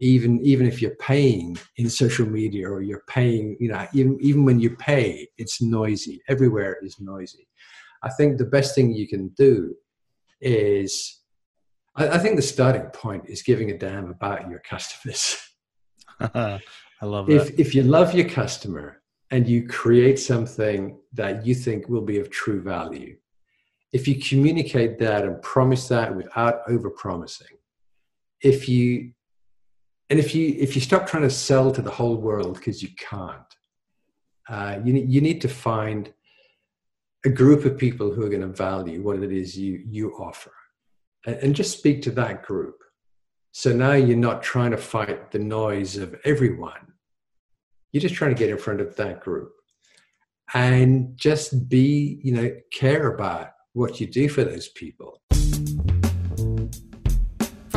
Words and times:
even 0.00 0.40
even 0.44 0.66
if 0.66 0.80
you're 0.80 0.96
paying 0.96 1.56
in 1.76 1.88
social 1.88 2.26
media 2.26 2.68
or 2.68 2.82
you're 2.82 3.04
paying 3.06 3.56
you 3.60 3.68
know 3.68 3.86
even, 3.92 4.18
even 4.20 4.44
when 4.44 4.58
you 4.58 4.74
pay 4.76 5.28
it's 5.38 5.62
noisy. 5.62 6.20
Everywhere 6.28 6.78
is 6.82 6.98
noisy. 7.00 7.46
I 8.02 8.10
think 8.10 8.38
the 8.38 8.46
best 8.46 8.74
thing 8.74 8.94
you 8.94 9.06
can 9.06 9.28
do 9.28 9.74
is 10.40 11.20
i, 11.96 12.08
I 12.08 12.18
think 12.18 12.36
the 12.36 12.42
starting 12.42 12.86
point 13.04 13.24
is 13.28 13.42
giving 13.42 13.70
a 13.70 13.78
damn 13.78 14.10
about 14.10 14.48
your 14.48 14.60
customers. 14.60 15.36
I 16.20 16.60
love 17.02 17.26
that. 17.26 17.34
if 17.34 17.60
if 17.60 17.74
you 17.74 17.82
love 17.82 18.14
your 18.14 18.28
customer 18.28 19.02
and 19.30 19.46
you 19.46 19.66
create 19.66 20.18
something 20.18 20.98
that 21.12 21.46
you 21.46 21.54
think 21.54 21.88
will 21.88 22.02
be 22.12 22.18
of 22.18 22.30
true 22.30 22.62
value 22.62 23.16
if 23.92 24.06
you 24.06 24.20
communicate 24.20 24.98
that 24.98 25.24
and 25.24 25.40
promise 25.42 25.88
that 25.88 26.14
without 26.14 26.60
over 26.68 26.90
promising 26.90 27.56
if 28.42 28.68
you 28.68 29.12
and 30.10 30.18
if 30.18 30.34
you 30.34 30.54
if 30.58 30.74
you 30.74 30.82
stop 30.82 31.06
trying 31.06 31.22
to 31.22 31.30
sell 31.30 31.70
to 31.72 31.80
the 31.80 31.90
whole 31.90 32.16
world 32.16 32.54
because 32.54 32.82
you 32.82 32.90
can't 32.98 33.56
uh, 34.50 34.80
you, 34.84 34.94
you 34.94 35.20
need 35.20 35.40
to 35.40 35.48
find 35.48 36.12
a 37.24 37.30
group 37.30 37.64
of 37.64 37.78
people 37.78 38.12
who 38.12 38.24
are 38.24 38.28
going 38.28 38.40
to 38.40 38.48
value 38.48 39.00
what 39.02 39.22
it 39.22 39.32
is 39.32 39.56
you 39.56 39.82
you 39.86 40.12
offer. 40.18 40.52
And, 41.24 41.36
and 41.36 41.56
just 41.56 41.78
speak 41.78 42.02
to 42.02 42.10
that 42.12 42.42
group. 42.42 42.76
So 43.52 43.72
now 43.72 43.92
you're 43.92 44.16
not 44.16 44.42
trying 44.42 44.72
to 44.72 44.76
fight 44.76 45.30
the 45.30 45.38
noise 45.38 45.96
of 45.96 46.14
everyone. 46.24 46.94
You're 47.92 48.00
just 48.00 48.14
trying 48.14 48.34
to 48.34 48.38
get 48.38 48.50
in 48.50 48.58
front 48.58 48.80
of 48.80 48.96
that 48.96 49.20
group. 49.20 49.52
And 50.52 51.16
just 51.16 51.68
be 51.68 52.20
you 52.24 52.32
know 52.32 52.50
care 52.72 53.14
about 53.14 53.52
what 53.72 54.00
you 54.00 54.08
do 54.08 54.28
for 54.28 54.42
those 54.42 54.68
people 54.68 55.20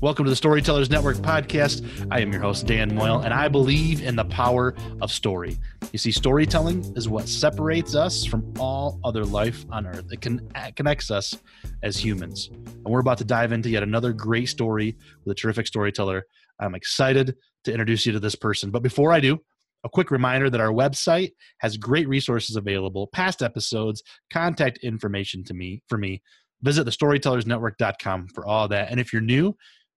Welcome 0.00 0.26
to 0.26 0.30
the 0.30 0.36
Storytellers 0.36 0.90
Network 0.90 1.16
podcast. 1.16 1.84
I 2.12 2.20
am 2.20 2.30
your 2.30 2.40
host, 2.40 2.68
Dan 2.68 2.94
Moyle, 2.94 3.18
and 3.18 3.34
I 3.34 3.48
believe 3.48 4.00
in 4.00 4.14
the 4.14 4.26
power 4.26 4.76
of 5.02 5.10
story. 5.10 5.58
You 5.90 5.98
see, 5.98 6.12
storytelling 6.12 6.84
is 6.94 7.08
what 7.08 7.28
separates 7.28 7.96
us 7.96 8.24
from 8.24 8.54
all 8.60 9.00
other 9.02 9.24
life 9.24 9.66
on 9.72 9.88
earth. 9.88 10.04
It, 10.12 10.20
can, 10.20 10.48
it 10.54 10.76
connects 10.76 11.10
us 11.10 11.36
as 11.82 11.96
humans. 11.96 12.48
And 12.48 12.84
we're 12.86 13.00
about 13.00 13.18
to 13.18 13.24
dive 13.24 13.50
into 13.50 13.70
yet 13.70 13.82
another 13.82 14.12
great 14.12 14.48
story 14.48 14.96
with 15.24 15.32
a 15.32 15.34
terrific 15.34 15.66
storyteller. 15.66 16.24
I'm 16.60 16.76
excited 16.76 17.34
to 17.64 17.72
introduce 17.72 18.06
you 18.06 18.12
to 18.12 18.20
this 18.20 18.36
person. 18.36 18.70
But 18.70 18.84
before 18.84 19.10
I 19.10 19.18
do, 19.18 19.40
a 19.82 19.88
quick 19.88 20.12
reminder 20.12 20.48
that 20.48 20.60
our 20.60 20.72
website 20.72 21.32
has 21.58 21.76
great 21.76 22.06
resources 22.06 22.54
available, 22.54 23.08
past 23.08 23.42
episodes, 23.42 24.04
contact 24.32 24.78
information 24.78 25.42
to 25.42 25.54
me 25.54 25.82
for 25.88 25.98
me. 25.98 26.22
Visit 26.62 26.84
the 26.84 26.92
thestorytellersnetwork.com 26.92 28.28
for 28.28 28.46
all 28.46 28.68
that. 28.68 28.90
And 28.90 29.00
if 29.00 29.12
you're 29.12 29.22
new, 29.22 29.56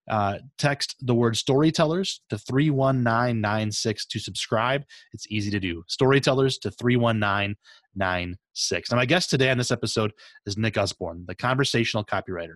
uh, 0.09 0.39
text 0.58 0.95
the 1.02 1.14
word 1.14 1.37
storytellers 1.37 2.21
to 2.30 2.37
31996 2.37 4.05
to 4.08 4.20
subscribe. 4.20 4.83
It's 5.14 5.27
easy 5.30 5.52
to 5.52 5.59
do. 5.59 5.83
Storytellers 5.87 6.58
to 6.59 6.71
31996. 6.71 8.92
Now, 8.92 8.98
my 8.98 9.05
guest 9.05 9.30
today 9.30 9.49
on 9.49 9.58
this 9.58 9.71
episode 9.71 10.11
is 10.45 10.58
Nick 10.58 10.77
Usborne, 10.77 11.26
the 11.27 11.36
conversational 11.36 12.03
copywriter. 12.03 12.55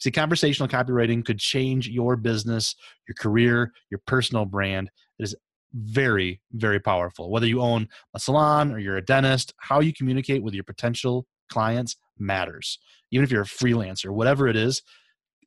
See, 0.00 0.10
conversational 0.10 0.68
copywriting 0.68 1.24
could 1.24 1.38
change 1.38 1.88
your 1.88 2.16
business, 2.16 2.74
your 3.08 3.14
career, 3.18 3.72
your 3.90 4.00
personal 4.06 4.44
brand. 4.44 4.90
It 5.18 5.24
is 5.24 5.36
very, 5.72 6.40
very 6.52 6.80
powerful. 6.80 7.30
Whether 7.30 7.46
you 7.46 7.60
own 7.60 7.88
a 8.14 8.20
salon 8.20 8.72
or 8.72 8.78
you're 8.78 8.96
a 8.96 9.04
dentist, 9.04 9.54
how 9.58 9.80
you 9.80 9.92
communicate 9.92 10.42
with 10.42 10.54
your 10.54 10.64
potential 10.64 11.26
clients 11.50 11.96
matters. 12.18 12.78
Even 13.10 13.24
if 13.24 13.30
you're 13.30 13.42
a 13.42 13.46
freelancer, 13.46 14.10
whatever 14.10 14.48
it 14.48 14.56
is, 14.56 14.82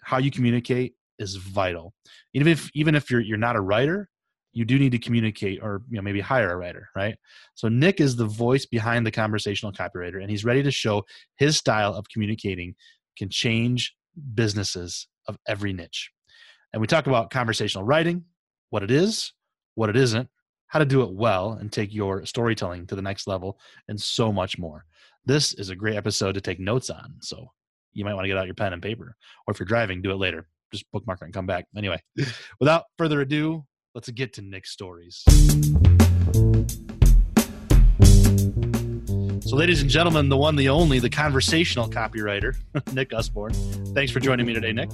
how 0.04 0.18
you 0.18 0.32
communicate 0.32 0.94
is 1.20 1.36
vital. 1.36 1.94
Even 2.34 2.48
if 2.48 2.70
even 2.74 2.96
if 2.96 3.10
you're 3.10 3.22
you're 3.22 3.38
not 3.38 3.56
a 3.56 3.62
writer, 3.62 4.10
you 4.54 4.66
do 4.66 4.80
need 4.80 4.92
to 4.92 4.98
communicate 4.98 5.60
or 5.62 5.84
you 5.90 5.98
know 5.98 6.02
maybe 6.02 6.20
hire 6.20 6.52
a 6.52 6.58
writer, 6.58 6.90
right? 6.96 7.16
So 7.56 7.68
Nick 7.68 8.02
is 8.02 8.16
the 8.16 8.26
voice 8.26 8.66
behind 8.66 9.06
the 9.06 9.12
conversational 9.12 9.72
copywriter 9.72 10.22
and 10.22 10.30
he's 10.30 10.46
ready 10.46 10.64
to 10.64 10.72
show 10.72 11.04
his 11.36 11.58
style 11.58 11.94
of 11.94 12.10
communicating 12.10 12.76
can 13.18 13.30
change 13.30 13.96
businesses 14.34 15.08
of 15.28 15.38
every 15.48 15.74
niche. 15.74 16.12
And 16.74 16.82
we 16.82 16.88
talk 16.88 17.08
about 17.08 17.30
conversational 17.30 17.86
writing, 17.86 18.26
what 18.70 18.84
it 18.84 18.92
is, 18.92 19.34
what 19.76 19.90
it 19.90 19.96
isn't, 19.96 20.28
how 20.68 20.80
to 20.80 20.86
do 20.86 21.02
it 21.02 21.14
well 21.14 21.54
and 21.54 21.72
take 21.72 21.94
your 21.94 22.26
storytelling 22.26 22.88
to 22.88 22.96
the 22.96 23.02
next 23.02 23.28
level, 23.28 23.60
and 23.88 24.00
so 24.00 24.32
much 24.32 24.58
more. 24.58 24.86
This 25.26 25.54
is 25.54 25.70
a 25.70 25.76
great 25.76 25.96
episode 25.96 26.34
to 26.34 26.42
take 26.42 26.60
notes 26.60 26.90
on. 26.90 27.16
So 27.22 27.52
you 27.94 28.06
might 28.06 28.14
want 28.14 28.26
to 28.26 28.28
get 28.28 28.38
out 28.38 28.46
your 28.46 28.56
pen 28.56 28.74
and 28.74 28.82
paper. 28.82 29.16
Or 29.46 29.52
if 29.52 29.60
you're 29.60 29.68
driving, 29.68 30.02
do 30.02 30.12
it 30.12 30.16
later 30.16 30.48
just 30.72 30.86
bookmark 30.92 31.22
it 31.22 31.26
and 31.26 31.34
come 31.34 31.46
back. 31.46 31.66
Anyway, 31.76 32.02
without 32.60 32.86
further 32.98 33.22
ado, 33.22 33.66
let's 33.96 34.10
get 34.10 34.34
to 34.34 34.42
Nick's 34.42 34.72
stories. 34.72 35.24
So, 39.48 39.56
ladies 39.56 39.82
and 39.82 39.90
gentlemen, 39.90 40.28
the 40.28 40.38
one, 40.38 40.58
the 40.58 40.70
only, 40.70 41.00
the 41.00 41.10
conversational 41.10 41.90
copywriter, 41.90 42.56
Nick 42.94 43.14
Usborne. 43.14 43.54
Thanks 43.94 44.12
for 44.12 44.20
joining 44.20 44.46
me 44.46 44.54
today, 44.54 44.74
Nick. 44.74 44.90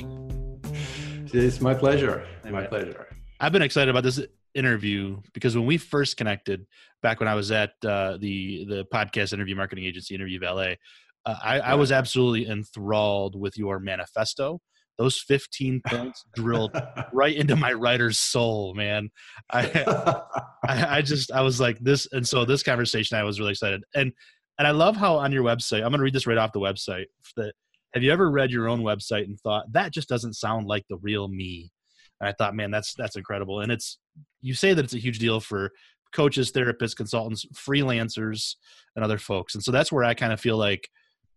It's 1.33 1.59
my 1.59 1.73
pleasure. 1.73 2.27
My 2.49 2.67
pleasure. 2.67 3.07
I've 3.39 3.51
been 3.51 3.63
excited 3.63 3.89
about 3.89 4.03
this 4.03 4.21
interview 4.53 5.19
because 5.33 5.55
when 5.55 5.65
we 5.65 5.79
first 5.79 6.17
connected, 6.17 6.67
back 7.01 7.19
when 7.19 7.27
I 7.27 7.33
was 7.33 7.51
at 7.51 7.71
uh, 7.83 8.17
the 8.17 8.65
the 8.65 8.85
podcast 8.93 9.33
interview 9.33 9.55
marketing 9.55 9.85
agency, 9.85 10.13
Interview 10.13 10.39
Valet, 10.39 10.77
uh, 11.25 11.35
I, 11.41 11.59
I 11.59 11.73
was 11.73 11.91
absolutely 11.91 12.47
enthralled 12.47 13.39
with 13.39 13.57
your 13.57 13.79
manifesto 13.79 14.61
those 14.97 15.19
15 15.19 15.81
points 15.85 16.25
drilled 16.35 16.71
right 17.13 17.35
into 17.35 17.55
my 17.55 17.73
writer's 17.73 18.19
soul 18.19 18.73
man. 18.73 19.09
I, 19.51 20.21
I, 20.67 20.97
I 20.97 21.01
just 21.01 21.31
i 21.31 21.41
was 21.41 21.59
like 21.59 21.79
this 21.79 22.07
and 22.11 22.27
so 22.27 22.45
this 22.45 22.63
conversation 22.63 23.17
i 23.17 23.23
was 23.23 23.39
really 23.39 23.51
excited. 23.51 23.83
And 23.95 24.11
and 24.59 24.67
i 24.67 24.71
love 24.71 24.95
how 24.95 25.15
on 25.15 25.31
your 25.31 25.43
website 25.43 25.77
i'm 25.77 25.89
going 25.89 25.99
to 25.99 26.03
read 26.03 26.13
this 26.13 26.27
right 26.27 26.37
off 26.37 26.53
the 26.53 26.59
website 26.59 27.05
that 27.37 27.53
have 27.93 28.03
you 28.03 28.11
ever 28.11 28.29
read 28.29 28.51
your 28.51 28.67
own 28.67 28.81
website 28.81 29.25
and 29.25 29.39
thought 29.39 29.71
that 29.73 29.93
just 29.93 30.09
doesn't 30.09 30.33
sound 30.33 30.67
like 30.67 30.85
the 30.89 30.97
real 30.97 31.27
me? 31.27 31.71
And 32.19 32.29
i 32.29 32.33
thought 32.33 32.55
man 32.55 32.71
that's 32.71 32.93
that's 32.93 33.15
incredible. 33.15 33.61
And 33.61 33.71
it's 33.71 33.97
you 34.41 34.53
say 34.53 34.73
that 34.73 34.85
it's 34.85 34.93
a 34.93 34.99
huge 34.99 35.19
deal 35.19 35.39
for 35.39 35.71
coaches 36.13 36.51
therapists 36.51 36.95
consultants 36.95 37.45
freelancers 37.55 38.55
and 38.95 39.03
other 39.03 39.17
folks. 39.17 39.55
And 39.55 39.63
so 39.63 39.71
that's 39.71 39.91
where 39.91 40.03
i 40.03 40.13
kind 40.13 40.33
of 40.33 40.39
feel 40.39 40.57
like 40.57 40.89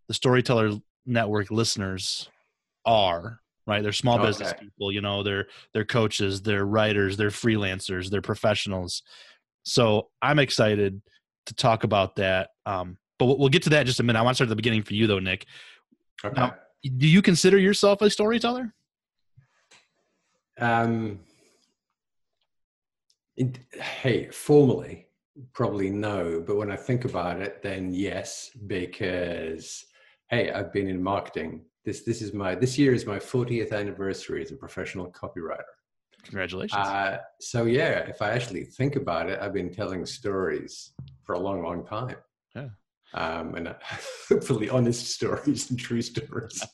the 0.09 0.15
storyteller 0.15 0.73
network 1.07 1.51
listeners 1.51 2.29
are 2.85 3.41
right? 3.67 3.83
They're 3.83 3.93
small 3.93 4.19
okay. 4.19 4.27
business 4.29 4.55
people 4.59 4.93
you 4.93 5.01
know 5.01 5.23
they're 5.23 5.47
they're 5.73 5.85
coaches 5.85 6.43
they're 6.43 6.65
writers 6.65 7.17
they're 7.17 7.31
freelancers 7.31 8.11
they're 8.11 8.23
professionals. 8.23 9.03
So 9.65 10.11
i'm 10.23 10.39
excited 10.39 11.03
to 11.47 11.55
talk 11.55 11.85
about 11.85 12.17
that 12.17 12.51
um, 12.67 12.99
but 13.19 13.39
we'll 13.39 13.49
get 13.49 13.63
to 13.63 13.71
that 13.71 13.81
in 13.81 13.87
just 13.87 14.01
a 14.01 14.03
minute. 14.03 14.19
I 14.19 14.23
want 14.23 14.35
to 14.35 14.37
start 14.37 14.47
at 14.47 14.51
the 14.51 14.57
beginning 14.57 14.83
for 14.83 14.95
you 14.95 15.07
though 15.07 15.19
nick. 15.19 15.47
Okay. 16.25 16.41
now 16.41 16.55
do 16.83 17.09
you 17.09 17.23
consider 17.23 17.59
yourself 17.59 18.01
a 18.03 18.11
storyteller? 18.11 18.73
Um 20.59 21.21
it, 23.37 23.59
hey 23.73 24.29
formally 24.31 25.07
probably 25.53 25.91
no 25.91 26.43
but 26.47 26.57
when 26.57 26.71
i 26.71 26.77
think 26.77 27.05
about 27.05 27.41
it 27.41 27.63
then 27.63 27.93
yes 27.93 28.51
because 28.67 29.85
hey 30.31 30.51
i've 30.51 30.73
been 30.73 30.89
in 30.89 31.03
marketing 31.03 31.63
this 31.87 32.03
this 32.03 32.21
is 32.21 32.35
my 32.35 32.55
this 32.55 32.77
year 32.77 32.93
is 32.93 33.07
my 33.07 33.19
40th 33.19 33.73
anniversary 33.73 34.43
as 34.43 34.51
a 34.51 34.57
professional 34.57 35.11
copywriter. 35.11 35.63
Congratulations. 36.25 36.75
Uh, 36.75 37.19
so 37.41 37.65
yeah 37.65 38.01
if 38.01 38.21
i 38.21 38.31
actually 38.31 38.65
think 38.65 38.97
about 38.97 39.31
it 39.31 39.39
i've 39.41 39.55
been 39.55 39.73
telling 39.73 40.05
stories 40.05 40.93
for 41.23 41.35
a 41.35 41.39
long 41.39 41.63
long 41.63 41.87
time. 41.87 42.17
Yeah. 42.55 42.69
Um, 43.15 43.55
and 43.55 43.69
uh, 43.69 43.75
hopefully 44.29 44.69
honest 44.69 45.07
stories 45.07 45.71
and 45.71 45.79
true 45.79 46.03
stories. 46.03 46.63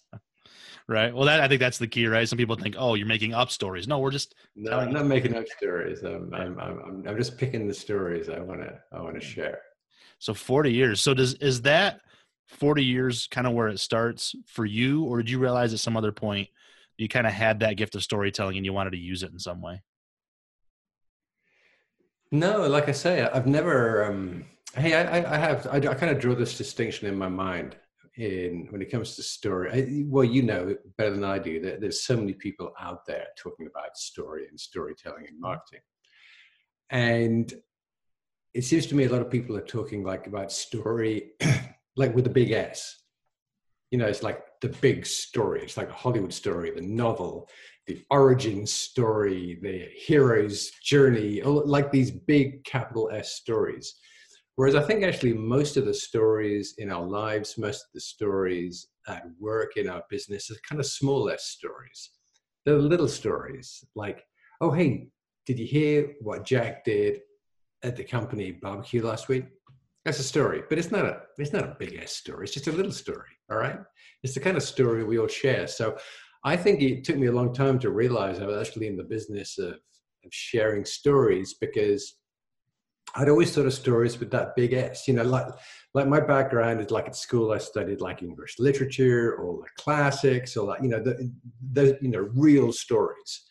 Right. 0.89 1.15
Well 1.15 1.27
that 1.27 1.39
i 1.39 1.47
think 1.47 1.61
that's 1.61 1.79
the 1.79 1.87
key 1.87 2.09
right? 2.09 2.29
Some 2.29 2.37
people 2.39 2.57
think 2.57 2.75
oh 2.77 2.95
you're 2.95 3.07
making 3.07 3.35
up 3.35 3.53
stories. 3.53 3.87
No 3.87 4.01
we're 4.01 4.11
just 4.11 4.35
no 4.57 4.81
i'm 4.81 4.93
not 4.93 5.07
making 5.07 5.37
up 5.37 5.47
stories. 5.47 6.03
I'm, 6.03 6.35
I'm, 6.35 6.59
I'm, 6.59 7.05
I'm 7.07 7.17
just 7.17 7.39
picking 7.39 7.69
the 7.69 7.73
stories 7.73 8.29
i 8.29 8.41
want 8.41 8.63
to 8.63 8.81
i 8.91 9.01
want 9.01 9.15
to 9.15 9.21
share. 9.21 9.61
So 10.19 10.35
40 10.35 10.73
years. 10.73 11.01
So 11.01 11.15
does 11.15 11.35
is 11.35 11.63
that 11.63 12.01
40 12.53 12.85
years 12.85 13.27
kind 13.27 13.47
of 13.47 13.53
where 13.55 13.69
it 13.69 13.81
starts 13.81 14.35
for 14.47 14.65
you, 14.65 15.05
or 15.05 15.19
did 15.19 15.31
you 15.31 15.39
realize 15.39 15.73
at 15.73 15.81
some 15.81 15.97
other 15.97 16.13
point 16.13 16.49
you 16.97 17.09
kind 17.09 17.27
of 17.27 17.33
had 17.33 17.61
that 17.61 17.77
gift 17.77 17.95
of 17.95 18.03
storytelling 18.03 18.57
and 18.57 18.67
you 18.67 18.73
wanted 18.73 18.91
to 18.91 18.99
use 18.99 19.23
it 19.23 19.33
in 19.33 19.39
some 19.39 19.61
way? 19.61 19.83
No, 22.31 22.67
like 22.67 22.89
I 22.89 22.93
say, 22.93 23.23
I've 23.23 23.47
never. 23.47 24.05
Um, 24.05 24.47
hey, 24.75 24.95
I, 24.95 25.35
I 25.35 25.37
have. 25.37 25.67
I, 25.67 25.77
I 25.77 25.95
kind 25.95 26.11
of 26.11 26.19
draw 26.19 26.35
this 26.35 26.57
distinction 26.57 27.09
in 27.09 27.17
my 27.17 27.29
mind 27.29 27.77
in 28.17 28.67
when 28.71 28.81
it 28.81 28.91
comes 28.91 29.17
to 29.17 29.23
story. 29.23 29.71
I, 29.71 30.05
well, 30.07 30.25
you 30.25 30.43
know 30.43 30.75
better 30.97 31.11
than 31.11 31.25
I 31.25 31.39
do 31.39 31.61
that 31.61 31.81
there's 31.81 32.05
so 32.05 32.17
many 32.17 32.33
people 32.33 32.73
out 32.81 33.07
there 33.07 33.27
talking 33.37 33.67
about 33.67 33.97
story 33.97 34.47
and 34.49 34.59
storytelling 34.59 35.27
and 35.29 35.39
marketing, 35.39 35.83
and 36.89 37.53
it 38.55 38.65
seems 38.65 38.87
to 38.87 38.95
me 38.95 39.05
a 39.05 39.11
lot 39.11 39.23
of 39.23 39.31
people 39.31 39.57
are 39.57 39.63
talking 39.63 40.03
like 40.03 40.27
about 40.27 40.53
story, 40.53 41.33
like 41.97 42.15
with 42.15 42.27
a 42.27 42.31
big 42.31 42.51
S. 42.53 42.99
You 43.91 43.99
know, 43.99 44.07
it's 44.07 44.23
like 44.23 44.43
the 44.61 44.69
big 44.69 45.05
story. 45.05 45.63
It's 45.63 45.77
like 45.77 45.91
a 45.91 45.95
Hollywood 45.95 46.33
story, 46.33 46.71
the 46.71 46.81
novel, 46.81 47.49
the 47.87 48.03
origin 48.11 48.67
story, 48.67 49.59
the 49.61 49.89
hero's 49.95 50.71
journey, 50.83 51.43
like 51.43 51.91
these 51.91 52.11
big 52.11 52.65
capital 52.65 53.11
S 53.13 53.35
stories. 53.35 53.95
Whereas 54.57 54.75
I 54.75 54.83
think 54.83 55.03
actually 55.03 55.35
most 55.35 55.77
of 55.77 55.87
the 55.87 55.95
stories 55.95 56.75
in 56.79 56.91
our 56.91 57.05
lives, 57.05 57.57
most 57.59 57.83
of 57.83 57.89
the 57.95 58.01
stories 58.01 58.89
at 59.09 59.25
work 59.41 59.77
in 59.77 59.89
our 59.89 60.03
business 60.11 60.51
are 60.51 60.57
kind 60.69 60.81
of 60.81 60.87
small 60.87 61.29
S 61.31 61.45
stories. 61.45 62.11
They're 62.65 62.79
little 62.79 63.09
stories 63.09 63.85
like, 63.97 64.23
oh, 64.61 64.71
hey, 64.71 65.09
did 65.47 65.59
you 65.59 65.67
hear 65.67 66.13
what 66.21 66.45
Jack 66.45 66.85
did 66.85 67.21
at 67.83 67.97
the 67.97 68.05
company 68.05 68.53
barbecue 68.53 69.03
last 69.03 69.29
week? 69.29 69.47
That's 70.05 70.19
a 70.19 70.25
story, 70.25 70.63
but 70.69 70.79
it's 70.79 70.91
not 70.91 71.05
a 71.05 71.21
it's 71.39 71.53
not 71.53 71.65
a 71.65 71.77
big 71.79 71.97
S 72.03 72.13
story. 72.13 72.45
It's 72.45 72.55
just 72.55 72.67
a 72.67 72.73
little 72.73 72.93
story. 72.93 73.29
All 73.51 73.59
right, 73.59 73.79
it's 74.23 74.35
the 74.35 74.41
kind 74.41 74.57
of 74.57 74.63
story 74.63 75.05
we 75.05 75.19
all 75.19 75.29
share. 75.29 75.67
So, 75.69 75.97
I 76.45 76.57
think 76.57 76.83
it 76.83 77.05
took 77.05 77.17
me 77.17 77.29
a 77.29 77.33
long 77.33 77.55
time 77.55 77.79
to 77.81 77.91
realize 77.91 78.41
I 78.41 78.47
was 78.47 78.67
actually 78.67 78.89
in 78.89 78.97
the 78.97 79.05
business 79.05 79.59
of, 79.59 79.75
of 79.75 80.31
sharing 80.31 80.85
stories 80.85 81.55
because 81.55 82.17
I'd 83.15 83.29
always 83.29 83.55
thought 83.55 83.67
of 83.67 83.75
stories 83.75 84.19
with 84.19 84.31
that 84.33 84.57
big 84.57 84.73
S. 84.73 85.07
You 85.07 85.15
know, 85.15 85.23
like 85.23 85.47
like 85.95 86.09
my 86.09 86.21
background 86.21 86.81
is 86.81 86.91
like 86.91 87.07
at 87.07 87.17
school, 87.17 87.53
I 87.53 87.59
studied 87.59 88.01
like 88.01 88.23
English 88.23 88.57
literature 88.59 89.35
or 89.37 89.63
the 89.63 89.69
classics 89.77 90.57
or 90.57 90.67
like 90.67 90.83
you 90.83 90.89
know 90.89 91.01
the 91.03 91.31
the 91.73 91.99
you 92.01 92.09
know 92.09 92.29
real 92.35 92.73
stories. 92.73 93.43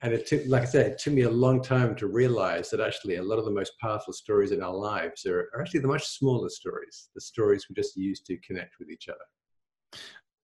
And 0.00 0.12
it 0.12 0.26
took, 0.26 0.42
like 0.46 0.62
I 0.62 0.66
said, 0.66 0.86
it 0.86 0.98
took 0.98 1.12
me 1.12 1.22
a 1.22 1.30
long 1.30 1.60
time 1.60 1.96
to 1.96 2.06
realize 2.06 2.70
that 2.70 2.80
actually 2.80 3.16
a 3.16 3.22
lot 3.22 3.38
of 3.38 3.44
the 3.44 3.50
most 3.50 3.72
powerful 3.80 4.12
stories 4.12 4.52
in 4.52 4.62
our 4.62 4.74
lives 4.74 5.26
are, 5.26 5.50
are 5.52 5.60
actually 5.60 5.80
the 5.80 5.88
much 5.88 6.06
smaller 6.06 6.48
stories, 6.48 7.08
the 7.14 7.20
stories 7.20 7.66
we 7.68 7.74
just 7.74 7.96
use 7.96 8.20
to 8.22 8.36
connect 8.38 8.78
with 8.78 8.90
each 8.90 9.08
other. 9.08 9.98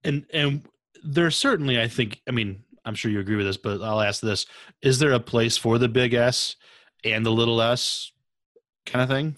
And 0.03 0.27
and 0.33 0.63
there's 1.05 1.37
certainly, 1.37 1.81
I 1.81 1.87
think, 1.87 2.21
I 2.29 2.33
mean, 2.33 2.65
I'm 2.85 2.95
sure 2.95 3.11
you 3.11 3.21
agree 3.21 3.37
with 3.37 3.47
this, 3.47 3.57
but 3.57 3.81
I'll 3.81 4.01
ask 4.01 4.21
this: 4.21 4.47
Is 4.83 4.99
there 4.99 5.13
a 5.13 5.21
place 5.21 5.57
for 5.57 5.79
the 5.79 5.89
big 5.89 6.15
S 6.15 6.57
and 7.05 7.25
the 7.25 7.31
little 7.31 7.61
S 7.63 8.11
kind 8.87 9.03
of 9.03 9.09
thing? 9.09 9.37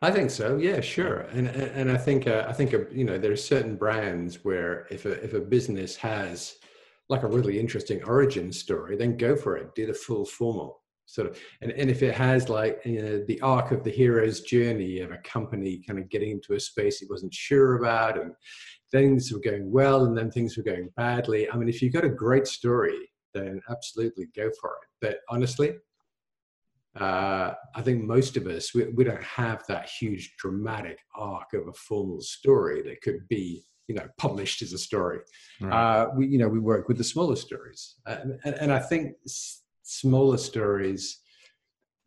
I 0.00 0.10
think 0.10 0.30
so. 0.30 0.56
Yeah, 0.56 0.80
sure. 0.80 1.20
And 1.32 1.48
and 1.48 1.90
I 1.90 1.96
think 1.96 2.26
uh, 2.26 2.46
I 2.48 2.52
think 2.52 2.72
uh, 2.74 2.80
you 2.90 3.04
know 3.04 3.18
there 3.18 3.32
are 3.32 3.36
certain 3.36 3.76
brands 3.76 4.44
where 4.44 4.86
if 4.90 5.04
a 5.04 5.12
if 5.22 5.34
a 5.34 5.40
business 5.40 5.94
has 5.96 6.56
like 7.12 7.22
a 7.22 7.28
really 7.28 7.60
interesting 7.60 8.02
origin 8.04 8.50
story, 8.50 8.96
then 8.96 9.16
go 9.16 9.36
for 9.36 9.56
it. 9.56 9.74
Do 9.74 9.86
the 9.86 9.94
full 9.94 10.24
formal 10.24 10.82
sort 11.06 11.28
of. 11.28 11.38
And 11.60 11.70
and 11.72 11.90
if 11.90 12.02
it 12.02 12.14
has 12.14 12.48
like 12.48 12.80
you 12.84 13.02
know 13.02 13.24
the 13.28 13.40
arc 13.42 13.70
of 13.70 13.84
the 13.84 13.90
hero's 13.90 14.40
journey 14.40 15.00
of 15.00 15.12
a 15.12 15.18
company 15.18 15.82
kind 15.86 15.98
of 15.98 16.08
getting 16.08 16.30
into 16.30 16.54
a 16.54 16.60
space 16.60 17.02
it 17.02 17.10
wasn't 17.10 17.34
sure 17.34 17.76
about, 17.76 18.18
and 18.18 18.32
things 18.90 19.30
were 19.32 19.40
going 19.40 19.70
well, 19.70 20.04
and 20.04 20.16
then 20.16 20.30
things 20.30 20.56
were 20.56 20.62
going 20.62 20.88
badly. 20.96 21.50
I 21.50 21.56
mean, 21.56 21.68
if 21.68 21.80
you've 21.80 21.92
got 21.92 22.04
a 22.04 22.10
great 22.24 22.46
story, 22.46 22.98
then 23.34 23.60
absolutely 23.70 24.26
go 24.34 24.50
for 24.60 24.70
it. 24.82 24.88
But 25.00 25.18
honestly, 25.28 25.74
uh, 26.98 27.52
I 27.74 27.82
think 27.82 28.04
most 28.04 28.36
of 28.36 28.46
us 28.46 28.74
we, 28.74 28.84
we, 28.88 29.04
don't 29.04 29.22
have 29.22 29.64
that 29.68 29.88
huge 29.88 30.34
dramatic 30.36 30.98
arc 31.14 31.54
of 31.54 31.68
a 31.68 31.72
formal 31.72 32.20
story 32.20 32.82
that 32.82 33.00
could 33.00 33.26
be 33.28 33.64
you 33.92 33.98
know 33.98 34.08
published 34.16 34.62
as 34.62 34.72
a 34.72 34.78
story. 34.78 35.20
Right. 35.60 35.72
Uh, 35.72 36.10
we 36.16 36.26
you 36.26 36.38
know 36.38 36.48
we 36.48 36.60
work 36.60 36.88
with 36.88 36.96
the 36.96 37.04
smaller 37.04 37.36
stories, 37.36 37.96
and, 38.06 38.38
and, 38.44 38.54
and 38.54 38.72
I 38.72 38.78
think 38.78 39.16
s- 39.26 39.62
smaller 39.82 40.38
stories, 40.38 41.20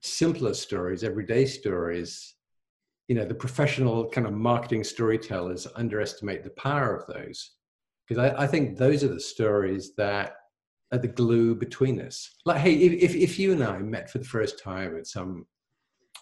simpler 0.01 0.55
stories, 0.55 1.03
everyday 1.03 1.45
stories. 1.45 2.33
You 3.07 3.15
know, 3.15 3.25
the 3.25 3.35
professional 3.35 4.09
kind 4.09 4.25
of 4.25 4.33
marketing 4.33 4.83
storytellers 4.83 5.67
underestimate 5.75 6.43
the 6.43 6.49
power 6.51 6.95
of 6.95 7.05
those 7.13 7.51
because 8.07 8.23
I, 8.23 8.43
I 8.43 8.47
think 8.47 8.79
those 8.79 9.03
are 9.03 9.13
the 9.13 9.19
stories 9.19 9.93
that 9.95 10.37
are 10.91 10.97
the 10.97 11.07
glue 11.07 11.53
between 11.53 12.01
us. 12.01 12.31
Like, 12.45 12.61
hey, 12.61 12.73
if, 12.73 13.13
if 13.13 13.37
you 13.37 13.51
and 13.51 13.63
I 13.63 13.77
met 13.77 14.09
for 14.09 14.17
the 14.17 14.25
first 14.25 14.59
time 14.59 14.97
at 14.97 15.05
some, 15.05 15.45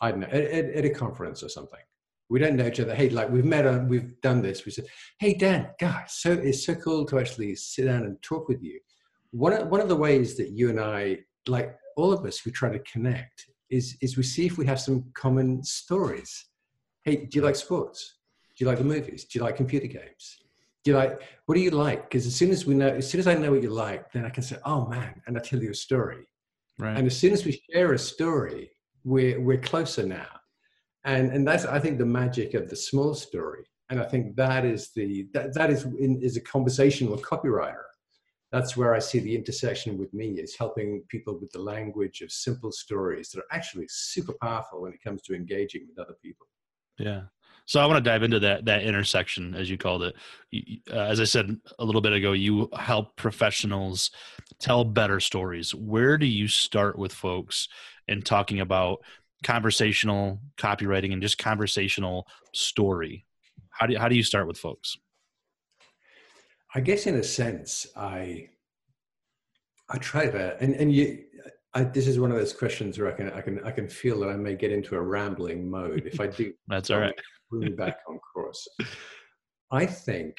I 0.02 0.12
don't 0.12 0.22
know, 0.22 0.28
at, 0.28 0.44
at, 0.44 0.86
a 0.86 0.90
conference 0.90 1.42
or 1.42 1.48
something, 1.48 1.80
we 2.30 2.40
don't 2.40 2.56
know 2.56 2.68
each 2.68 2.80
other. 2.80 2.96
Hey, 2.96 3.10
like 3.10 3.30
we've 3.30 3.46
met 3.46 3.66
and 3.66 3.90
we've 3.90 4.20
done 4.22 4.42
this. 4.42 4.66
We 4.66 4.72
said, 4.72 4.86
hey, 5.20 5.34
Dan, 5.34 5.70
guys, 5.80 6.14
so 6.14 6.32
it's 6.32 6.66
so 6.66 6.76
cool 6.76 7.06
to 7.06 7.20
actually 7.20 7.56
sit 7.56 7.86
down 7.86 8.04
and 8.04 8.22
talk 8.22 8.48
with 8.48 8.64
you. 8.64 8.80
One 9.32 9.54
of, 9.54 9.68
one 9.68 9.82
of 9.82 9.90
the 9.90 9.96
ways 9.96 10.36
that 10.38 10.50
you 10.50 10.70
and 10.70 10.80
I, 10.80 11.20
like 11.48 11.76
all 11.98 12.14
of 12.14 12.26
us, 12.26 12.46
we 12.46 12.52
try 12.52 12.70
to 12.72 12.80
connect 12.80 13.48
is, 13.70 13.98
is 14.02 14.18
we 14.18 14.24
see 14.24 14.46
if 14.46 14.58
we 14.58 14.66
have 14.66 14.80
some 14.80 15.06
common 15.14 15.64
stories. 15.64 16.46
Hey, 17.04 17.18
do 17.18 17.40
you 17.40 17.42
like 17.42 17.56
sports? 17.56 18.16
Do 18.56 18.64
you 18.64 18.70
like 18.70 18.78
the 18.78 18.84
movies? 18.84 19.26
Do 19.26 19.40
you 19.40 19.46
like 19.46 19.56
computer 19.56 19.88
games? 19.88 20.44
do 20.84 20.92
you 20.92 20.98
like 20.98 21.22
what 21.46 21.56
do 21.56 21.62
you 21.62 21.72
like 21.72 22.10
because 22.10 22.26
as 22.26 22.36
soon 22.36 22.52
as 22.52 22.66
we 22.66 22.74
know 22.74 22.88
as 22.88 23.10
soon 23.10 23.20
as 23.20 23.28
i 23.28 23.34
know 23.34 23.52
what 23.52 23.64
you 23.64 23.70
like 23.70 24.12
then 24.12 24.26
i 24.26 24.30
can 24.30 24.44
say 24.44 24.58
oh 24.66 24.86
man 24.88 25.22
and 25.28 25.38
i 25.38 25.40
tell 25.40 25.62
you 25.62 25.72
a 25.72 25.76
story 25.76 26.28
right 26.78 26.98
and 26.98 27.08
as 27.08 27.18
soon 27.18 27.34
as 27.34 27.46
we 27.46 27.62
share 27.72 27.94
a 27.94 28.00
story 28.00 28.70
we're 29.04 29.40
we're 29.40 29.58
closer 29.58 30.06
now 30.06 30.28
and 31.06 31.32
and 31.32 31.48
that's 31.48 31.66
i 31.66 31.80
think 31.80 31.98
the 31.98 32.06
magic 32.06 32.54
of 32.54 32.70
the 32.70 32.76
small 32.76 33.14
story 33.14 33.66
and 33.90 34.00
i 34.00 34.06
think 34.06 34.36
that 34.36 34.66
is 34.66 34.92
the 34.96 35.28
that, 35.34 35.54
that 35.54 35.70
is 35.70 35.84
in, 36.00 36.22
is 36.22 36.38
a 36.38 36.42
conversational 36.42 37.18
copywriter 37.18 37.84
that's 38.52 38.78
where 38.78 38.94
i 38.94 39.00
see 39.00 39.20
the 39.20 39.36
intersection 39.36 39.98
with 39.98 40.14
me 40.14 40.40
is 40.40 40.56
helping 40.56 41.04
people 41.10 41.38
with 41.40 41.52
the 41.52 41.60
language 41.60 42.22
of 42.22 42.32
simple 42.32 42.72
stories 42.72 43.30
that 43.30 43.40
are 43.40 43.56
actually 43.56 43.86
super 43.90 44.34
powerful 44.42 44.82
when 44.82 44.94
it 44.94 45.04
comes 45.04 45.22
to 45.22 45.34
engaging 45.34 45.86
with 45.88 46.00
other 46.00 46.16
people 46.22 46.48
yeah 46.98 47.22
so 47.66 47.80
I 47.80 47.86
want 47.86 48.04
to 48.04 48.10
dive 48.10 48.24
into 48.24 48.40
that 48.42 48.66
that 48.66 48.84
intersection, 48.84 49.56
as 49.56 49.70
you 49.70 49.78
called 49.78 50.04
it. 50.04 50.16
Uh, 50.92 51.00
as 51.00 51.20
I 51.20 51.24
said 51.24 51.58
a 51.80 51.86
little 51.86 52.02
bit 52.02 52.14
ago, 52.14 52.34
you 52.34 52.70
help 52.78 53.16
professionals 53.16 54.12
tell 54.60 54.84
better 54.84 55.20
stories. 55.20 55.74
Where 55.74 56.18
do 56.18 56.26
you 56.26 56.48
start 56.48 56.98
with 56.98 57.14
folks 57.14 57.70
in 58.08 58.22
talking 58.22 58.60
about 58.60 59.00
conversational 59.44 60.40
copywriting 60.58 61.14
and 61.14 61.22
just 61.22 61.38
conversational 61.38 62.28
story? 62.54 63.26
How 63.70 63.88
do 63.88 63.94
you, 63.94 64.00
how 64.00 64.08
do 64.08 64.16
you 64.16 64.24
start 64.24 64.48
with 64.48 64.58
folks? 64.58 64.98
I 66.76 66.80
guess 66.80 67.06
in 67.06 67.16
a 67.16 67.24
sense, 67.24 67.88
I 67.96 68.50
I 69.90 69.98
try 69.98 70.28
that, 70.28 70.62
and 70.62 70.74
and 70.76 70.92
you 70.92 71.24
I, 71.74 71.84
this 71.84 72.08
is 72.08 72.20
one 72.20 72.32
of 72.32 72.38
those 72.38 72.54
questions 72.54 72.98
where 72.98 73.12
I 73.12 73.16
can 73.16 73.32
I 73.32 73.42
can 73.42 73.64
I 73.64 73.72
can 73.72 73.88
feel 73.88 74.20
that 74.22 74.30
I 74.30 74.36
may 74.36 74.56
get 74.56 74.72
into 74.72 74.96
a 74.96 75.02
rambling 75.02 75.70
mode 75.70 76.04
if 76.06 76.20
I 76.20 76.28
do. 76.28 76.54
That's 76.68 76.90
all 76.90 77.00
right. 77.00 77.16
Bring 77.50 77.76
back 77.76 78.00
on 78.08 78.20
course. 78.34 78.68
I 79.72 79.86
think 79.86 80.36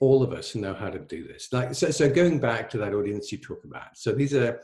all 0.00 0.22
of 0.22 0.32
us 0.32 0.54
know 0.54 0.74
how 0.74 0.90
to 0.90 0.98
do 0.98 1.26
this. 1.26 1.48
Like 1.52 1.74
so, 1.74 1.90
so 1.90 2.10
going 2.10 2.40
back 2.40 2.68
to 2.70 2.78
that 2.78 2.94
audience 2.94 3.30
you 3.30 3.38
talk 3.38 3.64
about. 3.64 3.96
So 3.96 4.12
these 4.12 4.34
are 4.34 4.60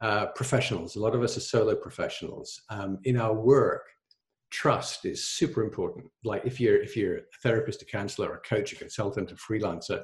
uh, 0.00 0.26
professionals. 0.34 0.96
A 0.96 1.00
lot 1.00 1.14
of 1.14 1.22
us 1.22 1.36
are 1.36 1.40
solo 1.40 1.74
professionals. 1.74 2.60
Um, 2.70 2.98
in 3.04 3.16
our 3.16 3.34
work, 3.34 3.82
trust 4.50 5.04
is 5.04 5.26
super 5.26 5.62
important. 5.62 6.06
Like 6.24 6.44
if 6.44 6.60
you're 6.60 6.82
if 6.82 6.96
you're 6.96 7.18
a 7.18 7.22
therapist, 7.42 7.82
a 7.82 7.86
counselor, 7.86 8.34
a 8.34 8.40
coach, 8.48 8.72
a 8.72 8.76
consultant, 8.76 9.32
a 9.32 9.36
freelancer, 9.36 10.02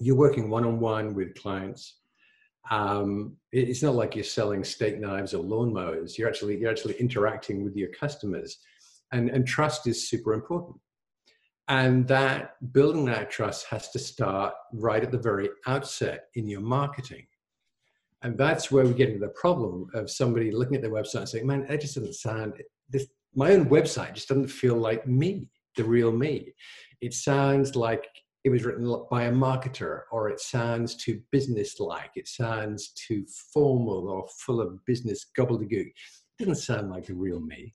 you're 0.00 0.16
working 0.16 0.48
one 0.50 0.64
on 0.64 0.80
one 0.80 1.14
with 1.14 1.34
clients 1.34 2.00
um, 2.68 3.36
it's 3.52 3.82
not 3.82 3.94
like 3.94 4.14
you're 4.14 4.24
selling 4.24 4.64
steak 4.64 5.00
knives 5.00 5.32
or 5.32 5.42
lawnmowers. 5.42 6.18
You're 6.18 6.28
actually 6.28 6.58
you're 6.58 6.70
actually 6.70 6.94
interacting 6.94 7.64
with 7.64 7.76
your 7.76 7.88
customers, 7.90 8.58
and 9.12 9.30
and 9.30 9.46
trust 9.46 9.86
is 9.86 10.08
super 10.08 10.34
important. 10.34 10.76
And 11.68 12.06
that 12.08 12.56
building 12.72 13.04
that 13.06 13.30
trust 13.30 13.66
has 13.66 13.90
to 13.90 13.98
start 13.98 14.54
right 14.72 15.02
at 15.02 15.12
the 15.12 15.18
very 15.18 15.50
outset 15.66 16.24
in 16.34 16.48
your 16.48 16.60
marketing. 16.60 17.26
And 18.22 18.36
that's 18.36 18.70
where 18.70 18.84
we 18.84 18.92
get 18.92 19.08
into 19.08 19.20
the 19.20 19.32
problem 19.32 19.88
of 19.94 20.10
somebody 20.10 20.50
looking 20.50 20.76
at 20.76 20.82
their 20.82 20.90
website 20.90 21.20
and 21.20 21.28
saying, 21.28 21.46
"Man, 21.46 21.66
that 21.68 21.80
just 21.80 21.94
doesn't 21.94 22.14
sound 22.14 22.62
this. 22.88 23.06
My 23.34 23.52
own 23.52 23.66
website 23.66 24.14
just 24.14 24.28
doesn't 24.28 24.48
feel 24.48 24.76
like 24.76 25.06
me, 25.06 25.48
the 25.76 25.84
real 25.84 26.12
me. 26.12 26.54
It 27.00 27.14
sounds 27.14 27.76
like 27.76 28.06
it 28.44 28.50
was 28.50 28.64
written 28.64 29.04
by 29.10 29.24
a 29.24 29.32
marketer 29.32 30.02
or 30.10 30.28
it 30.28 30.40
sounds 30.40 30.96
too 30.96 31.20
business 31.30 31.78
like 31.78 32.10
it 32.16 32.26
sounds 32.26 32.92
too 32.94 33.24
formal 33.52 34.08
or 34.08 34.26
full 34.28 34.60
of 34.60 34.84
business 34.86 35.26
gobbledygook 35.36 35.86
it 35.86 35.94
doesn't 36.38 36.56
sound 36.56 36.90
like 36.90 37.06
the 37.06 37.14
real 37.14 37.40
me 37.40 37.74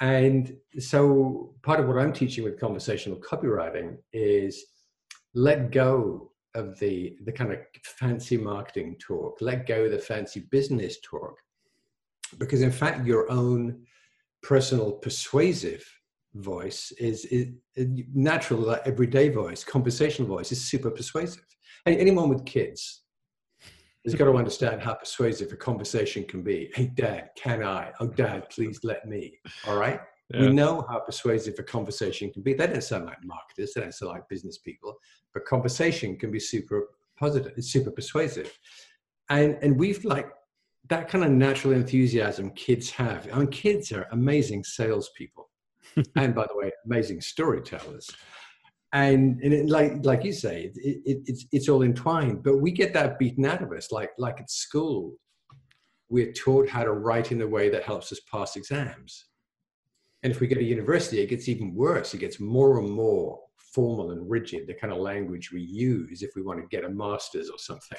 And 0.00 0.56
so 0.78 1.54
part 1.62 1.80
of 1.80 1.88
what 1.88 1.98
I'm 1.98 2.12
teaching 2.12 2.44
with 2.44 2.60
conversational 2.60 3.18
copywriting 3.18 3.96
is 4.12 4.64
let 5.34 5.70
go 5.70 6.32
of 6.54 6.78
the 6.78 7.16
the 7.24 7.32
kind 7.32 7.52
of 7.52 7.58
fancy 7.84 8.36
marketing 8.36 8.96
talk, 8.98 9.38
let 9.40 9.66
go 9.66 9.88
the 9.88 9.98
fancy 9.98 10.40
business 10.50 10.98
talk, 11.02 11.36
because 12.38 12.62
in 12.62 12.72
fact 12.72 13.06
your 13.06 13.30
own 13.30 13.84
personal 14.42 14.92
persuasive 14.92 15.84
voice 16.34 16.92
is, 16.98 17.24
is, 17.26 17.48
natural, 18.14 18.60
like 18.60 18.86
everyday 18.86 19.28
voice, 19.28 19.64
conversational 19.64 20.28
voice 20.28 20.52
is 20.52 20.64
super 20.64 20.90
persuasive. 20.90 21.44
Anyone 21.86 22.28
with 22.28 22.44
kids 22.44 23.02
has 24.04 24.14
got 24.14 24.26
to 24.26 24.36
understand 24.36 24.82
how 24.82 24.94
persuasive 24.94 25.52
a 25.52 25.56
conversation 25.56 26.24
can 26.24 26.42
be. 26.42 26.70
Hey, 26.74 26.86
dad, 26.86 27.30
can 27.36 27.62
I? 27.62 27.92
Oh, 28.00 28.08
dad, 28.08 28.48
please 28.50 28.80
let 28.84 29.06
me. 29.06 29.38
All 29.66 29.76
right. 29.76 30.00
Yeah. 30.30 30.42
We 30.42 30.48
know 30.48 30.84
how 30.90 31.00
persuasive 31.00 31.54
a 31.58 31.62
conversation 31.62 32.30
can 32.30 32.42
be. 32.42 32.52
They 32.52 32.66
don't 32.66 32.84
sound 32.84 33.06
like 33.06 33.16
marketers, 33.24 33.72
they 33.74 33.80
don't 33.80 33.94
sound 33.94 34.12
like 34.12 34.28
business 34.28 34.58
people, 34.58 34.98
but 35.32 35.46
conversation 35.46 36.18
can 36.18 36.30
be 36.30 36.40
super 36.40 36.88
positive, 37.18 37.52
it's 37.56 37.72
super 37.72 37.90
persuasive. 37.90 38.52
And 39.30 39.58
and 39.62 39.78
we've 39.78 40.04
like 40.04 40.28
that 40.88 41.08
kind 41.08 41.24
of 41.24 41.30
natural 41.30 41.74
enthusiasm 41.74 42.50
kids 42.50 42.90
have. 42.90 43.28
I 43.32 43.38
mean, 43.38 43.48
kids 43.48 43.92
are 43.92 44.06
amazing 44.12 44.64
salespeople. 44.64 45.48
and 46.16 46.34
by 46.34 46.46
the 46.46 46.56
way, 46.56 46.70
amazing 46.84 47.20
storytellers. 47.20 48.10
And, 48.92 49.40
and 49.42 49.52
it, 49.52 49.68
like 49.68 50.04
like 50.04 50.24
you 50.24 50.32
say, 50.32 50.72
it, 50.74 51.02
it, 51.04 51.22
it's 51.26 51.46
it's 51.52 51.68
all 51.68 51.82
entwined. 51.82 52.42
But 52.42 52.58
we 52.58 52.70
get 52.70 52.94
that 52.94 53.18
beaten 53.18 53.44
out 53.44 53.62
of 53.62 53.72
us. 53.72 53.92
Like 53.92 54.10
like 54.18 54.40
at 54.40 54.50
school, 54.50 55.14
we're 56.08 56.32
taught 56.32 56.68
how 56.68 56.84
to 56.84 56.92
write 56.92 57.32
in 57.32 57.42
a 57.42 57.46
way 57.46 57.68
that 57.68 57.82
helps 57.82 58.12
us 58.12 58.20
pass 58.30 58.56
exams. 58.56 59.26
And 60.22 60.32
if 60.32 60.40
we 60.40 60.46
go 60.46 60.56
to 60.56 60.64
university, 60.64 61.20
it 61.20 61.28
gets 61.30 61.48
even 61.48 61.74
worse. 61.74 62.12
It 62.14 62.18
gets 62.18 62.40
more 62.40 62.78
and 62.80 62.90
more 62.90 63.40
formal 63.56 64.10
and 64.10 64.28
rigid, 64.28 64.66
the 64.66 64.74
kind 64.74 64.92
of 64.92 64.98
language 64.98 65.52
we 65.52 65.62
use 65.62 66.22
if 66.22 66.30
we 66.34 66.42
want 66.42 66.60
to 66.60 66.66
get 66.66 66.84
a 66.84 66.88
master's 66.88 67.50
or 67.50 67.58
something. 67.58 67.98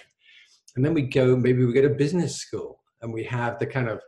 And 0.76 0.84
then 0.84 0.94
we 0.94 1.04
go, 1.04 1.36
maybe 1.36 1.66
we 1.66 1.74
go 1.74 1.82
to 1.82 1.90
business 1.90 2.36
school 2.36 2.82
and 3.02 3.14
we 3.14 3.24
have 3.24 3.60
the 3.60 3.66
kind 3.66 3.90
of 3.90 4.02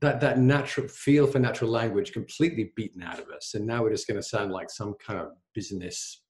that, 0.00 0.20
that 0.20 0.38
natural 0.38 0.88
feel 0.88 1.28
for 1.28 1.38
natural 1.38 1.70
language 1.70 2.12
completely 2.12 2.72
beaten 2.74 3.02
out 3.02 3.20
of 3.20 3.28
us. 3.28 3.54
And 3.54 3.64
now 3.64 3.82
we're 3.82 3.92
just 3.92 4.08
going 4.08 4.20
to 4.20 4.22
sound 4.22 4.50
like 4.50 4.68
some 4.68 4.94
kind 4.94 5.20
of 5.20 5.28
business 5.54 6.22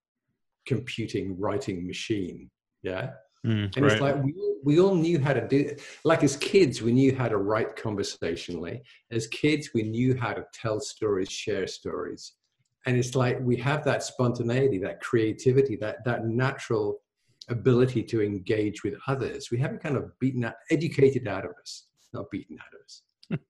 computing 0.67 1.39
writing 1.41 1.87
machine. 1.87 2.51
Yeah. 2.83 3.13
Mm, 3.47 3.77
and 3.77 3.85
right. 3.85 3.93
it's 3.93 4.01
like 4.01 4.23
we, 4.23 4.35
we 4.63 4.79
all 4.79 4.95
knew 4.95 5.19
how 5.19 5.33
to 5.33 5.47
do 5.47 5.59
it. 5.59 5.83
Like 6.05 6.23
as 6.23 6.37
kids, 6.37 6.81
we 6.81 6.93
knew 6.93 7.15
how 7.15 7.29
to 7.29 7.39
write 7.39 7.75
conversationally. 7.77 8.83
As 9.11 9.27
kids, 9.27 9.71
we 9.75 9.83
knew 9.83 10.17
how 10.17 10.33
to 10.33 10.45
tell 10.53 10.81
stories, 10.81 11.31
share 11.31 11.67
stories. 11.67 12.35
And 12.87 12.97
it's 12.97 13.15
like 13.15 13.39
we 13.41 13.57
have 13.57 13.85
that 13.85 14.03
spontaneity, 14.03 14.79
that 14.79 15.01
creativity, 15.01 15.77
that, 15.77 16.05
that 16.05 16.27
natural 16.27 17.01
ability 17.49 18.03
to 18.05 18.23
engage 18.23 18.85
with 18.85 18.95
others. 19.07 19.51
We 19.51 19.59
have 19.59 19.73
it 19.73 19.83
kind 19.83 19.97
of 19.97 20.17
beaten 20.21 20.45
out, 20.45 20.55
educated 20.71 21.27
out 21.27 21.45
of 21.45 21.53
us, 21.61 21.87
not 22.13 22.31
beaten 22.31 22.59
out 22.61 22.75
of 22.75 22.81
us. 22.85 23.03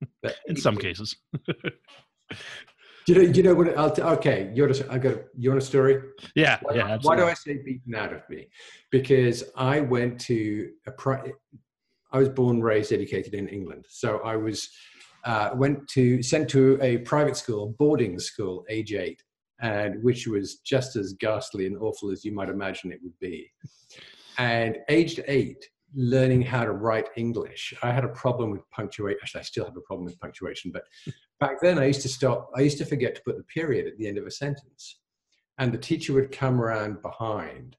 But 0.22 0.36
in 0.46 0.56
some 0.56 0.76
cases. 0.76 1.16
Do 3.04 3.12
you 3.12 3.22
know, 3.22 3.32
you 3.32 3.42
know 3.42 3.54
what? 3.54 3.76
I'll 3.76 3.90
t- 3.90 4.02
okay, 4.02 4.50
you 4.54 4.62
want 4.62 4.82
I 4.90 4.98
got. 4.98 5.12
a, 5.12 5.24
You 5.36 5.50
want 5.50 5.62
a 5.62 5.66
story? 5.66 6.00
Yeah, 6.34 6.58
why, 6.62 6.74
yeah. 6.74 6.98
Why 7.02 7.16
do 7.16 7.24
I 7.24 7.34
say 7.34 7.58
beaten 7.64 7.94
out 7.94 8.12
of 8.12 8.22
me? 8.30 8.48
Because 8.90 9.44
I 9.56 9.80
went 9.80 10.20
to 10.22 10.70
a. 10.86 10.92
Pri- 10.92 11.32
I 12.12 12.18
was 12.18 12.28
born, 12.28 12.60
raised, 12.60 12.92
educated 12.92 13.34
in 13.34 13.48
England, 13.48 13.86
so 13.88 14.18
I 14.18 14.36
was 14.36 14.68
uh, 15.24 15.50
went 15.54 15.88
to 15.88 16.22
sent 16.22 16.48
to 16.50 16.78
a 16.82 16.98
private 16.98 17.36
school, 17.36 17.74
boarding 17.78 18.18
school, 18.18 18.64
age 18.68 18.92
eight, 18.92 19.22
and 19.60 20.02
which 20.02 20.26
was 20.26 20.56
just 20.56 20.96
as 20.96 21.14
ghastly 21.14 21.66
and 21.66 21.76
awful 21.78 22.10
as 22.10 22.24
you 22.24 22.32
might 22.32 22.48
imagine 22.48 22.92
it 22.92 23.00
would 23.02 23.18
be. 23.20 23.50
And 24.38 24.78
aged 24.88 25.22
eight, 25.26 25.68
learning 25.94 26.42
how 26.42 26.64
to 26.64 26.72
write 26.72 27.08
English. 27.16 27.74
I 27.82 27.90
had 27.90 28.04
a 28.04 28.08
problem 28.08 28.50
with 28.50 28.68
punctuation. 28.70 29.18
Actually, 29.22 29.40
I 29.40 29.44
still 29.44 29.64
have 29.64 29.76
a 29.76 29.80
problem 29.82 30.06
with 30.06 30.18
punctuation, 30.20 30.70
but 30.72 30.84
back 31.40 31.60
then 31.60 31.78
I 31.78 31.86
used 31.86 32.02
to 32.02 32.08
stop, 32.08 32.50
I 32.56 32.60
used 32.60 32.78
to 32.78 32.86
forget 32.86 33.14
to 33.14 33.22
put 33.22 33.36
the 33.36 33.44
period 33.44 33.86
at 33.86 33.96
the 33.98 34.06
end 34.06 34.18
of 34.18 34.26
a 34.26 34.30
sentence. 34.30 35.00
And 35.58 35.72
the 35.72 35.78
teacher 35.78 36.12
would 36.14 36.32
come 36.32 36.60
around 36.60 37.02
behind 37.02 37.76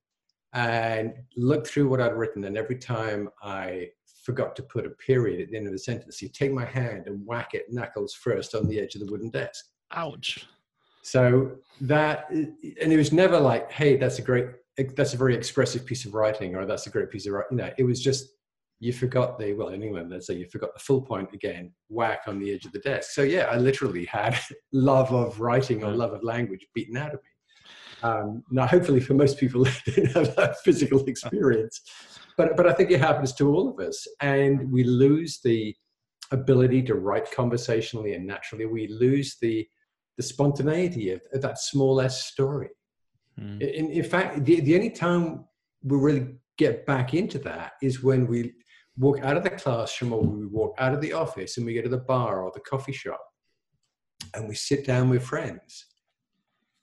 and 0.54 1.14
look 1.36 1.66
through 1.66 1.90
what 1.90 2.00
I'd 2.00 2.14
written. 2.14 2.44
And 2.44 2.58
every 2.58 2.78
time 2.78 3.30
I 3.42 3.90
forgot 4.24 4.56
to 4.56 4.64
put 4.64 4.86
a 4.86 4.92
period 4.92 5.42
at 5.42 5.50
the 5.50 5.58
end 5.58 5.68
of 5.68 5.74
the 5.74 5.80
sentence, 5.80 6.20
he'd 6.20 6.34
take 6.34 6.52
my 6.52 6.66
hand 6.66 7.08
and 7.08 7.26
whack 7.26 7.54
it 7.54 7.66
knuckles 7.70 8.14
first 8.14 8.54
on 8.54 8.68
the 8.68 8.80
edge 8.80 8.96
of 8.96 9.02
the 9.02 9.12
wooden 9.12 9.30
desk. 9.30 9.66
Ouch. 9.92 10.48
So 11.02 11.58
that, 11.82 12.30
and 12.30 12.94
it 12.94 12.98
was 12.98 13.12
never 13.12 13.40
like, 13.40 13.72
hey, 13.72 13.98
that's 13.98 14.20
a 14.20 14.22
great 14.22 14.48
that's 14.96 15.14
a 15.14 15.18
very 15.18 15.36
expressive 15.36 15.86
piece 15.86 16.06
of 16.06 16.14
writing 16.14 16.56
or 16.56 16.66
that's 16.66 16.88
a 16.88 16.90
great 16.90 17.10
piece 17.10 17.28
of 17.28 17.34
writing. 17.34 17.58
You 17.58 17.66
know, 17.66 17.74
it 17.78 17.84
was 17.84 18.02
just 18.02 18.28
you 18.80 18.92
forgot 18.92 19.40
the 19.40 19.54
well 19.54 19.70
in 19.70 19.82
England 19.82 20.10
let's 20.10 20.28
say 20.28 20.34
you 20.34 20.46
forgot 20.50 20.74
the 20.74 20.80
full 20.80 21.02
point 21.02 21.30
again 21.34 21.72
whack 21.88 22.24
on 22.28 22.40
the 22.40 22.54
edge 22.54 22.66
of 22.66 22.74
the 22.74 22.80
desk. 22.80 23.12
So 23.12 23.22
yeah, 23.22 23.44
I 23.44 23.58
literally 23.58 24.06
had 24.06 24.38
love 24.74 25.12
of 25.14 25.40
writing 25.40 25.84
or 25.84 25.92
love 25.92 26.14
of 26.14 26.24
language 26.24 26.66
beaten 26.74 26.98
out 26.98 27.14
of 27.14 27.20
me. 27.22 27.30
Um, 28.04 28.44
now, 28.52 28.68
hopefully, 28.68 29.00
for 29.00 29.14
most 29.14 29.40
people, 29.40 29.64
they 29.86 29.92
didn't 29.94 30.12
have 30.12 30.36
that 30.36 30.60
physical 30.64 31.04
experience, 31.08 31.82
but 32.38 32.58
but 32.58 32.68
I 32.68 32.74
think 32.74 32.92
it 32.92 33.00
happens 33.00 33.34
to 33.36 33.54
all 33.54 33.70
of 33.70 33.80
us, 33.80 34.06
and 34.20 34.72
we 34.72 34.84
lose 34.84 35.40
the 35.42 35.74
ability 36.32 36.82
to 36.84 36.96
write 36.96 37.32
conversationally 37.32 38.14
and 38.14 38.28
naturally. 38.28 38.66
We 38.66 38.88
lose 38.88 39.38
the 39.42 39.66
the 40.18 40.24
spontaneity 40.24 41.12
of, 41.12 41.22
of 41.34 41.42
that 41.42 41.58
small 41.58 42.02
s 42.02 42.26
story 42.26 42.70
Mm. 43.40 43.62
In, 43.62 43.90
in 43.90 44.04
fact, 44.04 44.44
the, 44.46 44.60
the 44.62 44.76
only 44.76 44.90
time 44.90 45.46
we 45.84 45.98
really 45.98 46.36
get 46.58 46.86
back 46.86 47.14
into 47.14 47.40
that 47.40 47.74
is 47.82 48.04
when 48.04 48.28
we 48.28 48.54
walk 48.98 49.20
out 49.22 49.38
of 49.38 49.44
the 49.44 49.50
classroom 49.50 50.14
or 50.14 50.22
we 50.22 50.46
walk 50.46 50.76
out 50.78 50.94
of 50.94 51.02
the 51.02 51.14
office 51.14 51.58
and 51.58 51.66
we 51.66 51.74
go 51.74 51.82
to 51.82 51.90
the 51.90 51.98
bar 51.98 52.44
or 52.44 52.52
the 52.54 52.60
coffee 52.60 52.92
shop 52.92 53.22
and 54.36 54.48
we 54.48 54.56
sit 54.56 54.86
down 54.86 55.10
with 55.10 55.24
friends 55.24 55.88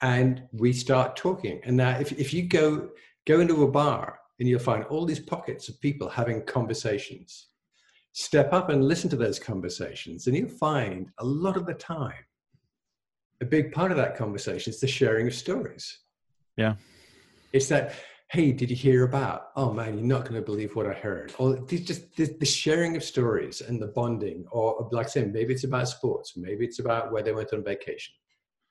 and 0.03 0.43
we 0.53 0.73
start 0.73 1.17
talking. 1.17 1.61
And 1.65 1.77
now, 1.77 1.99
if, 1.99 2.13
if 2.13 2.33
you 2.35 2.43
go 2.43 2.91
go 3.27 3.41
into 3.41 3.63
a 3.63 3.71
bar 3.71 4.19
and 4.39 4.49
you'll 4.49 4.59
find 4.59 4.85
all 4.85 5.05
these 5.05 5.21
pockets 5.21 5.69
of 5.69 5.81
people 5.81 6.09
having 6.09 6.45
conversations, 6.45 7.49
step 8.13 8.53
up 8.53 8.71
and 8.71 8.85
listen 8.85 9.11
to 9.11 9.17
those 9.17 9.39
conversations, 9.39 10.27
and 10.27 10.37
you'll 10.37 10.49
find 10.49 11.11
a 11.19 11.25
lot 11.25 11.57
of 11.57 11.67
the 11.67 11.75
time 11.75 12.25
a 13.41 13.45
big 13.45 13.73
part 13.73 13.91
of 13.91 13.97
that 13.97 14.17
conversation 14.17 14.71
is 14.71 14.81
the 14.81 14.87
sharing 14.87 15.27
of 15.27 15.35
stories. 15.35 15.99
Yeah. 16.61 16.75
It's 17.55 17.69
that, 17.69 17.95
hey, 18.31 18.53
did 18.53 18.69
you 18.69 18.77
hear 18.77 19.05
about? 19.05 19.49
Oh 19.57 19.73
man, 19.73 19.97
you're 19.97 20.07
not 20.07 20.23
going 20.23 20.35
to 20.35 20.43
believe 20.43 20.77
what 20.77 20.87
I 20.87 20.93
heard. 20.93 21.33
Or 21.39 21.59
just 21.67 22.15
the, 22.17 22.27
the, 22.39 22.45
sharing 22.45 22.97
of 22.97 23.03
stories 23.03 23.63
and 23.63 23.81
the 23.81 23.87
bonding, 23.87 24.45
or 24.53 24.87
like 24.93 25.07
I 25.07 25.09
said, 25.09 25.33
maybe 25.33 25.55
it's 25.55 25.65
about 25.65 25.89
sports, 25.89 26.35
maybe 26.37 26.67
it's 26.67 26.79
about 26.79 27.13
where 27.13 27.23
they 27.23 27.33
went 27.33 27.55
on 27.55 27.65
vacation, 27.65 28.13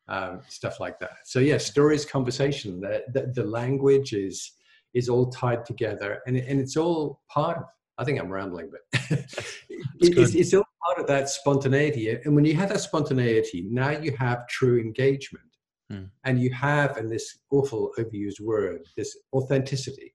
um, 0.08 0.42
stuff 0.48 0.80
like 0.80 1.00
that. 1.00 1.18
So 1.26 1.40
yeah, 1.40 1.58
stories, 1.58 2.06
conversation. 2.06 2.80
The, 2.80 3.06
the, 3.12 3.32
the 3.34 3.44
language 3.44 4.14
is 4.14 4.52
is 4.94 5.10
all 5.10 5.32
tied 5.32 5.66
together, 5.66 6.22
and 6.28 6.38
and 6.38 6.60
it's 6.60 6.78
all 6.78 7.22
part 7.28 7.58
of. 7.58 7.64
I 7.98 8.06
think 8.06 8.20
I'm 8.20 8.32
rambling, 8.32 8.70
but 8.72 8.82
it's, 10.00 10.34
it's 10.34 10.54
all 10.54 10.64
part 10.86 11.00
of 11.00 11.08
that 11.08 11.28
spontaneity. 11.28 12.10
And 12.12 12.34
when 12.34 12.46
you 12.46 12.54
have 12.54 12.70
that 12.70 12.80
spontaneity, 12.80 13.68
now 13.70 13.90
you 13.90 14.16
have 14.18 14.48
true 14.48 14.80
engagement 14.80 15.49
Mm. 15.92 16.10
And 16.24 16.40
you 16.40 16.52
have, 16.54 16.98
and 16.98 17.12
this 17.12 17.40
awful 17.52 17.92
overused 17.98 18.40
word, 18.42 18.88
this 18.96 19.18
authenticity. 19.34 20.14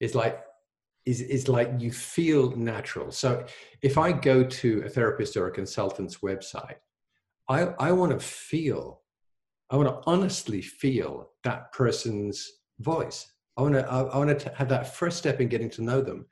It's 0.00 0.14
like 0.14 0.42
is 1.06 1.20
is 1.22 1.48
like 1.48 1.70
you 1.78 1.90
feel 1.90 2.50
natural. 2.56 3.10
So 3.10 3.44
if 3.82 3.96
I 3.96 4.12
go 4.12 4.44
to 4.44 4.82
a 4.84 4.88
therapist 4.88 5.36
or 5.36 5.46
a 5.46 5.50
consultant's 5.50 6.18
website, 6.18 6.76
I, 7.48 7.62
I 7.78 7.92
want 7.92 8.12
to 8.12 8.20
feel, 8.24 9.02
I 9.70 9.76
want 9.76 9.88
to 9.88 10.00
honestly 10.06 10.62
feel 10.62 11.30
that 11.44 11.72
person's 11.72 12.50
voice. 12.78 13.32
I 13.56 13.62
want 13.62 13.74
to 13.74 13.86
I 13.90 14.16
want 14.16 14.38
to 14.38 14.54
have 14.56 14.68
that 14.68 14.94
first 14.94 15.18
step 15.18 15.40
in 15.40 15.48
getting 15.48 15.70
to 15.70 15.82
know 15.82 16.00
them, 16.00 16.26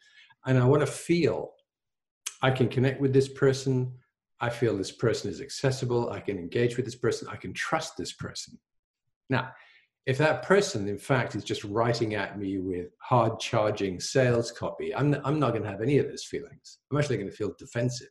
and 0.46 0.58
I 0.58 0.64
want 0.64 0.80
to 0.80 0.86
feel 0.86 1.52
I 2.42 2.50
can 2.50 2.68
connect 2.68 3.00
with 3.00 3.12
this 3.12 3.28
person. 3.28 3.92
I 4.40 4.50
feel 4.50 4.76
this 4.76 4.92
person 4.92 5.30
is 5.30 5.40
accessible. 5.40 6.10
I 6.10 6.20
can 6.20 6.38
engage 6.38 6.76
with 6.76 6.84
this 6.84 6.94
person. 6.94 7.28
I 7.28 7.36
can 7.36 7.52
trust 7.52 7.96
this 7.96 8.12
person. 8.12 8.58
Now, 9.28 9.52
if 10.06 10.16
that 10.18 10.42
person, 10.42 10.88
in 10.88 10.96
fact, 10.96 11.34
is 11.34 11.44
just 11.44 11.64
writing 11.64 12.14
at 12.14 12.38
me 12.38 12.58
with 12.58 12.88
hard 12.98 13.38
charging 13.40 14.00
sales 14.00 14.50
copy, 14.50 14.94
I'm, 14.94 15.14
I'm 15.24 15.38
not 15.38 15.50
going 15.50 15.64
to 15.64 15.68
have 15.68 15.82
any 15.82 15.98
of 15.98 16.08
those 16.08 16.24
feelings. 16.24 16.78
I'm 16.90 16.98
actually 16.98 17.18
going 17.18 17.30
to 17.30 17.36
feel 17.36 17.54
defensive. 17.58 18.08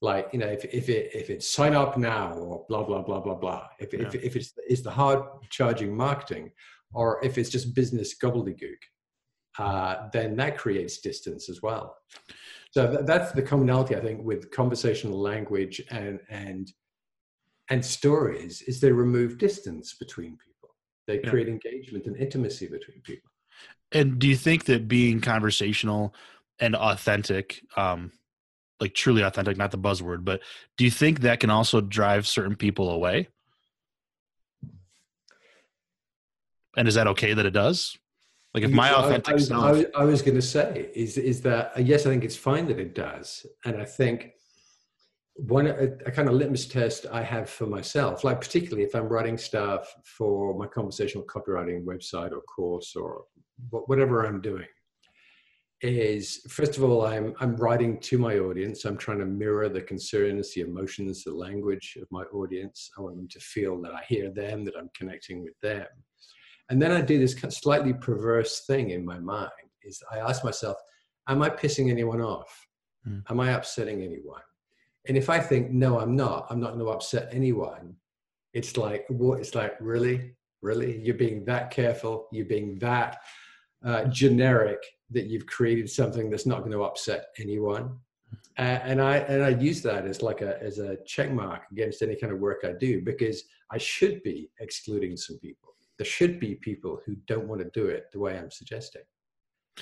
Like, 0.00 0.28
you 0.32 0.38
know, 0.38 0.46
if, 0.46 0.64
if, 0.64 0.88
it, 0.88 1.10
if 1.14 1.28
it's 1.28 1.48
sign 1.48 1.74
up 1.74 1.98
now 1.98 2.32
or 2.32 2.64
blah, 2.68 2.82
blah, 2.82 3.02
blah, 3.02 3.20
blah, 3.20 3.34
blah, 3.34 3.66
if, 3.78 3.92
yeah. 3.92 4.06
if, 4.06 4.14
if 4.14 4.36
it's, 4.36 4.52
it's 4.66 4.80
the 4.80 4.90
hard 4.90 5.22
charging 5.50 5.94
marketing 5.94 6.50
or 6.94 7.22
if 7.22 7.36
it's 7.36 7.50
just 7.50 7.74
business 7.74 8.16
gobbledygook, 8.18 8.78
uh, 9.58 10.08
then 10.12 10.34
that 10.36 10.56
creates 10.56 11.00
distance 11.00 11.50
as 11.50 11.60
well. 11.62 11.94
So 12.72 13.02
that's 13.06 13.32
the 13.32 13.42
commonality, 13.42 13.94
I 13.96 14.00
think, 14.00 14.24
with 14.24 14.50
conversational 14.50 15.20
language 15.20 15.82
and 15.90 16.20
and 16.30 16.72
and 17.68 17.84
stories 17.84 18.62
is 18.62 18.80
they 18.80 18.90
remove 18.90 19.38
distance 19.38 19.94
between 19.94 20.38
people. 20.38 20.74
They 21.06 21.20
yeah. 21.20 21.30
create 21.30 21.48
engagement 21.48 22.06
and 22.06 22.16
intimacy 22.16 22.66
between 22.66 23.00
people. 23.02 23.30
And 23.92 24.18
do 24.18 24.26
you 24.26 24.36
think 24.36 24.64
that 24.64 24.88
being 24.88 25.20
conversational 25.20 26.14
and 26.58 26.74
authentic, 26.74 27.62
um, 27.76 28.10
like 28.80 28.94
truly 28.94 29.22
authentic, 29.22 29.58
not 29.58 29.70
the 29.70 29.78
buzzword, 29.78 30.24
but 30.24 30.40
do 30.78 30.84
you 30.84 30.90
think 30.90 31.20
that 31.20 31.40
can 31.40 31.50
also 31.50 31.82
drive 31.82 32.26
certain 32.26 32.56
people 32.56 32.90
away? 32.90 33.28
And 36.74 36.88
is 36.88 36.94
that 36.94 37.06
okay 37.08 37.34
that 37.34 37.44
it 37.44 37.50
does? 37.50 37.98
Like 38.54 38.64
if 38.64 38.70
my 38.70 38.92
authentic 38.92 39.28
I, 39.28 39.30
I 39.30 39.34
was, 39.34 39.46
self, 39.46 39.64
I 39.64 39.72
was, 39.72 39.84
I 39.96 40.04
was 40.04 40.22
going 40.22 40.34
to 40.34 40.42
say 40.42 40.90
is 40.94 41.16
is 41.16 41.40
that 41.42 41.72
uh, 41.76 41.80
yes, 41.80 42.06
I 42.06 42.10
think 42.10 42.24
it's 42.24 42.36
fine 42.36 42.66
that 42.66 42.78
it 42.78 42.94
does, 42.94 43.46
and 43.64 43.80
I 43.80 43.84
think 43.84 44.32
one 45.36 45.66
a, 45.66 45.84
a, 46.06 46.10
kind 46.10 46.28
of 46.28 46.34
litmus 46.34 46.66
test 46.66 47.06
I 47.10 47.22
have 47.22 47.48
for 47.48 47.66
myself, 47.66 48.24
like 48.24 48.40
particularly 48.40 48.84
if 48.84 48.94
I'm 48.94 49.08
writing 49.08 49.38
stuff 49.38 49.94
for 50.04 50.54
my 50.54 50.66
conversational 50.66 51.24
copywriting 51.24 51.84
website 51.84 52.32
or 52.32 52.42
course 52.42 52.94
or 52.94 53.24
whatever 53.70 54.26
I'm 54.26 54.42
doing, 54.42 54.66
is 55.80 56.42
first 56.50 56.76
of 56.76 56.84
all 56.84 57.06
I'm 57.06 57.34
I'm 57.40 57.56
writing 57.56 57.98
to 58.00 58.18
my 58.18 58.38
audience. 58.38 58.84
I'm 58.84 58.98
trying 58.98 59.20
to 59.20 59.26
mirror 59.26 59.70
the 59.70 59.80
concerns, 59.80 60.52
the 60.52 60.60
emotions, 60.60 61.24
the 61.24 61.32
language 61.32 61.96
of 62.02 62.06
my 62.10 62.24
audience. 62.24 62.90
I 62.98 63.00
want 63.00 63.16
them 63.16 63.28
to 63.28 63.40
feel 63.40 63.80
that 63.80 63.94
I 63.94 64.02
hear 64.06 64.30
them, 64.30 64.66
that 64.66 64.76
I'm 64.78 64.90
connecting 64.94 65.42
with 65.42 65.58
them. 65.62 65.86
And 66.70 66.80
then 66.80 66.92
I 66.92 67.00
do 67.00 67.18
this 67.18 67.34
slightly 67.50 67.92
perverse 67.92 68.64
thing 68.66 68.90
in 68.90 69.04
my 69.04 69.18
mind 69.18 69.50
is 69.84 70.02
I 70.10 70.18
ask 70.18 70.44
myself, 70.44 70.76
am 71.28 71.42
I 71.42 71.50
pissing 71.50 71.90
anyone 71.90 72.20
off? 72.20 72.66
Mm. 73.06 73.22
Am 73.30 73.40
I 73.40 73.50
upsetting 73.52 74.02
anyone? 74.02 74.40
And 75.08 75.16
if 75.16 75.28
I 75.28 75.40
think, 75.40 75.70
no, 75.70 75.98
I'm 75.98 76.14
not, 76.14 76.46
I'm 76.50 76.60
not 76.60 76.74
going 76.74 76.84
to 76.84 76.90
upset 76.90 77.28
anyone, 77.32 77.96
it's 78.54 78.76
like, 78.76 79.04
what? 79.08 79.40
It's 79.40 79.54
like, 79.54 79.74
really? 79.80 80.34
Really? 80.60 80.98
You're 80.98 81.16
being 81.16 81.44
that 81.46 81.70
careful? 81.70 82.28
You're 82.30 82.46
being 82.46 82.78
that 82.78 83.18
uh, 83.84 84.04
generic 84.04 84.78
that 85.10 85.26
you've 85.26 85.46
created 85.46 85.90
something 85.90 86.30
that's 86.30 86.46
not 86.46 86.60
going 86.60 86.72
to 86.72 86.84
upset 86.84 87.26
anyone? 87.38 87.98
Uh, 88.58 88.78
and 88.84 89.00
I 89.00 89.16
and 89.16 89.42
I 89.42 89.48
use 89.48 89.82
that 89.82 90.06
as 90.06 90.20
like 90.20 90.42
a 90.42 90.62
as 90.62 90.78
a 90.78 90.98
check 91.06 91.32
mark 91.32 91.62
against 91.72 92.02
any 92.02 92.14
kind 92.16 92.32
of 92.32 92.38
work 92.38 92.60
I 92.64 92.72
do 92.72 93.00
because 93.02 93.44
I 93.70 93.78
should 93.78 94.22
be 94.22 94.50
excluding 94.60 95.16
some 95.16 95.38
people 95.38 95.71
there 96.02 96.10
should 96.10 96.40
be 96.40 96.56
people 96.56 97.00
who 97.06 97.14
don't 97.28 97.46
want 97.46 97.60
to 97.60 97.70
do 97.80 97.86
it 97.86 98.06
the 98.12 98.18
way 98.18 98.36
I'm 98.36 98.50
suggesting. 98.50 99.02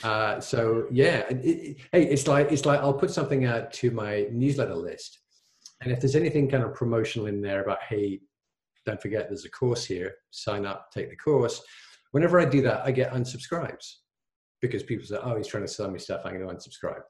Uh, 0.04 0.38
so 0.38 0.86
yeah, 0.92 1.20
it, 1.30 1.36
it, 1.46 1.76
hey, 1.92 2.04
it's 2.04 2.28
like 2.28 2.52
it's 2.52 2.66
like 2.66 2.78
I'll 2.80 2.92
put 2.92 3.10
something 3.10 3.46
out 3.46 3.72
to 3.80 3.90
my 3.90 4.26
newsletter 4.30 4.74
list, 4.74 5.20
and 5.80 5.90
if 5.90 5.98
there's 5.98 6.16
anything 6.16 6.46
kind 6.46 6.62
of 6.62 6.74
promotional 6.74 7.26
in 7.26 7.40
there 7.40 7.62
about 7.62 7.82
hey, 7.88 8.20
don't 8.84 9.00
forget 9.00 9.30
there's 9.30 9.46
a 9.46 9.50
course 9.50 9.86
here, 9.86 10.14
sign 10.30 10.66
up, 10.66 10.90
take 10.92 11.08
the 11.08 11.16
course. 11.16 11.62
Whenever 12.10 12.38
I 12.38 12.44
do 12.44 12.60
that, 12.62 12.82
I 12.84 12.90
get 12.90 13.14
unsubscribes 13.14 13.94
because 14.60 14.82
people 14.82 15.06
say, 15.06 15.16
oh, 15.22 15.38
he's 15.38 15.46
trying 15.46 15.64
to 15.64 15.72
sell 15.72 15.90
me 15.90 15.98
stuff, 15.98 16.20
I'm 16.26 16.36
going 16.36 16.46
to 16.46 16.54
unsubscribe, 16.54 17.00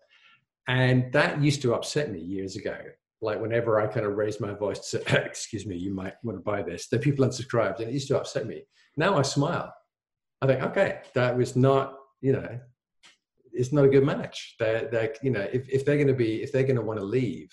and 0.69 1.13
that 1.13 1.43
used 1.43 1.63
to 1.63 1.75
upset 1.75 2.13
me 2.13 2.21
years 2.21 2.55
ago 2.55 2.77
like 3.23 3.41
whenever 3.41 3.81
I 3.81 3.87
kind 3.87 4.07
of 4.07 4.17
raise 4.17 4.41
my 4.41 4.53
voice 4.55 4.79
to 4.79 4.99
say, 4.99 5.03
excuse 5.25 5.67
me, 5.67 5.77
you 5.77 5.93
might 5.93 6.15
want 6.23 6.39
to 6.39 6.43
buy 6.43 6.63
this, 6.63 6.89
the 6.89 6.99
people 6.99 7.27
unsubscribed 7.27 7.81
and 7.81 7.89
it 7.89 7.93
used 7.93 8.09
to 8.09 8.19
upset 8.19 8.47
me. 8.47 8.63
Now 8.97 9.19
I 9.19 9.23
smile. 9.23 9.73
I 10.43 10.47
think, 10.47 10.63
okay, 10.63 11.01
that 11.15 11.37
was 11.37 11.55
not, 11.55 11.97
you 12.23 12.33
know, 12.33 12.59
it's 13.53 13.73
not 13.73 13.85
a 13.85 13.89
good 13.89 14.05
match. 14.05 14.57
They're, 14.59 14.89
they're 14.91 15.15
you 15.23 15.31
know, 15.31 15.47
if, 15.53 15.69
if 15.69 15.85
they're 15.85 15.97
going 15.97 16.07
to 16.09 16.15
be, 16.15 16.43
if 16.43 16.53
they're 16.53 16.65
going 16.65 16.77
to 16.77 16.83
want 16.83 16.99
to 16.99 17.05
leave, 17.05 17.51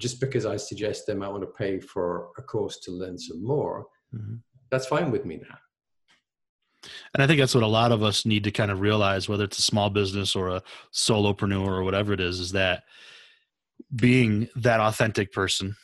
just 0.00 0.20
because 0.20 0.46
I 0.46 0.56
suggest 0.56 1.06
they 1.06 1.14
might 1.14 1.28
want 1.28 1.42
to 1.42 1.48
pay 1.48 1.80
for 1.80 2.30
a 2.38 2.42
course 2.42 2.78
to 2.80 2.92
learn 2.92 3.18
some 3.18 3.44
more, 3.44 3.86
mm-hmm. 4.14 4.36
that's 4.70 4.86
fine 4.86 5.10
with 5.10 5.24
me 5.24 5.40
now. 5.48 5.58
And 7.14 7.22
I 7.22 7.26
think 7.26 7.40
that's 7.40 7.54
what 7.54 7.64
a 7.64 7.68
lot 7.68 7.92
of 7.92 8.02
us 8.02 8.26
need 8.26 8.44
to 8.44 8.50
kind 8.50 8.70
of 8.70 8.80
realize, 8.80 9.28
whether 9.28 9.44
it's 9.44 9.58
a 9.58 9.62
small 9.62 9.90
business 9.90 10.34
or 10.34 10.48
a 10.48 10.62
solopreneur 10.92 11.66
or 11.66 11.84
whatever 11.84 12.12
it 12.12 12.20
is, 12.20 12.40
is 12.40 12.52
that 12.52 12.84
being 13.94 14.48
that 14.56 14.80
authentic 14.80 15.32
person 15.32 15.76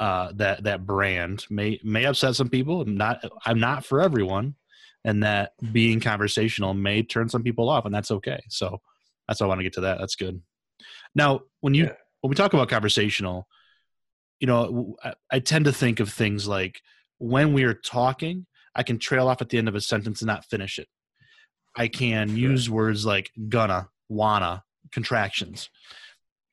uh, 0.00 0.32
that 0.36 0.64
that 0.64 0.86
brand 0.86 1.44
may 1.50 1.80
may 1.82 2.04
upset 2.04 2.36
some 2.36 2.48
people. 2.48 2.82
I'm 2.82 2.96
not 2.96 3.24
I'm 3.44 3.60
not 3.60 3.84
for 3.84 4.00
everyone, 4.00 4.54
and 5.04 5.22
that 5.22 5.52
being 5.72 6.00
conversational 6.00 6.74
may 6.74 7.02
turn 7.02 7.28
some 7.28 7.42
people 7.42 7.68
off, 7.68 7.84
and 7.84 7.94
that's 7.94 8.10
okay. 8.10 8.40
So 8.48 8.80
that's 9.26 9.40
why 9.40 9.46
I 9.46 9.48
want 9.48 9.60
to 9.60 9.64
get 9.64 9.74
to 9.74 9.82
that. 9.82 9.98
That's 9.98 10.16
good. 10.16 10.40
Now, 11.14 11.40
when 11.60 11.74
you 11.74 11.84
yeah. 11.84 11.92
when 12.20 12.30
we 12.30 12.36
talk 12.36 12.52
about 12.52 12.68
conversational, 12.68 13.48
you 14.40 14.46
know, 14.46 14.96
I, 15.02 15.14
I 15.30 15.38
tend 15.40 15.64
to 15.64 15.72
think 15.72 16.00
of 16.00 16.12
things 16.12 16.46
like 16.46 16.80
when 17.18 17.52
we 17.52 17.64
are 17.64 17.74
talking, 17.74 18.46
I 18.74 18.84
can 18.84 18.98
trail 18.98 19.28
off 19.28 19.42
at 19.42 19.48
the 19.48 19.58
end 19.58 19.68
of 19.68 19.74
a 19.74 19.80
sentence 19.80 20.20
and 20.20 20.28
not 20.28 20.44
finish 20.44 20.78
it. 20.78 20.88
I 21.76 21.88
can 21.88 22.36
use 22.36 22.70
words 22.70 23.04
like 23.04 23.30
gonna, 23.48 23.88
wanna, 24.08 24.64
contractions. 24.92 25.70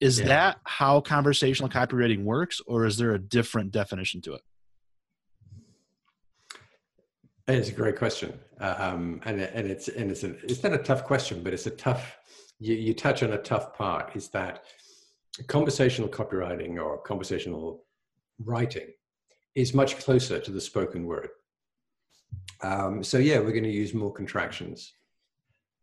Is 0.06 0.20
yeah. 0.20 0.28
that 0.28 0.60
how 0.66 1.02
conversational 1.02 1.68
copywriting 1.68 2.24
works, 2.24 2.62
or 2.68 2.86
is 2.86 2.98
there 2.98 3.16
a 3.16 3.20
different 3.20 3.72
definition 3.72 4.22
to 4.22 4.36
it? 4.36 4.42
It's 7.48 7.70
a 7.70 7.72
great 7.72 7.98
question, 7.98 8.38
um, 8.60 9.20
and 9.26 9.42
and 9.42 9.68
it's 9.68 9.88
and 9.88 10.12
it's 10.12 10.24
a, 10.24 10.36
it's 10.44 10.62
not 10.62 10.74
a 10.74 10.78
tough 10.78 11.06
question, 11.06 11.42
but 11.42 11.54
it's 11.54 11.66
a 11.66 11.72
tough. 11.72 12.20
You, 12.60 12.76
you 12.76 12.94
touch 12.94 13.24
on 13.24 13.34
a 13.34 13.40
tough 13.40 13.74
part. 13.76 14.16
Is 14.16 14.30
that 14.30 14.66
conversational 15.48 16.08
copywriting 16.08 16.80
or 16.80 17.00
conversational 17.00 17.84
writing 18.40 18.90
is 19.56 19.74
much 19.74 19.98
closer 19.98 20.40
to 20.40 20.52
the 20.52 20.62
spoken 20.62 21.06
word. 21.08 21.30
Um, 22.62 23.04
so 23.04 23.18
yeah, 23.18 23.40
we're 23.40 23.58
going 23.60 23.64
to 23.64 23.72
use 23.72 23.96
more 23.96 24.14
contractions. 24.14 24.94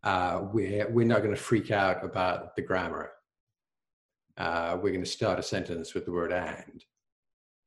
Uh, 0.05 0.43
we're 0.53 0.89
we're 0.91 1.07
not 1.07 1.23
going 1.23 1.35
to 1.35 1.43
freak 1.43 1.73
out 1.73 2.05
about 2.05 2.55
the 2.55 2.63
grammar 2.63 3.11
uh, 4.39 4.77
we're 4.81 4.93
going 4.93 5.05
to 5.05 5.11
start 5.11 5.39
a 5.39 5.43
sentence 5.43 5.95
with 5.95 6.05
the 6.05 6.13
word 6.13 6.33
and. 6.33 6.85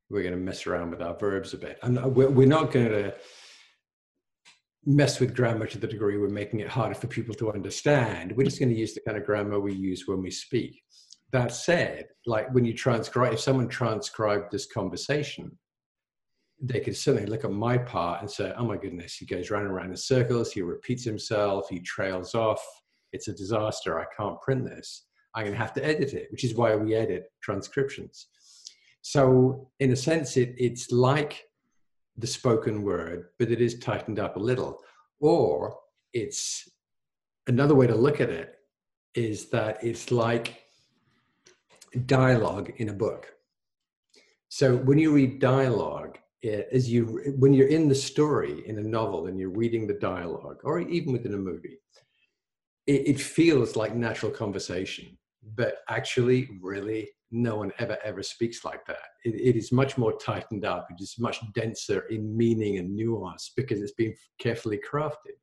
We're 0.08 0.22
going 0.22 0.34
to 0.34 0.40
mess 0.40 0.66
around 0.66 0.90
with 0.90 1.02
our 1.02 1.16
verbs 1.18 1.52
a 1.52 1.58
bit. 1.58 1.78
And 1.82 2.00
we're 2.14 2.46
not 2.46 2.70
going 2.70 2.90
to 2.90 3.14
mess 4.84 5.18
with 5.18 5.34
grammar 5.34 5.66
to 5.66 5.78
the 5.78 5.86
degree 5.86 6.16
we're 6.16 6.28
making 6.28 6.60
it 6.60 6.68
harder 6.68 6.94
for 6.94 7.08
people 7.08 7.34
to 7.34 7.52
understand. 7.52 8.32
We're 8.36 8.44
just 8.44 8.60
going 8.60 8.68
to 8.68 8.78
use 8.78 8.94
the 8.94 9.00
kind 9.00 9.18
of 9.18 9.24
grammar 9.24 9.58
we 9.58 9.74
use 9.74 10.04
when 10.06 10.22
we 10.22 10.30
speak. 10.30 10.80
That 11.32 11.52
said, 11.52 12.06
like 12.24 12.54
when 12.54 12.64
you 12.64 12.72
transcribe, 12.72 13.32
if 13.32 13.40
someone 13.40 13.68
transcribed 13.68 14.52
this 14.52 14.66
conversation, 14.66 15.58
they 16.62 16.78
could 16.78 16.96
certainly 16.96 17.28
look 17.28 17.44
at 17.44 17.50
my 17.50 17.76
part 17.76 18.20
and 18.20 18.30
say, 18.30 18.52
oh 18.56 18.64
my 18.64 18.76
goodness, 18.76 19.16
he 19.16 19.26
goes 19.26 19.50
round 19.50 19.66
and 19.66 19.74
round 19.74 19.90
in 19.90 19.96
circles, 19.96 20.52
he 20.52 20.62
repeats 20.62 21.04
himself, 21.04 21.68
he 21.68 21.80
trails 21.80 22.34
off, 22.34 22.64
it's 23.12 23.26
a 23.28 23.32
disaster, 23.32 23.98
I 23.98 24.04
can't 24.16 24.40
print 24.40 24.64
this. 24.64 25.05
I'm 25.36 25.44
going 25.44 25.52
to 25.52 25.58
have 25.58 25.74
to 25.74 25.84
edit 25.84 26.14
it, 26.14 26.28
which 26.32 26.44
is 26.44 26.54
why 26.54 26.74
we 26.74 26.94
edit 26.94 27.30
transcriptions. 27.42 28.26
So, 29.02 29.70
in 29.78 29.92
a 29.92 29.96
sense, 29.96 30.36
it, 30.36 30.54
it's 30.56 30.90
like 30.90 31.44
the 32.16 32.26
spoken 32.26 32.82
word, 32.82 33.26
but 33.38 33.50
it 33.50 33.60
is 33.60 33.78
tightened 33.78 34.18
up 34.18 34.36
a 34.36 34.40
little. 34.40 34.80
Or 35.20 35.76
it's 36.12 36.68
another 37.46 37.74
way 37.74 37.86
to 37.86 37.94
look 37.94 38.20
at 38.20 38.30
it 38.30 38.54
is 39.14 39.50
that 39.50 39.84
it's 39.84 40.10
like 40.10 40.62
dialogue 42.06 42.72
in 42.78 42.88
a 42.88 42.94
book. 42.94 43.32
So 44.48 44.76
when 44.76 44.98
you 44.98 45.12
read 45.12 45.40
dialogue, 45.40 46.18
it, 46.42 46.68
as 46.72 46.90
you 46.90 47.34
when 47.38 47.52
you're 47.52 47.68
in 47.68 47.88
the 47.88 47.94
story 47.94 48.62
in 48.66 48.78
a 48.78 48.82
novel 48.82 49.26
and 49.26 49.38
you're 49.38 49.50
reading 49.50 49.86
the 49.86 49.94
dialogue, 49.94 50.58
or 50.64 50.80
even 50.80 51.12
within 51.12 51.34
a 51.34 51.38
movie, 51.38 51.78
it, 52.86 53.08
it 53.08 53.20
feels 53.20 53.76
like 53.76 53.94
natural 53.94 54.30
conversation 54.32 55.16
but 55.54 55.78
actually 55.88 56.48
really 56.60 57.08
no 57.30 57.56
one 57.56 57.72
ever 57.78 57.98
ever 58.04 58.22
speaks 58.22 58.64
like 58.64 58.84
that. 58.86 58.98
It, 59.24 59.34
it 59.34 59.56
is 59.56 59.72
much 59.72 59.98
more 59.98 60.16
tightened 60.18 60.64
up. 60.64 60.88
It 60.90 61.02
is 61.02 61.16
much 61.18 61.40
denser 61.54 62.00
in 62.10 62.36
meaning 62.36 62.78
and 62.78 62.94
nuance 62.94 63.52
because 63.56 63.82
it's 63.82 63.92
been 63.92 64.14
carefully 64.38 64.78
crafted. 64.78 65.36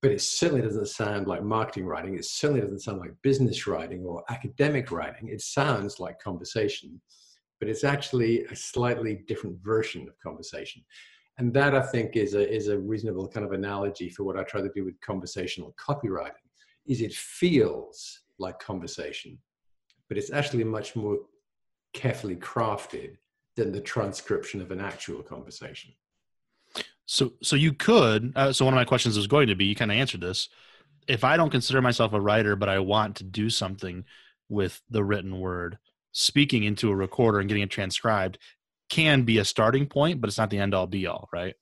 But 0.00 0.12
it 0.12 0.20
certainly 0.20 0.62
doesn't 0.62 0.86
sound 0.86 1.26
like 1.26 1.42
marketing 1.42 1.86
writing. 1.86 2.14
It 2.14 2.24
certainly 2.24 2.60
doesn't 2.60 2.82
sound 2.82 3.00
like 3.00 3.10
business 3.22 3.66
writing 3.66 4.04
or 4.04 4.22
academic 4.28 4.92
writing. 4.92 5.28
It 5.28 5.40
sounds 5.40 5.98
like 5.98 6.20
conversation 6.20 7.00
but 7.58 7.68
it's 7.68 7.84
actually 7.84 8.44
a 8.44 8.56
slightly 8.56 9.24
different 9.26 9.58
version 9.62 10.08
of 10.08 10.18
conversation. 10.20 10.82
And 11.38 11.54
that 11.54 11.74
i 11.74 11.82
think 11.82 12.16
is 12.16 12.34
a, 12.34 12.52
is 12.52 12.66
a 12.66 12.78
reasonable 12.78 13.28
kind 13.28 13.46
of 13.46 13.52
analogy 13.52 14.08
for 14.10 14.24
what 14.24 14.36
i 14.36 14.42
try 14.42 14.60
to 14.60 14.70
do 14.74 14.84
with 14.84 15.00
conversational 15.00 15.72
copywriting 15.78 16.46
is 16.86 17.00
it 17.00 17.12
feels 17.12 18.22
like 18.38 18.58
conversation, 18.58 19.38
but 20.08 20.18
it's 20.18 20.32
actually 20.32 20.64
much 20.64 20.96
more 20.96 21.18
carefully 21.92 22.36
crafted 22.36 23.16
than 23.56 23.72
the 23.72 23.80
transcription 23.80 24.60
of 24.60 24.70
an 24.70 24.80
actual 24.80 25.22
conversation. 25.22 25.92
So, 27.06 27.32
so 27.42 27.56
you 27.56 27.72
could. 27.72 28.32
Uh, 28.36 28.52
so, 28.52 28.64
one 28.64 28.74
of 28.74 28.78
my 28.78 28.84
questions 28.84 29.16
was 29.16 29.26
going 29.26 29.48
to 29.48 29.54
be: 29.54 29.64
you 29.64 29.74
kind 29.74 29.90
of 29.90 29.96
answered 29.96 30.20
this. 30.20 30.48
If 31.06 31.24
I 31.24 31.36
don't 31.36 31.50
consider 31.50 31.80
myself 31.80 32.12
a 32.12 32.20
writer, 32.20 32.54
but 32.54 32.68
I 32.68 32.78
want 32.80 33.16
to 33.16 33.24
do 33.24 33.48
something 33.48 34.04
with 34.48 34.82
the 34.90 35.04
written 35.04 35.40
word 35.40 35.78
speaking 36.12 36.64
into 36.64 36.90
a 36.90 36.96
recorder 36.96 37.38
and 37.38 37.48
getting 37.48 37.62
it 37.62 37.70
transcribed 37.70 38.38
can 38.88 39.22
be 39.22 39.38
a 39.38 39.44
starting 39.44 39.86
point 39.86 40.20
but 40.20 40.28
it's 40.28 40.38
not 40.38 40.50
the 40.50 40.58
end 40.58 40.74
all 40.74 40.86
be 40.86 41.06
all 41.06 41.28
right 41.32 41.54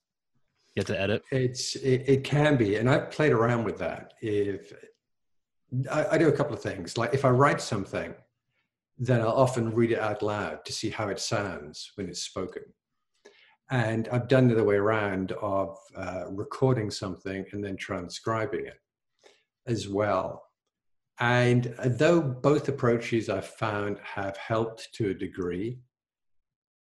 you 0.73 0.79
have 0.79 0.87
to 0.87 0.99
edit 0.99 1.21
it's 1.31 1.75
it, 1.75 2.03
it 2.07 2.23
can 2.23 2.55
be 2.55 2.77
and 2.77 2.89
i've 2.89 3.11
played 3.11 3.33
around 3.33 3.63
with 3.63 3.77
that 3.77 4.13
if 4.21 4.73
I, 5.91 6.05
I 6.11 6.17
do 6.17 6.29
a 6.29 6.31
couple 6.31 6.53
of 6.53 6.61
things 6.61 6.97
like 6.97 7.13
if 7.13 7.25
i 7.25 7.29
write 7.29 7.61
something 7.61 8.13
then 8.97 9.21
i'll 9.21 9.29
often 9.29 9.73
read 9.73 9.91
it 9.91 9.99
out 9.99 10.21
loud 10.21 10.63
to 10.65 10.73
see 10.73 10.89
how 10.89 11.07
it 11.09 11.19
sounds 11.19 11.91
when 11.95 12.07
it's 12.07 12.23
spoken 12.23 12.63
and 13.69 14.07
I've 14.09 14.27
done 14.27 14.47
the 14.47 14.53
other 14.53 14.63
way 14.63 14.75
around 14.75 15.33
of 15.33 15.77
uh, 15.95 16.25
recording 16.29 16.89
something 16.89 17.45
and 17.51 17.63
then 17.63 17.75
transcribing 17.75 18.65
it 18.65 18.79
as 19.67 19.89
well. 19.89 20.43
And 21.19 21.75
though 21.83 22.21
both 22.21 22.69
approaches 22.69 23.29
I've 23.29 23.47
found 23.47 23.97
have 24.03 24.37
helped 24.37 24.89
to 24.93 25.09
a 25.09 25.13
degree, 25.13 25.79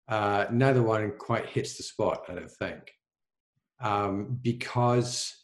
uh, 0.08 0.46
neither 0.50 0.82
one 0.82 1.12
quite 1.18 1.46
hits 1.46 1.76
the 1.76 1.84
spot, 1.84 2.24
I 2.28 2.34
don't 2.34 2.50
think. 2.50 2.90
Um, 3.80 4.38
because 4.42 5.36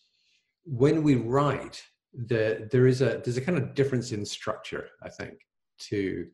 when 0.64 1.03
we 1.03 1.14
write, 1.14 1.83
the, 2.14 2.68
there 2.71 2.87
is 2.87 3.03
a 3.03 3.21
there's 3.25 3.37
a 3.37 3.42
kind 3.42 3.59
of 3.59 3.75
difference 3.75 4.12
in 4.12 4.25
structure, 4.25 4.88
I 5.03 5.09
think, 5.09 5.47
to 5.90 6.27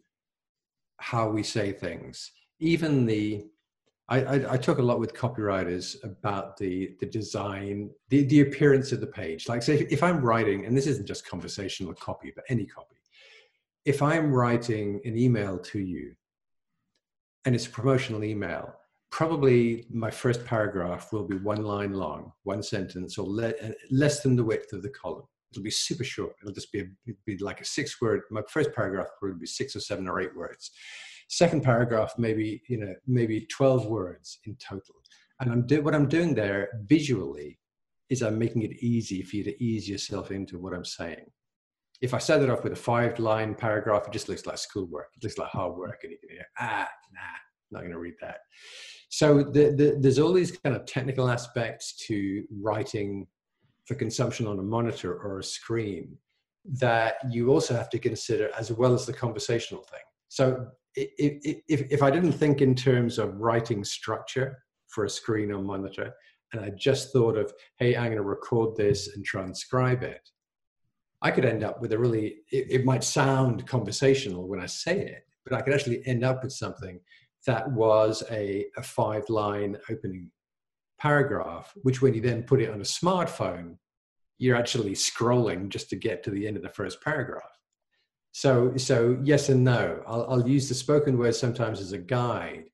how 0.99 1.29
we 1.29 1.43
say 1.43 1.73
things. 1.73 2.31
Even 2.61 3.07
the 3.07 3.45
I, 4.09 4.21
I, 4.23 4.53
I, 4.53 4.57
talk 4.59 4.79
a 4.79 4.83
lot 4.83 5.01
with 5.01 5.15
copywriters 5.15 5.97
about 6.05 6.59
the 6.59 6.95
the 7.01 7.07
design, 7.07 7.91
the, 8.11 8.25
the 8.25 8.43
appearance 8.43 8.93
of 8.93 9.01
the 9.01 9.07
page. 9.07 9.49
Like, 9.49 9.63
say, 9.63 9.75
if, 9.75 9.93
if 9.93 10.03
I'm 10.03 10.21
writing, 10.21 10.67
and 10.67 10.77
this 10.77 10.87
isn't 10.87 11.07
just 11.07 11.27
conversational 11.27 11.95
copy, 11.95 12.31
but 12.35 12.45
any 12.51 12.67
copy. 12.67 12.97
If 13.87 14.03
I'm 14.03 14.33
writing 14.33 15.01
an 15.05 15.17
email 15.17 15.59
to 15.59 15.79
you, 15.79 16.15
and 17.45 17.55
it's 17.55 17.67
a 17.67 17.71
promotional 17.71 18.25
email, 18.25 18.75
probably 19.11 19.87
my 19.91 20.11
first 20.11 20.45
paragraph 20.45 21.13
will 21.13 21.27
be 21.27 21.37
one 21.37 21.63
line 21.63 21.93
long, 21.93 22.33
one 22.43 22.63
sentence, 22.63 23.17
or 23.17 23.27
le- 23.27 23.49
uh, 23.51 23.71
less 23.91 24.23
than 24.23 24.37
the 24.37 24.45
width 24.45 24.73
of 24.73 24.83
the 24.83 24.89
column. 24.91 25.25
It'll 25.55 25.65
be 25.65 25.71
super 25.71 26.05
short. 26.05 26.35
It'll 26.43 26.55
just 26.55 26.73
be, 26.73 26.81
a, 26.81 27.13
be 27.27 27.39
like 27.39 27.61
a 27.61 27.65
six 27.65 28.01
word. 28.01 28.23
My 28.31 28.43
first 28.49 28.73
paragraph 28.75 29.07
will 29.23 29.35
be 29.35 29.47
six 29.47 29.75
or 29.77 29.81
seven 29.81 30.09
or 30.09 30.21
eight 30.21 30.37
words. 30.37 30.71
Second 31.29 31.63
paragraph 31.63 32.13
maybe 32.19 32.63
you 32.69 32.79
know 32.79 32.95
maybe 33.07 33.47
12 33.51 33.87
words 33.87 34.39
in 34.45 34.57
total. 34.57 34.95
And 35.41 35.51
i'm 35.51 35.67
do, 35.67 35.81
what 35.83 35.95
i'm 35.95 36.09
doing 36.09 36.35
there 36.35 36.69
visually 36.85 37.59
is 38.11 38.23
i'm 38.23 38.39
making 38.39 38.63
it 38.63 38.73
easy 38.83 39.23
for 39.23 39.37
you 39.37 39.45
to 39.45 39.65
ease 39.65 39.89
yourself 39.89 40.31
into 40.31 40.59
what 40.59 40.75
i'm 40.75 40.85
saying. 40.85 41.25
If 42.03 42.13
i 42.13 42.19
it 42.19 42.51
off 42.51 42.63
with 42.63 42.75
a 42.75 42.77
five 42.77 43.19
line 43.19 43.55
paragraph 43.55 44.07
it 44.07 44.13
just 44.13 44.29
looks 44.29 44.47
like 44.47 44.59
schoolwork. 44.59 45.09
It 45.17 45.25
looks 45.25 45.39
like 45.39 45.49
hard 45.49 45.77
work. 45.77 46.01
And 46.03 46.13
you 46.13 46.19
can 46.19 46.37
hear 46.37 46.47
ah 46.59 46.89
nah 47.13 47.39
not 47.75 47.81
going 47.81 47.93
to 47.93 47.99
read 47.99 48.15
that. 48.21 48.39
So 49.11 49.43
the, 49.43 49.75
the, 49.77 49.99
there's 50.01 50.19
all 50.19 50.33
these 50.33 50.53
kind 50.53 50.75
of 50.75 50.87
technical 50.87 51.29
aspects 51.29 51.95
to 52.07 52.45
writing 52.63 53.27
for 53.87 53.95
consumption 53.95 54.47
on 54.47 54.59
a 54.59 54.63
monitor 54.63 55.15
or 55.15 55.39
a 55.39 55.45
screen 55.45 56.17
that 56.65 57.17
you 57.31 57.51
also 57.51 57.75
have 57.75 57.91
to 57.91 57.99
consider 57.99 58.51
as 58.59 58.73
well 58.73 58.95
as 58.95 59.05
the 59.05 59.13
conversational 59.13 59.83
thing. 59.83 60.01
So 60.29 60.67
if, 60.95 61.63
if, 61.69 61.87
if 61.91 62.03
I 62.03 62.11
didn't 62.11 62.33
think 62.33 62.63
in 62.63 62.75
terms 62.75 63.19
of 63.19 63.37
writing 63.37 63.85
structure 63.85 64.59
for 64.89 65.05
a 65.05 65.11
screen 65.11 65.53
or 65.53 65.61
monitor, 65.61 66.13
and 66.53 66.65
I 66.65 66.71
just 66.71 67.13
thought 67.13 67.37
of, 67.37 67.53
hey, 67.79 67.97
I'm 67.97 68.07
going 68.07 68.17
to 68.17 68.23
record 68.23 68.77
this 68.77 69.15
and 69.15 69.25
transcribe 69.25 70.03
it, 70.03 70.31
I 71.21 71.31
could 71.31 71.45
end 71.45 71.65
up 71.65 71.81
with 71.81 71.93
a 71.93 71.99
really, 71.99 72.37
it, 72.53 72.71
it 72.71 72.85
might 72.85 73.05
sound 73.05 73.67
conversational 73.67 74.47
when 74.47 74.61
I 74.61 74.67
say 74.67 75.01
it, 75.01 75.27
but 75.45 75.57
I 75.57 75.63
could 75.63 75.75
actually 75.75 76.07
end 76.07 76.25
up 76.25 76.43
with 76.43 76.53
something 76.53 77.01
that 77.47 77.71
was 77.73 78.23
a, 78.31 78.67
a 78.77 78.83
five 78.83 79.29
line 79.29 79.77
opening 79.91 80.31
paragraph, 80.99 81.73
which 81.83 82.01
when 82.01 82.15
you 82.15 82.21
then 82.21 82.43
put 82.43 82.61
it 82.61 82.71
on 82.71 82.81
a 82.81 82.85
smartphone, 82.85 83.77
you're 84.39 84.57
actually 84.57 84.93
scrolling 84.93 85.69
just 85.69 85.89
to 85.91 85.97
get 85.97 86.23
to 86.23 86.31
the 86.31 86.47
end 86.47 86.57
of 86.57 86.63
the 86.63 86.69
first 86.69 87.01
paragraph. 87.03 87.43
So, 88.33 88.77
so 88.77 89.19
yes 89.23 89.49
and 89.49 89.63
no. 89.63 90.03
I'll, 90.07 90.27
I'll 90.29 90.49
use 90.49 90.69
the 90.69 90.75
spoken 90.75 91.17
word 91.17 91.37
sometimes 91.37 91.81
as 91.81 91.93
a 91.93 91.99
guide, 91.99 92.65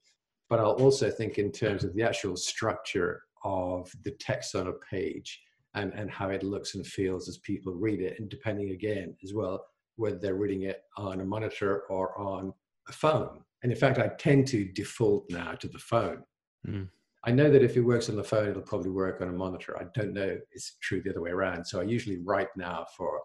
but 0.48 0.58
I'll 0.58 0.72
also 0.72 1.10
think 1.10 1.38
in 1.38 1.52
terms 1.52 1.84
of 1.84 1.94
the 1.94 2.02
actual 2.02 2.36
structure 2.36 3.22
of 3.44 3.90
the 4.04 4.12
text 4.12 4.54
on 4.54 4.68
a 4.68 4.72
page 4.72 5.40
and, 5.74 5.92
and 5.94 6.10
how 6.10 6.30
it 6.30 6.42
looks 6.42 6.74
and 6.74 6.86
feels 6.86 7.28
as 7.28 7.38
people 7.38 7.74
read 7.74 8.00
it, 8.00 8.18
and 8.18 8.28
depending 8.28 8.70
again 8.70 9.14
as 9.22 9.34
well 9.34 9.64
whether 9.96 10.16
they're 10.18 10.34
reading 10.34 10.62
it 10.62 10.82
on 10.96 11.20
a 11.20 11.24
monitor 11.24 11.82
or 11.90 12.18
on 12.18 12.54
a 12.88 12.92
phone. 12.92 13.40
And 13.62 13.70
in 13.70 13.76
fact, 13.78 13.98
I 13.98 14.08
tend 14.18 14.46
to 14.48 14.64
default 14.64 15.26
now 15.28 15.52
to 15.52 15.68
the 15.68 15.78
phone. 15.78 16.22
Mm. 16.66 16.88
I 17.24 17.30
know 17.32 17.50
that 17.50 17.62
if 17.62 17.76
it 17.76 17.82
works 17.82 18.08
on 18.08 18.16
the 18.16 18.24
phone, 18.24 18.48
it'll 18.48 18.62
probably 18.62 18.90
work 18.90 19.20
on 19.20 19.28
a 19.28 19.32
monitor. 19.32 19.76
I 19.78 19.84
don't 19.94 20.14
know 20.14 20.38
it's 20.52 20.76
true 20.80 21.02
the 21.02 21.10
other 21.10 21.20
way 21.20 21.30
around. 21.30 21.66
So 21.66 21.80
I 21.80 21.84
usually 21.84 22.18
write 22.18 22.48
now 22.56 22.86
for 22.96 23.20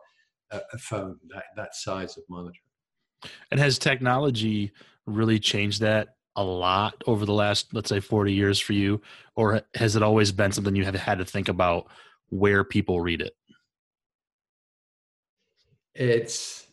a, 0.52 0.60
a 0.74 0.78
phone 0.78 1.18
that, 1.34 1.46
that 1.56 1.76
size 1.76 2.18
of 2.18 2.24
monitor. 2.30 2.60
And 3.52 3.60
has 3.60 3.80
technology 3.80 4.72
really 5.06 5.40
changed 5.40 5.82
that 5.82 6.16
a 6.36 6.44
lot 6.44 7.02
over 7.08 7.26
the 7.26 7.34
last, 7.34 7.74
let's 7.74 7.90
say, 7.90 8.00
40 8.00 8.34
years 8.34 8.60
for 8.60 8.74
you? 8.74 9.02
Or 9.36 9.62
has 9.76 9.96
it 9.96 10.04
always 10.04 10.32
been 10.32 10.52
something 10.52 10.76
you 10.76 10.86
have 10.86 10.96
had 10.96 11.20
to 11.20 11.26
think 11.26 11.48
about 11.48 11.88
where 12.30 12.64
people 12.64 13.00
read 13.00 13.22
it? 13.22 13.36
It's 15.94 16.68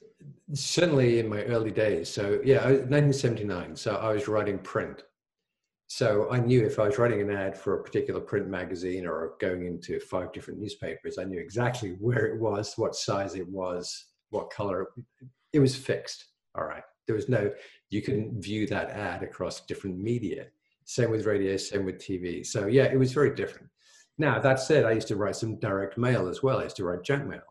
certainly 0.53 1.21
in 1.21 1.29
my 1.29 1.43
early 1.45 1.71
days. 1.71 2.09
So, 2.09 2.41
yeah, 2.45 2.65
1979. 2.65 3.77
So 3.77 3.97
I 3.97 4.13
was 4.13 4.27
writing 4.27 4.59
print. 4.59 5.05
So 5.95 6.27
I 6.31 6.41
knew 6.41 6.65
if 6.65 6.79
I 6.79 6.87
was 6.87 6.97
writing 6.97 7.21
an 7.21 7.31
ad 7.31 7.55
for 7.55 7.75
a 7.75 7.83
particular 7.83 8.19
print 8.19 8.49
magazine 8.49 9.05
or 9.07 9.35
going 9.41 9.67
into 9.67 10.01
five 10.01 10.33
different 10.33 10.59
newspapers, 10.59 11.19
I 11.19 11.25
knew 11.25 11.39
exactly 11.39 11.91
where 12.01 12.25
it 12.25 12.41
was, 12.41 12.73
what 12.79 12.95
size 12.95 13.35
it 13.35 13.47
was, 13.47 14.07
what 14.31 14.49
color. 14.49 14.87
It 15.53 15.59
was 15.59 15.77
fixed. 15.77 16.29
All 16.55 16.65
right. 16.65 16.83
There 17.07 17.15
was 17.15 17.29
no, 17.29 17.53
you 17.91 18.01
can 18.01 18.41
view 18.41 18.67
that 18.69 18.89
ad 18.89 19.23
across 19.23 19.67
different 19.67 19.99
media. 19.99 20.47
Same 20.87 21.11
with 21.11 21.27
radio, 21.27 21.59
same 21.59 21.85
with 21.85 21.99
TV. 21.99 22.47
So 22.47 22.69
yeah, 22.69 22.85
it 22.85 22.99
was 22.99 23.13
very 23.13 23.35
different. 23.35 23.69
Now, 24.17 24.39
that 24.39 24.61
said, 24.61 24.87
I 24.87 24.93
used 24.93 25.09
to 25.09 25.17
write 25.17 25.37
some 25.37 25.61
direct 25.61 25.99
mail 25.99 26.27
as 26.27 26.43
well. 26.43 26.61
I 26.61 26.65
used 26.65 26.77
to 26.77 26.85
write 26.85 27.05
junk 27.05 27.29
mail, 27.29 27.43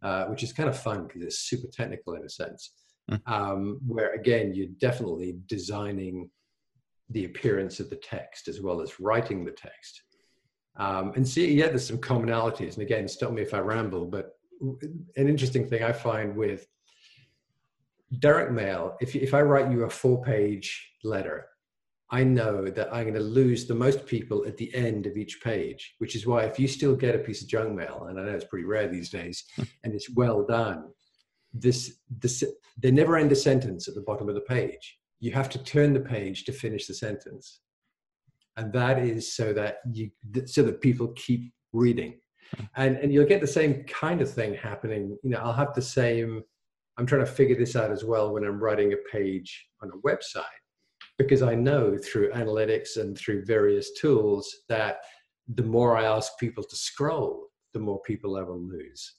uh, 0.00 0.26
which 0.26 0.44
is 0.44 0.52
kind 0.52 0.68
of 0.68 0.78
fun 0.78 1.08
because 1.08 1.22
it's 1.22 1.40
super 1.40 1.66
technical 1.66 2.14
in 2.14 2.24
a 2.24 2.30
sense. 2.30 2.70
Mm. 3.10 3.20
Um, 3.26 3.80
where 3.84 4.14
again, 4.14 4.54
you're 4.54 4.68
definitely 4.78 5.38
designing 5.48 6.30
the 7.10 7.24
appearance 7.24 7.80
of 7.80 7.90
the 7.90 7.96
text 7.96 8.48
as 8.48 8.60
well 8.60 8.80
as 8.80 9.00
writing 9.00 9.44
the 9.44 9.50
text. 9.50 10.02
Um, 10.76 11.12
and 11.16 11.26
see, 11.26 11.52
yeah, 11.54 11.68
there's 11.68 11.86
some 11.86 11.98
commonalities. 11.98 12.74
And 12.74 12.82
again, 12.82 13.08
stop 13.08 13.32
me 13.32 13.42
if 13.42 13.52
I 13.52 13.58
ramble, 13.58 14.06
but 14.06 14.36
an 14.60 15.28
interesting 15.28 15.66
thing 15.66 15.82
I 15.82 15.92
find 15.92 16.36
with 16.36 16.66
direct 18.18 18.52
mail, 18.52 18.96
if, 19.00 19.14
if 19.14 19.34
I 19.34 19.42
write 19.42 19.70
you 19.70 19.84
a 19.84 19.90
four 19.90 20.22
page 20.22 20.92
letter, 21.04 21.46
I 22.12 22.24
know 22.24 22.68
that 22.68 22.92
I'm 22.92 23.04
going 23.04 23.14
to 23.14 23.20
lose 23.20 23.66
the 23.66 23.74
most 23.74 24.04
people 24.04 24.44
at 24.46 24.56
the 24.56 24.74
end 24.74 25.06
of 25.06 25.16
each 25.16 25.40
page, 25.42 25.94
which 25.98 26.16
is 26.16 26.26
why 26.26 26.44
if 26.44 26.58
you 26.58 26.66
still 26.66 26.96
get 26.96 27.14
a 27.14 27.18
piece 27.18 27.42
of 27.42 27.48
junk 27.48 27.74
mail, 27.74 28.06
and 28.08 28.18
I 28.18 28.24
know 28.24 28.32
it's 28.32 28.44
pretty 28.44 28.64
rare 28.64 28.88
these 28.88 29.10
days, 29.10 29.44
and 29.84 29.94
it's 29.94 30.10
well 30.10 30.44
done, 30.44 30.88
this, 31.52 31.98
this, 32.18 32.42
they 32.78 32.90
never 32.90 33.16
end 33.16 33.30
a 33.32 33.36
sentence 33.36 33.86
at 33.86 33.94
the 33.94 34.00
bottom 34.00 34.28
of 34.28 34.34
the 34.34 34.40
page 34.40 34.99
you 35.20 35.32
have 35.32 35.50
to 35.50 35.62
turn 35.62 35.92
the 35.92 36.00
page 36.00 36.44
to 36.44 36.52
finish 36.52 36.86
the 36.86 36.94
sentence. 36.94 37.60
And 38.56 38.72
that 38.72 38.98
is 38.98 39.32
so 39.32 39.52
that 39.52 39.76
you 39.92 40.10
so 40.46 40.62
that 40.62 40.80
people 40.80 41.08
keep 41.08 41.52
reading. 41.72 42.18
And 42.76 42.96
and 42.96 43.12
you'll 43.12 43.26
get 43.26 43.40
the 43.40 43.46
same 43.46 43.84
kind 43.84 44.20
of 44.20 44.30
thing 44.30 44.54
happening. 44.54 45.16
You 45.22 45.30
know 45.30 45.38
i'll 45.38 45.52
have 45.52 45.74
the 45.74 45.82
same 45.82 46.42
i'm 46.98 47.06
trying 47.06 47.24
to 47.24 47.30
figure 47.30 47.56
this 47.56 47.76
out 47.76 47.90
as 47.90 48.04
well 48.04 48.32
when 48.32 48.44
i'm 48.44 48.60
writing 48.60 48.92
a 48.92 49.16
page 49.16 49.66
on 49.82 49.90
a 49.90 50.08
website 50.08 50.44
because 51.18 51.42
i 51.42 51.54
know 51.54 51.96
through 51.96 52.30
analytics 52.32 52.96
and 52.96 53.16
through 53.16 53.44
various 53.44 53.92
tools 53.98 54.54
that 54.68 54.98
the 55.54 55.62
more 55.62 55.96
i 55.96 56.04
ask 56.04 56.32
people 56.38 56.64
to 56.64 56.76
scroll 56.76 57.46
the 57.72 57.80
more 57.80 58.00
people 58.02 58.36
i 58.36 58.42
will 58.42 58.60
lose. 58.60 59.14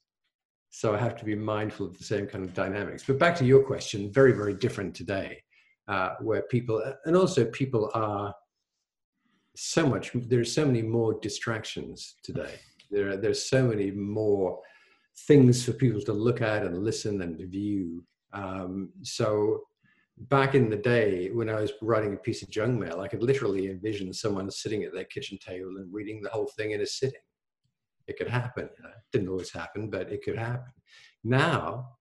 So 0.70 0.94
i 0.94 0.98
have 0.98 1.16
to 1.18 1.26
be 1.26 1.36
mindful 1.36 1.88
of 1.88 1.98
the 1.98 2.04
same 2.04 2.28
kind 2.28 2.44
of 2.44 2.54
dynamics. 2.54 3.04
But 3.08 3.18
back 3.18 3.36
to 3.38 3.46
your 3.46 3.64
question 3.64 4.12
very 4.12 4.34
very 4.34 4.54
different 4.54 4.94
today 4.94 5.42
uh, 5.88 6.16
where 6.22 6.44
people 6.44 6.82
and 7.06 7.16
also 7.16 7.46
people 7.46 7.90
are 7.94 8.34
so 9.56 9.88
much 9.88 10.12
there's 10.14 10.54
so 10.54 10.66
many 10.66 10.82
more 10.82 11.20
distractions 11.22 12.16
today. 12.24 12.56
There 12.90 13.10
are, 13.10 13.18
there's 13.18 13.50
so 13.50 13.68
many 13.68 13.92
more 13.92 14.60
things 15.28 15.64
for 15.64 15.74
people 15.74 16.02
to 16.02 16.14
look 16.14 16.42
at 16.42 16.64
and 16.64 16.84
listen 16.84 17.22
and 17.22 17.40
view. 17.50 18.04
Um, 18.34 18.90
so 19.02 19.62
back 20.30 20.56
in 20.56 20.70
the 20.70 20.78
day 20.78 21.30
when 21.32 21.50
i 21.50 21.60
was 21.60 21.72
writing 21.82 22.14
a 22.14 22.18
piece 22.18 22.44
of 22.44 22.50
junk 22.50 22.80
mail 22.80 23.02
i 23.02 23.08
could 23.08 23.24
literally 23.24 23.72
envision 23.72 24.14
someone 24.14 24.52
sitting 24.52 24.84
at 24.84 24.94
their 24.94 25.06
kitchen 25.06 25.38
table 25.40 25.78
and 25.78 25.92
reading 25.92 26.22
the 26.22 26.30
whole 26.30 26.50
thing 26.58 26.72
in 26.72 26.82
a 26.82 26.86
sitting. 26.86 27.20
It 28.08 28.18
could 28.18 28.28
happen. 28.28 28.66
It 28.66 29.04
didn't 29.12 29.30
always 29.30 29.52
happen 29.52 29.90
but 29.90 30.12
it 30.12 30.24
could 30.24 30.38
happen. 30.38 30.74
Now 31.24 31.98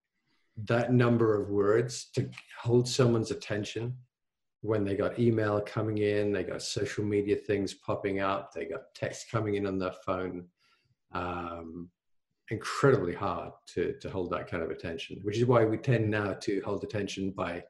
that 0.67 0.93
number 0.93 1.41
of 1.41 1.49
words 1.51 2.07
to 2.15 2.29
hold 2.61 2.89
someone's 2.89 3.31
attention 3.31 3.97
when 4.63 4.85
they 4.85 4.95
got 4.95 5.19
email 5.19 5.61
coming 5.61 5.99
in, 5.99 6.33
they 6.33 6.43
got 6.43 6.63
social 6.63 7.05
media 7.05 7.37
things 7.37 7.73
popping 7.73 8.21
up, 8.21 8.53
they 8.53 8.67
got 8.67 8.95
text 8.95 9.31
coming 9.31 9.55
in 9.55 9.67
on 9.67 9.79
their 9.79 9.95
phone. 10.05 10.45
Um, 11.13 11.91
incredibly 12.51 13.15
hard 13.15 13.53
to, 13.75 13.95
to 14.01 14.11
hold 14.11 14.31
that 14.31 14.51
kind 14.51 14.63
of 14.63 14.71
attention, 14.71 15.21
which 15.23 15.39
is 15.39 15.47
why 15.47 15.65
we 15.65 15.77
tend 15.77 16.11
now 16.11 16.35
to 16.35 16.61
hold 16.65 16.83
attention 16.85 17.31
by 17.31 17.63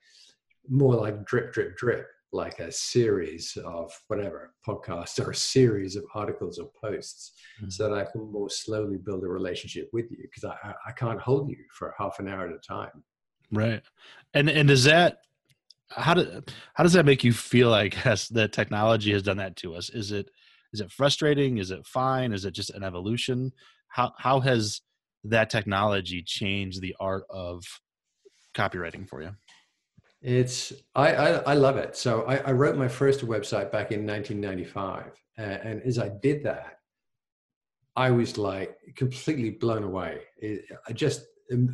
more 0.69 0.95
like 0.95 1.25
drip, 1.25 1.53
drip, 1.53 1.77
drip, 1.77 2.07
like 2.33 2.61
a 2.61 2.71
series 2.71 3.57
of 3.65 3.93
whatever 4.07 4.55
podcasts 4.67 5.25
or 5.25 5.31
a 5.31 5.35
series 5.35 5.97
of 5.97 6.05
articles 6.15 6.59
or 6.59 6.71
posts 6.81 7.33
mm-hmm. 7.59 7.71
so 7.71 7.89
that 7.89 7.99
I 7.99 8.11
can 8.11 8.31
more 8.31 8.49
slowly 8.49 8.99
build 8.99 9.25
a 9.25 9.29
relationship 9.29 9.91
with 9.93 10.11
you 10.11 10.19
because 10.23 10.45
I, 10.45 10.75
I 10.87 10.93
can't 10.93 11.21
hold 11.21 11.51
you 11.51 11.57
for 11.77 11.95
half 11.99 12.19
an 12.19 12.29
hour 12.29 12.47
at 12.47 12.55
a 12.55 12.59
time. 12.59 13.03
Right. 13.51 13.83
And, 14.33 14.49
and 14.49 14.69
does 14.69 14.85
that, 14.85 15.19
how 15.89 16.15
do, 16.15 16.43
how 16.75 16.85
does 16.85 16.93
that 16.93 17.05
make 17.05 17.25
you 17.25 17.33
feel 17.33 17.69
like 17.69 18.07
as 18.07 18.29
the 18.29 18.47
technology 18.47 19.13
has 19.13 19.25
done 19.25 19.39
that 19.39 19.57
to 19.57 19.75
us? 19.75 19.91
Is 19.91 20.13
it, 20.13 20.31
is 20.73 20.81
it 20.81 20.93
frustrating? 20.93 21.59
Is 21.59 21.73
it 21.73 21.85
fine? 21.85 22.33
Is 22.33 22.45
it 22.45 22.53
just 22.53 22.71
an 22.71 22.85
evolution? 22.85 23.53
How, 23.89 24.13
how 24.17 24.39
has 24.41 24.83
that 25.25 25.51
technology 25.51 26.23
changed 26.23 26.81
the 26.81 26.95
art 27.01 27.25
of 27.29 27.65
copywriting 28.55 29.09
for 29.09 29.21
you? 29.21 29.31
It's 30.23 30.73
I, 30.95 31.15
I, 31.15 31.29
I 31.39 31.55
love 31.55 31.77
it. 31.77 31.97
So 31.97 32.23
I, 32.23 32.37
I, 32.39 32.53
wrote 32.53 32.77
my 32.77 32.89
first 32.89 33.25
website 33.27 33.73
back 33.73 33.91
in 33.91 34.07
1995, 34.07 35.13
and, 35.39 35.53
and 35.53 35.83
as 35.83 35.99
I 35.99 36.11
did 36.21 36.45
that, 36.45 36.81
I 37.97 38.11
was 38.11 38.37
like 38.37 38.77
completely 38.97 39.51
blown 39.51 39.83
away. 39.83 40.21
It, 40.37 40.67
I 40.87 40.93
just 40.93 41.25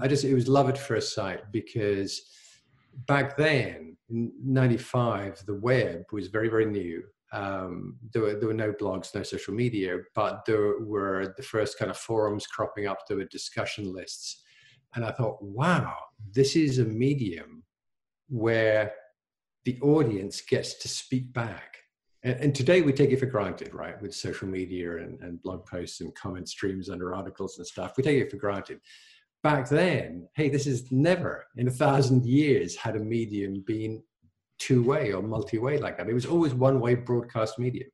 I 0.01 0.09
just 0.09 0.25
it 0.25 0.35
was 0.35 0.49
love 0.49 0.69
at 0.69 0.79
first 0.79 1.15
sight 1.15 1.41
because 1.53 2.23
back 3.07 3.37
then 3.37 3.97
in 4.09 4.33
95 4.43 5.45
the 5.47 5.55
web 5.55 6.05
was 6.13 6.29
very 6.29 6.49
very 6.49 6.65
new 6.65 7.03
um, 7.33 7.97
there, 8.13 8.23
were, 8.23 8.35
there 8.35 8.49
were 8.49 8.55
no 8.55 8.73
blogs 8.73 9.15
no 9.15 9.23
social 9.23 9.53
media 9.53 9.99
but 10.15 10.45
there 10.47 10.79
were 10.81 11.35
the 11.37 11.43
first 11.43 11.79
kind 11.79 11.91
of 11.91 11.97
forums 11.97 12.47
cropping 12.47 12.87
up 12.87 12.99
there 13.07 13.17
were 13.17 13.25
discussion 13.25 13.93
lists 13.93 14.45
and 14.95 15.05
i 15.05 15.11
thought 15.11 15.43
wow 15.43 15.95
this 16.33 16.57
is 16.57 16.79
a 16.79 16.85
medium 16.85 17.56
where 18.29 18.93
the 19.65 19.79
audience 19.81 20.41
gets 20.41 20.75
to 20.75 20.89
speak 20.89 21.33
back. 21.33 21.79
And, 22.23 22.41
and, 22.41 22.55
today 22.55 22.83
we 22.83 22.93
take 22.93 23.11
it 23.11 23.21
for 23.21 23.27
granted, 23.27 23.75
right? 23.75 24.01
With 24.01 24.15
social 24.15 24.49
media 24.49 24.99
and, 24.99 25.21
and 25.21 25.43
blog 25.43 25.67
posts 25.67 26.01
and 26.01 26.15
comment 26.15 26.49
streams 26.49 26.89
under 26.89 27.15
articles 27.15 27.59
and 27.59 27.67
stuff, 27.67 27.97
we 27.97 28.03
take 28.03 28.21
it 28.21 28.31
for 28.31 28.37
granted. 28.37 28.81
Back 29.43 29.69
then, 29.69 30.29
hey, 30.35 30.49
this 30.49 30.67
is 30.67 30.91
never 30.91 31.47
in 31.57 31.69
a 31.69 31.71
thousand 31.71 32.25
years 32.25 32.75
had 32.77 32.97
a 32.97 33.01
medium 33.01 33.63
been 33.67 34.03
two 34.59 34.83
way 34.83 35.13
or 35.13 35.23
multi 35.23 35.59
way 35.59 35.79
like 35.79 35.99
that. 35.99 36.09
It 36.09 36.15
was 36.15 36.27
always 36.27 36.55
one 36.55 36.81
way 36.81 36.95
broadcast 36.95 37.59
medium. 37.59 37.89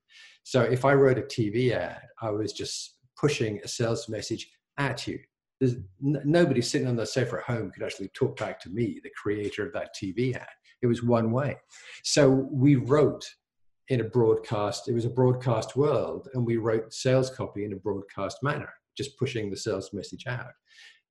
So 0.45 0.63
if 0.63 0.85
I 0.85 0.95
wrote 0.95 1.19
a 1.19 1.23
TV 1.23 1.73
ad, 1.73 2.03
I 2.21 2.31
was 2.31 2.53
just 2.53 2.99
pushing 3.19 3.61
a 3.65 3.69
sales 3.69 4.09
message 4.09 4.49
at 4.79 5.07
you 5.07 5.19
there's 5.63 5.77
n- 6.05 6.21
nobody 6.25 6.61
sitting 6.61 6.89
on 6.89 6.97
the 6.97 7.07
sofa 7.07 7.37
at 7.37 7.45
home 7.45 7.71
could 7.71 7.85
actually 7.85 8.09
talk 8.09 8.37
back 8.37 8.59
to 8.59 8.69
me, 8.69 8.99
the 9.05 9.13
creator 9.17 9.65
of 9.65 9.73
that 9.73 9.95
TV 9.95 10.35
ad. 10.35 10.45
It 10.83 10.89
was 10.89 11.05
one 11.05 11.31
way. 11.31 11.57
So 12.03 12.29
we 12.51 12.75
wrote 12.75 13.25
in 13.87 14.01
a 14.01 14.05
broadcast, 14.05 14.89
it 14.89 14.93
was 14.93 15.05
a 15.05 15.11
broadcast 15.11 15.77
world, 15.77 16.29
and 16.35 16.45
we 16.45 16.57
wrote 16.57 16.93
sales 16.93 17.31
copy 17.31 17.65
in 17.65 17.75
a 17.75 17.77
broadcast 17.77 18.39
manner, 18.43 18.71
just 18.97 19.17
pushing 19.21 19.51
the 19.51 19.57
sales 19.57 19.91
message 19.93 20.27
out. 20.27 20.51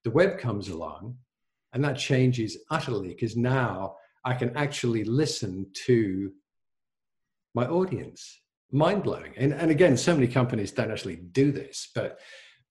The 0.03 0.11
web 0.11 0.37
comes 0.37 0.67
along, 0.67 1.15
and 1.71 1.81
that 1.85 1.97
changes 1.97 2.57
utterly 2.69 3.07
because 3.07 3.37
now 3.37 3.95
I 4.25 4.33
can 4.33 4.53
actually 4.57 5.05
listen 5.05 5.67
to 5.85 6.29
my 7.55 7.67
audience. 7.67 8.41
Mind 8.69 9.03
blowing. 9.03 9.31
And, 9.37 9.53
and 9.53 9.71
again, 9.71 9.95
so 9.95 10.13
many 10.13 10.27
companies 10.27 10.73
don't 10.73 10.91
actually 10.91 11.15
do 11.15 11.53
this, 11.53 11.89
but 11.95 12.19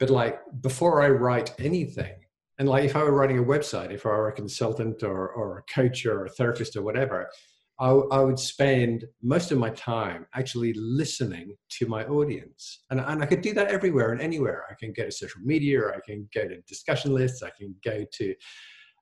but 0.01 0.11
like 0.11 0.41
before 0.63 1.03
I 1.03 1.11
write 1.11 1.55
anything, 1.61 2.15
and 2.59 2.69
like 2.69 2.85
if 2.85 2.97
I 2.97 3.05
were 3.05 3.13
writing 3.13 3.39
a 3.39 3.45
website, 3.45 3.93
if 3.93 4.05
I 4.05 4.09
were 4.09 4.29
a 4.29 4.33
consultant 4.33 5.03
or, 5.03 5.29
or 5.29 5.59
a 5.59 5.73
coach 5.73 6.05
or 6.05 6.25
a 6.25 6.31
therapist 6.31 6.77
or 6.77 6.83
whatever, 6.83 7.31
I, 7.79 7.89
I 7.89 8.21
would 8.21 8.39
spend 8.39 9.05
most 9.23 9.53
of 9.53 9.59
my 9.59 9.71
time 9.71 10.27
actually 10.35 10.75
listening 10.75 11.55
to 11.79 11.87
my 11.87 12.05
audience. 12.05 12.81
And, 12.91 13.01
and 13.01 13.23
I 13.23 13.27
could 13.27 13.41
do 13.41 13.55
that 13.55 13.69
everywhere 13.69 14.13
and 14.13 14.21
anywhere. 14.21 14.65
I 14.71 14.75
can 14.75 14.93
go 14.93 15.05
to 15.05 15.13
social 15.13 15.41
media, 15.43 15.81
or 15.81 15.95
I 15.95 16.01
can 16.01 16.29
go 16.35 16.49
to 16.49 16.61
discussion 16.63 17.15
lists, 17.15 17.43
I 17.43 17.51
can 17.51 17.75
go 17.85 18.05
to 18.13 18.35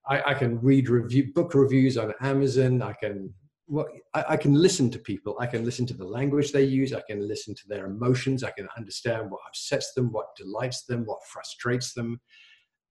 I, 0.09 0.31
I, 0.31 0.35
can 0.35 0.59
read 0.61 0.89
review 0.89 1.33
book 1.35 1.55
reviews 1.55 1.99
on 1.99 2.15
Amazon. 2.23 2.81
I 2.81 2.95
can 2.95 3.35
well, 3.69 3.87
I, 4.15 4.25
I, 4.31 4.37
can 4.37 4.55
listen 4.55 4.91
to 4.91 4.99
people. 4.99 5.37
I 5.39 5.47
can 5.47 5.65
listen 5.65 5.87
to 5.87 5.95
the 5.95 6.05
language 6.05 6.53
they 6.53 6.65
use. 6.65 6.93
I 6.93 7.03
can 7.09 7.27
listen 7.27 7.55
to 7.55 7.69
their 7.69 7.87
emotions. 7.87 8.43
I 8.43 8.51
can 8.51 8.67
understand 8.77 9.31
what 9.31 9.41
upsets 9.47 9.93
them, 9.93 10.11
what 10.11 10.35
delights 10.37 10.85
them, 10.85 11.05
what 11.05 11.25
frustrates 11.27 11.93
them. 11.93 12.21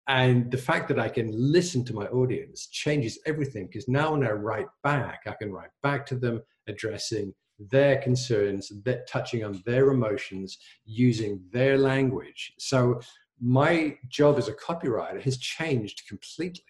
And 0.08 0.50
the 0.50 0.58
fact 0.58 0.86
that 0.88 1.00
I 1.00 1.08
can 1.08 1.30
listen 1.32 1.84
to 1.86 1.94
my 1.94 2.06
audience 2.06 2.68
changes 2.68 3.18
everything 3.26 3.66
because 3.66 3.88
now 3.88 4.12
when 4.12 4.24
I 4.24 4.30
write 4.30 4.68
back, 4.84 5.22
I 5.26 5.32
can 5.32 5.50
write 5.50 5.70
back 5.82 6.06
to 6.06 6.14
them 6.14 6.42
addressing 6.68 7.34
their 7.58 7.96
concerns, 8.02 8.70
that 8.84 9.08
touching 9.08 9.42
on 9.42 9.62
their 9.64 9.90
emotions, 9.90 10.58
using 10.84 11.40
their 11.50 11.78
language. 11.78 12.52
So 12.58 13.00
my 13.40 13.96
job 14.08 14.38
as 14.38 14.48
a 14.48 14.52
copywriter 14.52 15.22
has 15.22 15.38
changed 15.38 16.02
completely. 16.08 16.64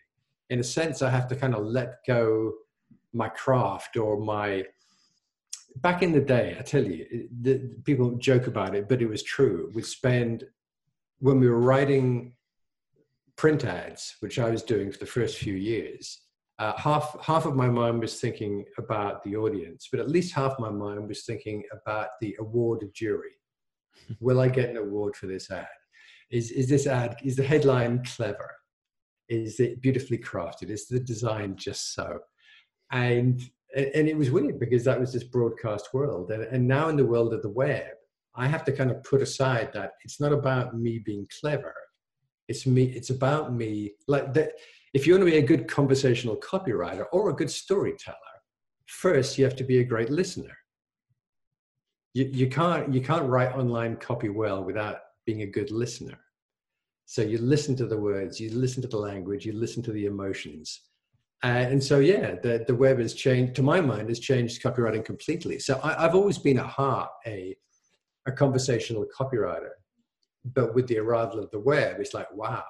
In 0.49 0.61
a 0.61 0.65
sense, 0.65 1.03
I 1.03 1.11
have 1.11 1.27
to 1.29 1.37
kind 1.37 1.55
of 1.55 1.65
let 1.65 1.97
go 2.07 2.53
my 3.17 3.29
craft 3.29 3.97
or 3.97 4.19
my 4.19 4.65
back 5.77 6.03
in 6.03 6.13
the 6.13 6.21
day 6.21 6.57
i 6.59 6.63
tell 6.63 6.85
you 6.85 7.29
the, 7.43 7.71
people 7.85 8.13
joke 8.13 8.47
about 8.47 8.75
it 8.75 8.89
but 8.89 9.03
it 9.03 9.09
was 9.09 9.23
true. 9.23 9.71
We'd 9.75 9.87
spend 9.87 10.45
when 11.19 11.41
we 11.41 11.49
were 11.49 11.61
writing 11.61 12.35
print 13.37 13.65
ads 13.65 14.17
which 14.21 14.39
i 14.39 14.49
was 14.51 14.63
doing 14.63 14.91
for 14.91 14.99
the 14.99 15.07
first 15.07 15.39
few 15.39 15.55
years 15.55 16.21
uh, 16.59 16.73
half 16.79 17.17
half 17.23 17.45
of 17.45 17.55
my 17.55 17.69
mind 17.69 18.01
was 18.01 18.19
thinking 18.19 18.65
about 18.79 19.23
the 19.25 19.37
audience 19.37 19.89
but 19.91 20.01
at 20.01 20.09
least 20.09 20.35
half 20.35 20.55
my 20.59 20.71
mind 20.71 21.07
was 21.07 21.25
thinking 21.25 21.63
about 21.73 22.09
the 22.21 22.35
award 22.41 22.83
of 22.83 22.93
jury. 22.95 23.37
Will 24.21 24.41
i 24.41 24.49
get 24.49 24.71
an 24.71 24.79
award 24.79 25.17
for 25.17 25.27
this 25.27 25.51
ad? 25.51 25.67
Is 26.31 26.51
is 26.51 26.69
this 26.69 26.87
ad 26.87 27.17
is 27.23 27.37
the 27.37 27.45
headline 27.45 28.03
clever? 28.05 28.51
Is 29.29 29.61
it 29.61 29.83
beautifully 29.83 30.19
crafted? 30.19 30.71
Is 30.71 30.87
the 30.87 31.01
design 31.01 31.57
just 31.57 31.95
so 31.95 32.21
and 32.93 33.41
and 33.75 34.09
it 34.09 34.17
was 34.17 34.31
weird 34.31 34.59
because 34.59 34.85
that 34.85 34.99
was 34.99 35.13
this 35.13 35.25
broadcast 35.25 35.93
world. 35.93 36.31
And, 36.31 36.45
and 36.45 36.67
now 36.67 36.89
in 36.89 36.97
the 36.97 37.05
world 37.05 37.35
of 37.35 37.43
the 37.43 37.51
web 37.51 37.93
i 38.37 38.47
have 38.47 38.65
to 38.65 38.73
kind 38.73 38.91
of 38.91 39.03
put 39.03 39.23
aside 39.23 39.71
that 39.73 39.93
it's 40.05 40.21
not 40.21 40.33
about 40.33 40.77
me 40.79 40.99
being 40.99 41.27
clever. 41.41 41.75
It's 42.49 42.65
me 42.67 42.85
it's 42.85 43.11
about 43.11 43.53
me 43.53 43.95
like 44.07 44.33
that 44.35 44.53
if 44.95 45.07
you 45.07 45.15
want 45.15 45.23
to 45.27 45.31
be 45.31 45.39
a 45.39 45.43
good 45.43 45.67
conversational 45.67 46.37
copywriter 46.37 47.07
or 47.13 47.29
a 47.29 47.35
good 47.35 47.51
storyteller 47.51 48.37
first 48.87 49.37
you 49.37 49.45
have 49.45 49.57
to 49.57 49.65
be 49.65 49.79
a 49.81 49.85
great 49.85 50.11
listener. 50.11 50.57
You, 52.15 52.31
you 52.33 52.49
can't 52.49 52.95
you 52.95 53.01
can't 53.01 53.29
write 53.29 53.57
online 53.57 53.97
copy 53.97 54.29
well 54.29 54.63
without 54.63 54.99
being 55.27 55.43
a 55.43 55.47
good 55.59 55.71
listener. 55.71 56.19
So 57.07 57.23
you 57.23 57.39
listen 57.39 57.75
to 57.77 57.87
the 57.87 57.99
words 57.99 58.39
you 58.39 58.51
listen 58.51 58.83
to 58.83 58.89
the 58.89 59.05
language 59.11 59.45
you 59.45 59.53
listen 59.53 59.83
to 59.85 59.93
the 59.93 60.07
emotions 60.07 60.83
Uh, 61.45 61.49
and 61.49 61.83
so, 61.83 61.99
yeah, 61.99 62.35
the, 62.43 62.65
the 62.67 62.75
web 62.75 62.99
has 62.99 63.15
changed, 63.15 63.55
to 63.57 63.63
my 63.63 63.81
mind, 63.81 64.09
has 64.09 64.19
changed 64.19 64.63
copywriting 64.63 65.05
completely. 65.05 65.59
So 65.59 65.79
I, 65.83 66.01
have 66.01 66.15
always 66.15 66.39
been 66.39 66.59
at 66.59 66.67
heart 66.67 67.11
a, 67.27 67.55
a 68.27 68.33
conversational 68.33 69.07
copywriter. 69.19 69.71
But 70.45 70.75
with 70.75 70.87
the 70.87 70.99
arrival 70.99 71.41
of 71.41 71.51
the 71.51 71.61
web, 71.61 71.97
it's 72.01 72.15
like, 72.15 72.33
wow, 72.33 72.65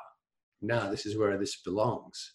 now 0.62 0.90
this 0.90 1.06
is 1.06 1.16
where 1.16 1.36
this 1.38 1.56
belongs. 1.62 2.34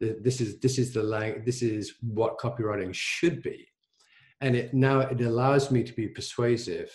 This 0.00 0.40
is, 0.40 0.58
this 0.60 0.78
is 0.78 0.92
the 0.92 1.42
this 1.44 1.62
is 1.62 1.94
what 2.00 2.38
copywriting 2.38 2.92
should 2.94 3.42
be. 3.42 3.66
And 4.40 4.56
it 4.56 4.72
now 4.72 5.00
it 5.00 5.20
allows 5.20 5.70
me 5.70 5.82
to 5.84 5.92
be 5.92 6.08
persuasive 6.08 6.90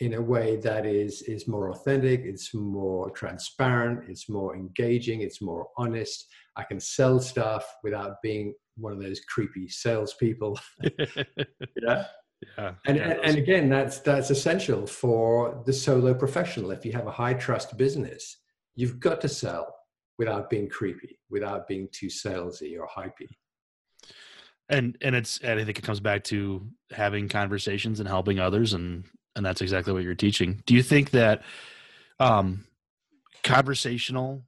in 0.00 0.14
a 0.14 0.20
way 0.20 0.56
that 0.56 0.86
is 0.86 1.22
is 1.22 1.48
more 1.48 1.70
authentic 1.70 2.20
it's 2.24 2.54
more 2.54 3.10
transparent 3.10 4.08
it's 4.08 4.28
more 4.28 4.54
engaging 4.54 5.22
it's 5.22 5.42
more 5.42 5.66
honest. 5.76 6.26
I 6.56 6.64
can 6.64 6.80
sell 6.80 7.20
stuff 7.20 7.64
without 7.82 8.16
being 8.22 8.54
one 8.76 8.92
of 8.92 9.00
those 9.00 9.20
creepy 9.20 9.68
salespeople. 9.68 10.58
Yeah. 11.82 12.04
Yeah 12.56 12.74
and, 12.86 12.96
yeah, 12.96 13.02
and, 13.02 13.20
and 13.24 13.36
again 13.36 13.68
that's 13.68 13.98
that's 13.98 14.30
essential 14.30 14.86
for 14.86 15.60
the 15.66 15.72
solo 15.72 16.14
professional. 16.14 16.70
If 16.70 16.84
you 16.84 16.92
have 16.92 17.08
a 17.08 17.10
high 17.10 17.34
trust 17.34 17.76
business 17.76 18.38
you've 18.76 19.00
got 19.00 19.20
to 19.22 19.28
sell 19.28 19.74
without 20.18 20.48
being 20.48 20.68
creepy 20.68 21.18
without 21.30 21.66
being 21.66 21.88
too 21.92 22.06
salesy 22.06 22.78
or 22.78 22.86
hypey. 22.86 23.28
And 24.68 24.96
and 25.00 25.16
it's 25.16 25.38
and 25.38 25.58
i 25.58 25.64
think 25.64 25.78
it 25.78 25.82
comes 25.82 25.98
back 25.98 26.22
to 26.24 26.66
having 26.92 27.28
conversations 27.28 27.98
and 27.98 28.08
helping 28.08 28.38
others 28.38 28.72
and 28.72 29.04
and 29.38 29.46
that's 29.46 29.62
exactly 29.62 29.92
what 29.92 30.02
you're 30.02 30.14
teaching. 30.14 30.62
Do 30.66 30.74
you 30.74 30.82
think 30.82 31.10
that 31.12 31.42
um, 32.20 32.64
conversational 33.42 34.42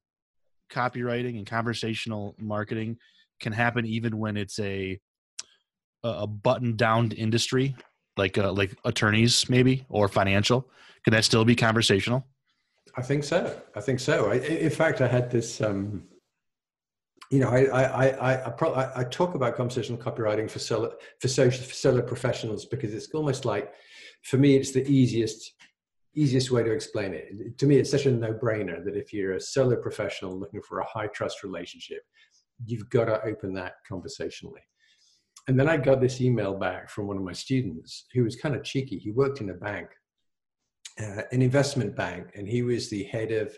copywriting 0.70 1.38
and 1.38 1.46
conversational 1.46 2.34
marketing 2.38 2.98
can 3.40 3.52
happen 3.52 3.86
even 3.86 4.18
when 4.18 4.36
it's 4.36 4.58
a 4.58 5.00
a 6.02 6.26
button 6.26 6.76
down 6.76 7.12
industry 7.12 7.76
like 8.16 8.38
uh, 8.38 8.52
like 8.52 8.76
attorneys 8.84 9.48
maybe 9.48 9.86
or 9.88 10.08
financial? 10.08 10.68
Can 11.04 11.12
that 11.12 11.24
still 11.24 11.44
be 11.44 11.56
conversational? 11.56 12.26
I 12.96 13.02
think 13.02 13.24
so. 13.24 13.56
I 13.74 13.80
think 13.80 14.00
so. 14.00 14.30
I, 14.30 14.34
in 14.34 14.70
fact 14.70 15.00
i 15.00 15.06
had 15.06 15.30
this 15.30 15.60
um 15.60 16.04
you 17.30 17.38
know 17.38 17.48
i 17.48 17.60
i 17.66 18.08
i 18.08 18.46
I, 18.46 18.50
pro- 18.50 18.74
I, 18.74 19.04
talk 19.04 19.34
about 19.34 19.56
conversational 19.56 20.00
copywriting 20.00 20.50
for 20.50 20.58
solo 20.58 20.92
for 21.20 21.28
social 21.28 21.64
for 21.64 21.74
solo 21.74 22.02
professionals 22.02 22.64
because 22.64 22.92
it's 22.92 23.08
almost 23.14 23.44
like 23.44 23.72
for 24.22 24.36
me 24.36 24.56
it's 24.56 24.72
the 24.72 24.86
easiest 24.88 25.54
easiest 26.14 26.50
way 26.50 26.62
to 26.62 26.72
explain 26.72 27.14
it 27.14 27.56
to 27.58 27.66
me 27.66 27.76
it's 27.76 27.90
such 27.90 28.06
a 28.06 28.10
no-brainer 28.10 28.84
that 28.84 28.96
if 28.96 29.12
you're 29.12 29.34
a 29.34 29.40
solo 29.40 29.76
professional 29.76 30.38
looking 30.38 30.62
for 30.62 30.80
a 30.80 30.86
high 30.86 31.06
trust 31.08 31.42
relationship 31.42 32.02
you've 32.66 32.88
got 32.90 33.04
to 33.06 33.24
open 33.24 33.54
that 33.54 33.74
conversationally 33.88 34.60
and 35.48 35.58
then 35.58 35.68
I 35.68 35.76
got 35.76 36.00
this 36.00 36.20
email 36.20 36.54
back 36.54 36.88
from 36.88 37.06
one 37.06 37.16
of 37.16 37.22
my 37.22 37.32
students 37.32 38.06
who 38.14 38.24
was 38.24 38.36
kind 38.36 38.54
of 38.54 38.62
cheeky. 38.62 38.98
He 38.98 39.10
worked 39.10 39.40
in 39.40 39.50
a 39.50 39.54
bank, 39.54 39.88
uh, 41.00 41.22
an 41.32 41.42
investment 41.42 41.96
bank, 41.96 42.28
and 42.36 42.46
he 42.46 42.62
was 42.62 42.88
the 42.88 43.04
head 43.04 43.32
of 43.32 43.56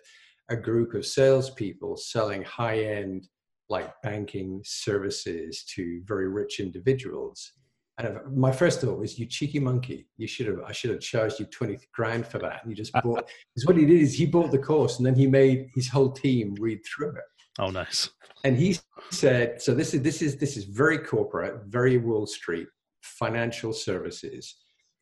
a 0.48 0.56
group 0.56 0.94
of 0.94 1.04
salespeople 1.04 1.96
selling 1.96 2.44
high 2.44 2.84
end, 2.84 3.28
like 3.68 3.92
banking 4.02 4.62
services 4.64 5.64
to 5.74 6.02
very 6.06 6.28
rich 6.28 6.60
individuals. 6.60 7.52
And 7.98 8.18
my 8.34 8.50
first 8.50 8.80
thought 8.80 8.98
was, 8.98 9.18
"You 9.18 9.26
cheeky 9.26 9.58
monkey! 9.58 10.08
You 10.16 10.26
should 10.26 10.46
have. 10.46 10.60
I 10.66 10.72
should 10.72 10.90
have 10.90 11.00
charged 11.00 11.38
you 11.38 11.46
twenty 11.46 11.78
grand 11.94 12.26
for 12.26 12.38
that." 12.38 12.62
And 12.62 12.70
you 12.70 12.76
just 12.76 12.92
bought. 12.92 13.28
Because 13.54 13.66
what 13.66 13.76
he 13.76 13.84
did 13.84 14.00
is 14.00 14.14
he 14.14 14.26
bought 14.26 14.50
the 14.50 14.58
course, 14.58 14.96
and 14.98 15.06
then 15.06 15.14
he 15.14 15.26
made 15.26 15.68
his 15.74 15.88
whole 15.88 16.10
team 16.10 16.54
read 16.58 16.80
through 16.86 17.10
it. 17.10 17.24
Oh, 17.58 17.70
nice. 17.70 18.08
And 18.44 18.56
he 18.56 18.78
said, 19.10 19.60
so 19.60 19.74
this 19.74 19.94
is 19.94 20.02
this 20.02 20.22
is 20.22 20.36
this 20.36 20.56
is 20.56 20.64
very 20.64 20.98
corporate, 20.98 21.66
very 21.66 21.98
Wall 21.98 22.26
Street, 22.26 22.66
financial 23.02 23.72
services. 23.72 24.56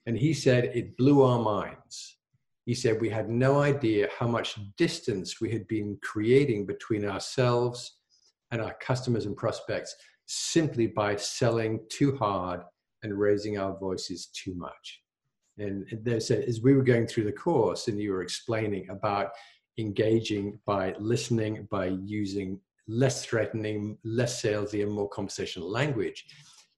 And 0.06 0.18
he 0.18 0.34
said 0.34 0.64
it 0.64 0.96
blew 0.96 1.22
our 1.22 1.38
minds. 1.38 2.18
He 2.66 2.74
said 2.74 3.00
we 3.00 3.08
had 3.08 3.28
no 3.28 3.60
idea 3.60 4.08
how 4.18 4.26
much 4.26 4.58
distance 4.76 5.40
we 5.40 5.50
had 5.50 5.66
been 5.68 5.98
creating 6.02 6.66
between 6.66 7.04
ourselves 7.04 7.98
and 8.50 8.60
our 8.60 8.74
customers 8.80 9.26
and 9.26 9.36
prospects 9.36 9.94
simply 10.26 10.86
by 10.86 11.16
selling 11.16 11.80
too 11.88 12.16
hard 12.16 12.62
and 13.02 13.18
raising 13.18 13.58
our 13.58 13.76
voices 13.78 14.26
too 14.26 14.54
much. 14.54 15.00
And 15.58 15.86
they 16.02 16.20
said, 16.20 16.44
as 16.44 16.60
we 16.60 16.74
were 16.74 16.82
going 16.82 17.06
through 17.06 17.24
the 17.24 17.32
course 17.32 17.88
and 17.88 18.00
you 18.00 18.12
were 18.12 18.22
explaining 18.22 18.88
about 18.88 19.30
engaging 19.78 20.58
by 20.66 20.94
listening, 20.98 21.66
by 21.70 21.86
using 22.04 22.60
less 22.88 23.24
threatening, 23.24 23.96
less 24.04 24.42
salesy, 24.42 24.82
and 24.82 24.92
more 24.92 25.08
conversational 25.08 25.70
language. 25.70 26.24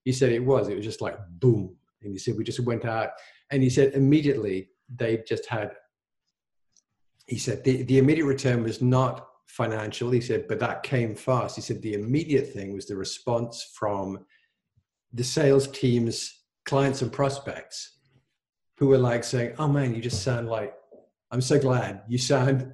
He 0.05 0.11
said 0.11 0.31
it 0.31 0.43
was. 0.43 0.67
It 0.67 0.75
was 0.75 0.85
just 0.85 1.01
like 1.01 1.17
boom. 1.39 1.75
And 2.01 2.11
he 2.11 2.19
said 2.19 2.35
we 2.37 2.43
just 2.43 2.59
went 2.59 2.85
out, 2.85 3.11
and 3.51 3.63
he 3.63 3.69
said 3.69 3.93
immediately 3.93 4.69
they 4.93 5.23
just 5.27 5.45
had. 5.47 5.71
He 7.27 7.37
said 7.37 7.63
the, 7.63 7.83
the 7.83 7.99
immediate 7.99 8.25
return 8.25 8.63
was 8.63 8.81
not 8.81 9.27
financial. 9.47 10.11
He 10.11 10.21
said, 10.21 10.47
but 10.47 10.59
that 10.59 10.83
came 10.83 11.15
fast. 11.15 11.55
He 11.55 11.61
said 11.61 11.81
the 11.81 11.93
immediate 11.93 12.51
thing 12.51 12.73
was 12.73 12.85
the 12.85 12.95
response 12.95 13.71
from 13.73 14.25
the 15.13 15.23
sales 15.23 15.67
team's 15.67 16.43
clients 16.65 17.01
and 17.01 17.11
prospects 17.11 17.99
who 18.77 18.87
were 18.87 18.97
like 18.97 19.23
saying, 19.23 19.53
Oh 19.59 19.67
man, 19.67 19.93
you 19.93 20.01
just 20.01 20.23
sound 20.23 20.49
like, 20.49 20.73
I'm 21.31 21.41
so 21.41 21.59
glad 21.59 22.01
you 22.07 22.17
sound 22.17 22.73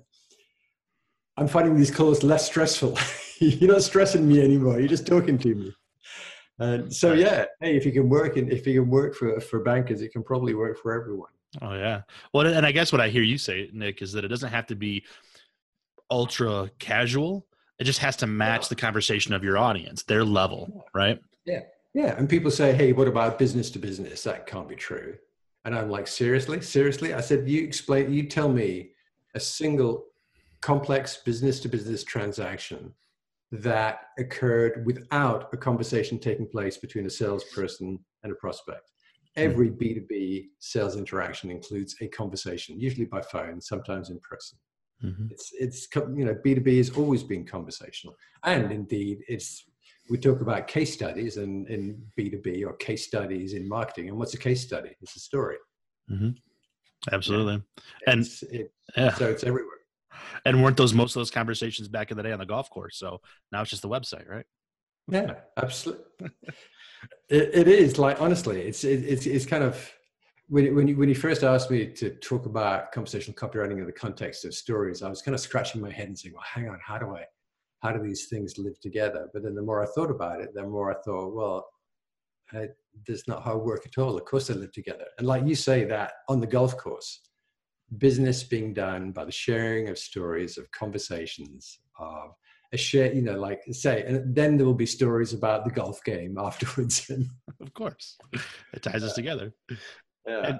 I'm 1.39 1.47
finding 1.47 1.77
these 1.77 1.89
calls 1.89 2.21
less 2.21 2.45
stressful. 2.45 2.97
You're 3.39 3.71
not 3.71 3.81
stressing 3.81 4.27
me 4.27 4.41
anymore. 4.41 4.77
You're 4.77 4.89
just 4.89 5.07
talking 5.07 5.37
to 5.37 5.55
me. 5.55 5.73
And 6.59 6.93
so 6.93 7.13
yeah, 7.13 7.45
hey, 7.61 7.77
if 7.77 7.85
you 7.85 7.93
can 7.93 8.09
work 8.09 8.35
in, 8.35 8.51
if 8.51 8.67
you 8.67 8.81
can 8.81 8.89
work 8.89 9.15
for 9.15 9.39
for 9.39 9.61
bankers, 9.61 10.01
it 10.01 10.11
can 10.11 10.21
probably 10.21 10.53
work 10.53 10.77
for 10.77 10.91
everyone. 10.91 11.31
Oh 11.61 11.73
yeah. 11.73 12.01
Well, 12.33 12.45
and 12.45 12.65
I 12.65 12.73
guess 12.73 12.91
what 12.91 12.99
I 12.99 13.07
hear 13.07 13.23
you 13.23 13.37
say, 13.37 13.69
Nick, 13.71 14.01
is 14.01 14.11
that 14.11 14.25
it 14.25 14.27
doesn't 14.27 14.49
have 14.49 14.67
to 14.67 14.75
be 14.75 15.05
ultra 16.11 16.69
casual. 16.77 17.47
It 17.79 17.85
just 17.85 17.99
has 17.99 18.17
to 18.17 18.27
match 18.27 18.67
the 18.67 18.75
conversation 18.75 19.33
of 19.33 19.41
your 19.41 19.57
audience, 19.57 20.03
their 20.03 20.25
level, 20.25 20.85
right? 20.93 21.21
Yeah. 21.45 21.61
Yeah. 21.93 22.15
And 22.17 22.29
people 22.29 22.51
say, 22.51 22.73
hey, 22.73 22.93
what 22.93 23.07
about 23.07 23.39
business 23.39 23.69
to 23.71 23.79
business? 23.79 24.23
That 24.23 24.45
can't 24.45 24.69
be 24.69 24.75
true. 24.75 25.15
And 25.65 25.75
I'm 25.75 25.89
like, 25.89 26.07
seriously? 26.07 26.61
Seriously? 26.61 27.13
I 27.13 27.21
said, 27.21 27.49
you 27.49 27.63
explain, 27.63 28.13
you 28.13 28.23
tell 28.23 28.49
me 28.49 28.91
a 29.35 29.39
single 29.39 30.05
complex 30.61 31.17
business 31.17 31.59
to 31.61 31.69
business 31.69 32.03
transaction 32.03 32.93
that 33.51 34.01
occurred 34.17 34.85
without 34.85 35.49
a 35.53 35.57
conversation 35.57 36.19
taking 36.19 36.47
place 36.47 36.77
between 36.77 37.05
a 37.05 37.09
salesperson 37.09 37.99
and 38.23 38.31
a 38.31 38.35
prospect. 38.35 38.91
Every 39.35 39.69
B2B 39.69 40.09
mm-hmm. 40.09 40.47
sales 40.59 40.97
interaction 40.97 41.49
includes 41.49 41.95
a 42.01 42.07
conversation, 42.07 42.79
usually 42.79 43.05
by 43.05 43.21
phone, 43.21 43.61
sometimes 43.61 44.09
in 44.09 44.19
person. 44.19 44.57
Mm-hmm. 45.03 45.27
It's, 45.31 45.51
it's, 45.53 45.87
you 45.95 46.25
know, 46.25 46.35
B2B 46.45 46.77
has 46.77 46.89
always 46.91 47.23
been 47.23 47.45
conversational. 47.45 48.15
And 48.43 48.71
indeed, 48.71 49.19
it's, 49.27 49.63
we 50.09 50.17
talk 50.17 50.41
about 50.41 50.67
case 50.67 50.93
studies 50.93 51.37
and 51.37 51.67
in 51.67 52.01
B2B 52.17 52.65
or 52.65 52.73
case 52.73 53.05
studies 53.05 53.53
in 53.53 53.67
marketing. 53.67 54.09
And 54.09 54.17
what's 54.17 54.33
a 54.33 54.39
case 54.39 54.61
study? 54.61 54.95
It's 55.01 55.15
a 55.15 55.19
story. 55.19 55.57
Mm-hmm. 56.11 56.31
Absolutely. 57.11 57.61
Yeah. 58.05 58.13
And 58.13 58.27
it, 58.51 58.71
yeah. 58.97 59.13
so 59.13 59.29
it's 59.29 59.43
everywhere 59.43 59.79
and 60.45 60.63
weren't 60.63 60.77
those 60.77 60.93
most 60.93 61.15
of 61.15 61.19
those 61.19 61.31
conversations 61.31 61.87
back 61.87 62.11
in 62.11 62.17
the 62.17 62.23
day 62.23 62.31
on 62.31 62.39
the 62.39 62.45
golf 62.45 62.69
course? 62.69 62.97
So 62.97 63.21
now 63.51 63.61
it's 63.61 63.69
just 63.69 63.81
the 63.81 63.89
website, 63.89 64.27
right? 64.27 64.45
Yeah, 65.07 65.35
absolutely. 65.57 66.03
it, 67.29 67.49
it 67.53 67.67
is 67.67 67.97
like 67.97 68.21
honestly, 68.21 68.61
it's 68.61 68.83
it, 68.83 69.03
it's 69.05 69.25
it's 69.25 69.45
kind 69.45 69.63
of 69.63 69.91
when 70.47 70.75
when 70.75 70.87
you, 70.87 70.97
when 70.97 71.09
you 71.09 71.15
first 71.15 71.43
asked 71.43 71.71
me 71.71 71.87
to 71.87 72.11
talk 72.15 72.45
about 72.45 72.91
conversational 72.91 73.35
copywriting 73.35 73.79
in 73.79 73.85
the 73.85 73.91
context 73.91 74.45
of 74.45 74.53
stories, 74.53 75.01
I 75.01 75.09
was 75.09 75.21
kind 75.21 75.35
of 75.35 75.41
scratching 75.41 75.81
my 75.81 75.91
head 75.91 76.07
and 76.07 76.17
saying, 76.17 76.33
"Well, 76.33 76.43
hang 76.45 76.69
on, 76.69 76.79
how 76.83 76.97
do 76.97 77.15
I, 77.15 77.25
how 77.81 77.91
do 77.91 78.01
these 78.01 78.27
things 78.27 78.57
live 78.57 78.79
together?" 78.79 79.29
But 79.33 79.43
then 79.43 79.55
the 79.55 79.61
more 79.61 79.83
I 79.83 79.87
thought 79.87 80.11
about 80.11 80.41
it, 80.41 80.53
the 80.53 80.63
more 80.63 80.91
I 80.91 81.01
thought, 81.03 81.33
well, 81.33 81.69
I, 82.53 82.67
that's 83.07 83.27
not 83.27 83.43
how 83.43 83.53
I 83.53 83.55
work 83.55 83.85
at 83.85 84.01
all. 84.01 84.17
Of 84.17 84.25
course, 84.25 84.47
they 84.47 84.53
live 84.53 84.71
together. 84.71 85.05
And 85.17 85.27
like 85.27 85.45
you 85.45 85.55
say, 85.55 85.85
that 85.85 86.13
on 86.27 86.39
the 86.39 86.47
golf 86.47 86.77
course, 86.77 87.21
business 87.97 88.43
being 88.43 88.73
done 88.73 89.11
by 89.11 89.25
the 89.25 89.31
sharing 89.31 89.89
of 89.89 89.97
stories, 89.97 90.57
of 90.57 90.69
conversations, 90.71 91.79
of 91.99 92.33
a 92.71 92.77
share, 92.77 93.11
you 93.13 93.21
know, 93.21 93.39
like 93.39 93.61
say, 93.71 94.03
and 94.03 94.35
then 94.35 94.57
there 94.57 94.65
will 94.65 94.73
be 94.73 94.85
stories 94.85 95.33
about 95.33 95.65
the 95.65 95.71
golf 95.71 96.03
game 96.03 96.37
afterwards. 96.39 97.09
of 97.59 97.73
course, 97.73 98.17
it 98.73 98.81
ties 98.81 99.03
us 99.03 99.13
together. 99.13 99.53
Yeah. 100.27 100.57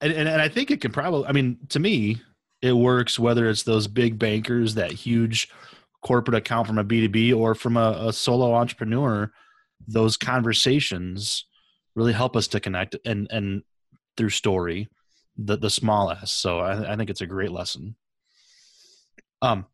And, 0.00 0.12
and, 0.12 0.28
and 0.28 0.40
I 0.40 0.48
think 0.48 0.70
it 0.70 0.80
can 0.80 0.92
probably, 0.92 1.26
I 1.26 1.32
mean, 1.32 1.58
to 1.70 1.78
me, 1.78 2.22
it 2.62 2.72
works 2.72 3.18
whether 3.18 3.48
it's 3.48 3.62
those 3.62 3.86
big 3.86 4.18
bankers, 4.18 4.74
that 4.74 4.92
huge 4.92 5.50
corporate 6.02 6.36
account 6.36 6.66
from 6.66 6.78
a 6.78 6.84
B2B 6.84 7.36
or 7.36 7.54
from 7.54 7.76
a, 7.76 8.08
a 8.08 8.12
solo 8.12 8.54
entrepreneur, 8.54 9.30
those 9.86 10.16
conversations 10.16 11.46
really 11.94 12.12
help 12.12 12.36
us 12.36 12.48
to 12.48 12.60
connect 12.60 12.96
and, 13.04 13.28
and 13.30 13.62
through 14.16 14.30
story 14.30 14.88
the 15.36 15.56
the 15.56 15.70
small 15.70 16.10
s. 16.10 16.30
So 16.30 16.60
I, 16.60 16.92
I 16.92 16.96
think 16.96 17.10
it's 17.10 17.20
a 17.20 17.26
great 17.26 17.50
lesson. 17.50 17.96
Um, 19.42 19.66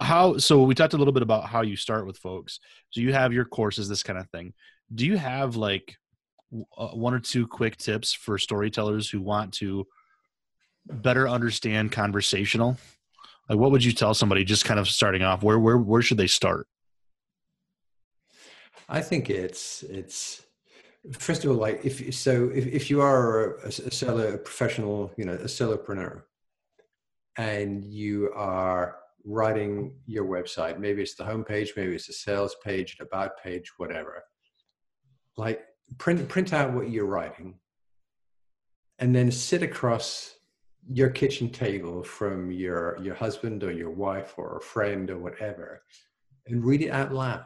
how 0.00 0.38
so 0.38 0.62
we 0.62 0.74
talked 0.74 0.94
a 0.94 0.98
little 0.98 1.12
bit 1.12 1.22
about 1.22 1.46
how 1.46 1.62
you 1.62 1.76
start 1.76 2.06
with 2.06 2.18
folks. 2.18 2.60
So 2.90 3.00
you 3.00 3.12
have 3.12 3.32
your 3.32 3.44
courses, 3.44 3.88
this 3.88 4.02
kind 4.02 4.18
of 4.18 4.28
thing. 4.30 4.54
Do 4.94 5.06
you 5.06 5.16
have 5.16 5.56
like 5.56 5.96
uh, 6.76 6.88
one 6.88 7.14
or 7.14 7.20
two 7.20 7.46
quick 7.46 7.76
tips 7.76 8.12
for 8.12 8.38
storytellers 8.38 9.08
who 9.10 9.20
want 9.20 9.52
to 9.54 9.86
better 10.86 11.28
understand 11.28 11.92
conversational? 11.92 12.78
Like, 13.48 13.58
what 13.58 13.70
would 13.70 13.84
you 13.84 13.92
tell 13.92 14.14
somebody 14.14 14.44
just 14.44 14.64
kind 14.64 14.80
of 14.80 14.88
starting 14.88 15.22
off? 15.22 15.42
Where 15.42 15.58
where 15.58 15.78
where 15.78 16.02
should 16.02 16.18
they 16.18 16.26
start? 16.26 16.66
I 18.88 19.00
think 19.00 19.30
it's 19.30 19.82
it's 19.84 20.46
first 21.12 21.44
of 21.44 21.50
all, 21.50 21.56
like 21.56 21.84
if 21.84 22.14
so, 22.14 22.50
if, 22.54 22.66
if 22.66 22.90
you 22.90 23.00
are 23.00 23.56
a, 23.58 23.68
a 23.68 23.90
seller, 23.90 24.34
a 24.34 24.38
professional, 24.38 25.12
you 25.16 25.24
know, 25.24 25.34
a 25.34 25.44
solopreneur, 25.44 26.22
and 27.36 27.84
you 27.84 28.30
are 28.34 28.96
writing 29.24 29.94
your 30.06 30.24
website, 30.24 30.78
maybe 30.78 31.02
it's 31.02 31.14
the 31.14 31.24
homepage, 31.24 31.70
maybe 31.76 31.94
it's 31.94 32.08
a 32.08 32.12
sales 32.12 32.56
page, 32.64 32.96
an 32.98 33.06
about 33.06 33.40
page, 33.42 33.72
whatever. 33.76 34.24
Like 35.36 35.64
print 35.98 36.28
print 36.28 36.52
out 36.52 36.72
what 36.72 36.90
you're 36.90 37.06
writing, 37.06 37.58
and 38.98 39.14
then 39.14 39.30
sit 39.30 39.62
across 39.62 40.35
your 40.92 41.10
kitchen 41.10 41.50
table 41.50 42.02
from 42.02 42.50
your 42.50 42.98
your 43.02 43.14
husband 43.14 43.64
or 43.64 43.72
your 43.72 43.90
wife 43.90 44.34
or 44.36 44.58
a 44.58 44.60
friend 44.60 45.10
or 45.10 45.18
whatever, 45.18 45.82
and 46.46 46.64
read 46.64 46.82
it 46.82 46.90
out 46.90 47.12
loud. 47.12 47.44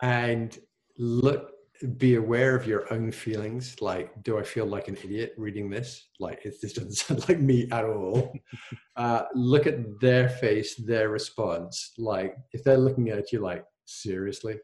And 0.00 0.56
look 0.98 1.52
be 1.96 2.16
aware 2.16 2.56
of 2.56 2.66
your 2.66 2.92
own 2.92 3.12
feelings. 3.12 3.80
Like, 3.80 4.22
do 4.22 4.38
I 4.38 4.42
feel 4.42 4.66
like 4.66 4.88
an 4.88 4.96
idiot 4.96 5.34
reading 5.36 5.70
this? 5.70 6.08
Like, 6.18 6.44
it, 6.44 6.54
this 6.60 6.72
doesn't 6.72 6.92
sound 6.94 7.28
like 7.28 7.40
me 7.40 7.68
at 7.70 7.84
all. 7.84 8.32
uh, 8.96 9.22
look 9.34 9.66
at 9.66 10.00
their 10.00 10.28
face, 10.28 10.74
their 10.74 11.08
response. 11.08 11.92
Like, 11.98 12.36
if 12.52 12.64
they're 12.64 12.76
looking 12.76 13.10
at 13.10 13.32
you 13.32 13.40
like, 13.40 13.64
seriously, 13.84 14.56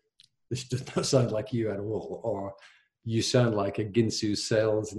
this 0.51 0.65
does 0.65 0.85
not 0.95 1.07
sound 1.07 1.31
like 1.31 1.53
you 1.53 1.71
at 1.71 1.79
all. 1.79 2.21
Or 2.25 2.55
you 3.05 3.23
sound 3.23 3.55
like 3.55 3.79
a 3.79 3.85
Ginsu 3.85 4.37
sales, 4.37 4.97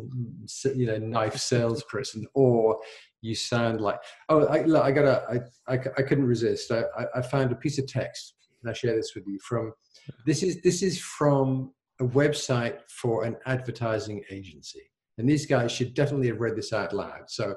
you 0.76 0.86
know, 0.86 0.98
knife 0.98 1.38
salesperson. 1.38 2.26
Or 2.34 2.80
you 3.22 3.36
sound 3.36 3.82
like, 3.82 4.00
oh, 4.30 4.46
I, 4.46 4.62
look, 4.64 4.84
I 4.84 4.92
gotta, 4.92 5.24
I, 5.30 5.74
I, 5.74 5.80
I 5.98 6.02
couldn't 6.04 6.28
resist. 6.28 6.72
I, 6.72 6.84
I 7.16 7.22
found 7.22 7.52
a 7.52 7.56
piece 7.56 7.80
of 7.80 7.88
text, 7.88 8.36
and 8.62 8.70
I 8.70 8.74
share 8.74 8.96
this 8.96 9.14
with 9.16 9.26
you 9.28 9.40
from. 9.40 9.74
This 10.26 10.44
is 10.44 10.62
this 10.62 10.84
is 10.84 11.00
from 11.00 11.72
a 12.00 12.04
website 12.04 12.80
for 12.90 13.24
an 13.24 13.38
advertising 13.46 14.24
agency. 14.30 14.82
And 15.18 15.28
these 15.30 15.46
guys 15.46 15.72
should 15.72 15.94
definitely 15.94 16.28
have 16.28 16.42
read 16.42 16.56
this 16.56 16.74
out 16.74 16.94
loud. 16.94 17.30
So 17.30 17.56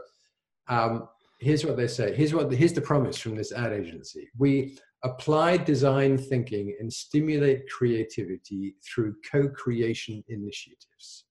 um, 0.69 1.09
here's 1.41 1.65
what 1.65 1.77
they 1.77 1.89
say. 1.89 2.15
Here's 2.15 2.33
what 2.33 2.51
here's 2.53 2.73
the 2.73 2.81
promise 2.81 3.19
from 3.19 3.37
this 3.37 3.53
ad 3.53 3.73
agency. 3.73 4.29
We 4.39 4.79
apply 5.05 5.57
design 5.59 6.19
thinking 6.19 6.77
and 6.81 6.93
stimulate 6.93 7.69
creativity 7.71 8.75
through 8.85 9.15
co-creation 9.31 10.25
initiatives. 10.29 11.25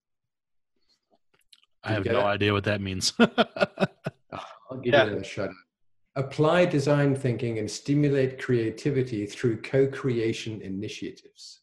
I 1.84 1.91
have 1.91 2.05
no 2.05 2.20
it? 2.20 2.24
idea 2.24 2.53
what 2.53 2.63
that 2.65 2.82
means. 2.82 3.13
I'll 3.20 4.78
give 4.82 4.93
yeah. 4.93 5.05
you 5.05 5.18
a 5.18 5.24
shot. 5.24 5.49
Apply 6.15 6.65
design 6.65 7.15
thinking 7.15 7.59
and 7.59 7.70
stimulate 7.70 8.41
creativity 8.41 9.26
through 9.26 9.61
co-creation 9.61 10.61
initiatives. 10.61 11.61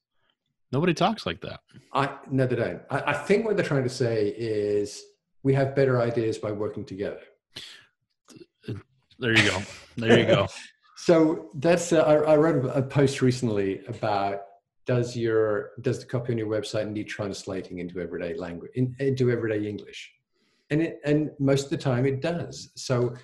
Nobody 0.72 0.94
talks 0.94 1.26
like 1.26 1.40
that. 1.42 1.60
I 1.92 2.16
no, 2.30 2.46
they 2.46 2.56
don't. 2.56 2.82
I, 2.90 3.10
I 3.10 3.12
think 3.12 3.44
what 3.44 3.56
they're 3.56 3.66
trying 3.66 3.84
to 3.84 3.88
say 3.88 4.34
is 4.36 5.02
we 5.42 5.54
have 5.54 5.76
better 5.76 6.00
ideas 6.00 6.38
by 6.38 6.52
working 6.52 6.84
together. 6.84 7.20
Uh, 8.68 8.74
there 9.18 9.36
you 9.36 9.50
go. 9.50 9.62
There 9.96 10.18
you 10.18 10.26
go. 10.26 10.48
so 11.04 11.50
that's 11.56 11.92
uh, 11.92 12.00
I, 12.00 12.32
I 12.32 12.36
wrote 12.36 12.64
a 12.74 12.82
post 12.82 13.20
recently 13.20 13.84
about 13.86 14.40
does 14.86 15.16
your 15.16 15.72
does 15.82 15.98
the 16.00 16.06
copy 16.06 16.32
on 16.32 16.38
your 16.38 16.48
website 16.48 16.90
need 16.90 17.08
translating 17.08 17.78
into 17.78 18.00
everyday 18.00 18.34
language 18.34 18.72
in, 18.74 18.94
into 18.98 19.30
everyday 19.30 19.68
english 19.68 20.12
and 20.70 20.82
it 20.82 21.00
and 21.04 21.30
most 21.38 21.64
of 21.64 21.70
the 21.70 21.76
time 21.76 22.06
it 22.06 22.20
does 22.20 22.70
so 22.76 23.14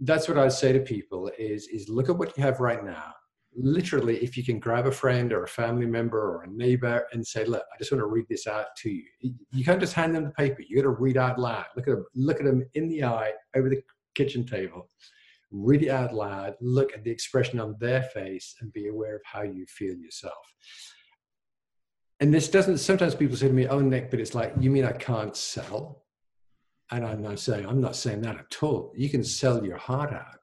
that's 0.00 0.28
what 0.28 0.38
i 0.38 0.48
say 0.48 0.72
to 0.72 0.80
people 0.80 1.30
is 1.38 1.66
is 1.68 1.88
look 1.88 2.08
at 2.08 2.16
what 2.16 2.36
you 2.36 2.42
have 2.42 2.60
right 2.60 2.84
now 2.84 3.12
literally, 3.56 4.16
if 4.18 4.36
you 4.36 4.44
can 4.44 4.60
grab 4.60 4.86
a 4.86 4.92
friend 4.92 5.32
or 5.32 5.44
a 5.44 5.48
family 5.48 5.86
member 5.86 6.20
or 6.20 6.42
a 6.42 6.50
neighbor 6.50 7.06
and 7.12 7.26
say, 7.26 7.44
"Look, 7.44 7.64
I 7.72 7.78
just 7.78 7.90
want 7.90 8.00
to 8.00 8.06
read 8.06 8.26
this 8.28 8.46
out 8.46 8.66
to 8.78 8.90
you," 8.90 9.04
you 9.50 9.64
can't 9.64 9.80
just 9.80 9.94
hand 9.94 10.14
them 10.14 10.24
the 10.24 10.30
paper. 10.30 10.62
You 10.62 10.76
got 10.76 10.82
to 10.82 10.90
read 10.90 11.16
out 11.16 11.38
loud. 11.38 11.66
Look 11.76 11.88
at 11.88 11.94
them. 11.94 12.06
Look 12.14 12.38
at 12.38 12.46
them 12.46 12.64
in 12.74 12.88
the 12.88 13.04
eye 13.04 13.32
over 13.56 13.68
the 13.68 13.82
kitchen 14.14 14.46
table. 14.46 14.88
Read 15.50 15.82
it 15.82 15.90
out 15.90 16.14
loud. 16.14 16.54
Look 16.60 16.92
at 16.94 17.04
the 17.04 17.10
expression 17.10 17.58
on 17.60 17.76
their 17.80 18.02
face 18.02 18.54
and 18.60 18.72
be 18.72 18.88
aware 18.88 19.16
of 19.16 19.22
how 19.24 19.42
you 19.42 19.66
feel 19.66 19.96
yourself. 19.96 20.54
And 22.20 22.32
this 22.32 22.48
doesn't. 22.48 22.78
Sometimes 22.78 23.14
people 23.14 23.36
say 23.36 23.48
to 23.48 23.54
me, 23.54 23.66
"Oh, 23.66 23.80
Nick," 23.80 24.10
but 24.10 24.20
it's 24.20 24.34
like, 24.34 24.52
"You 24.60 24.70
mean 24.70 24.84
I 24.84 24.92
can't 24.92 25.36
sell?" 25.36 26.04
And 26.90 27.04
I'm 27.04 27.22
not 27.22 27.38
saying 27.38 27.66
I'm 27.66 27.80
not 27.80 27.96
saying 27.96 28.20
that 28.22 28.38
at 28.38 28.62
all. 28.62 28.92
You 28.96 29.08
can 29.08 29.24
sell 29.24 29.64
your 29.64 29.78
heart 29.78 30.12
out, 30.12 30.38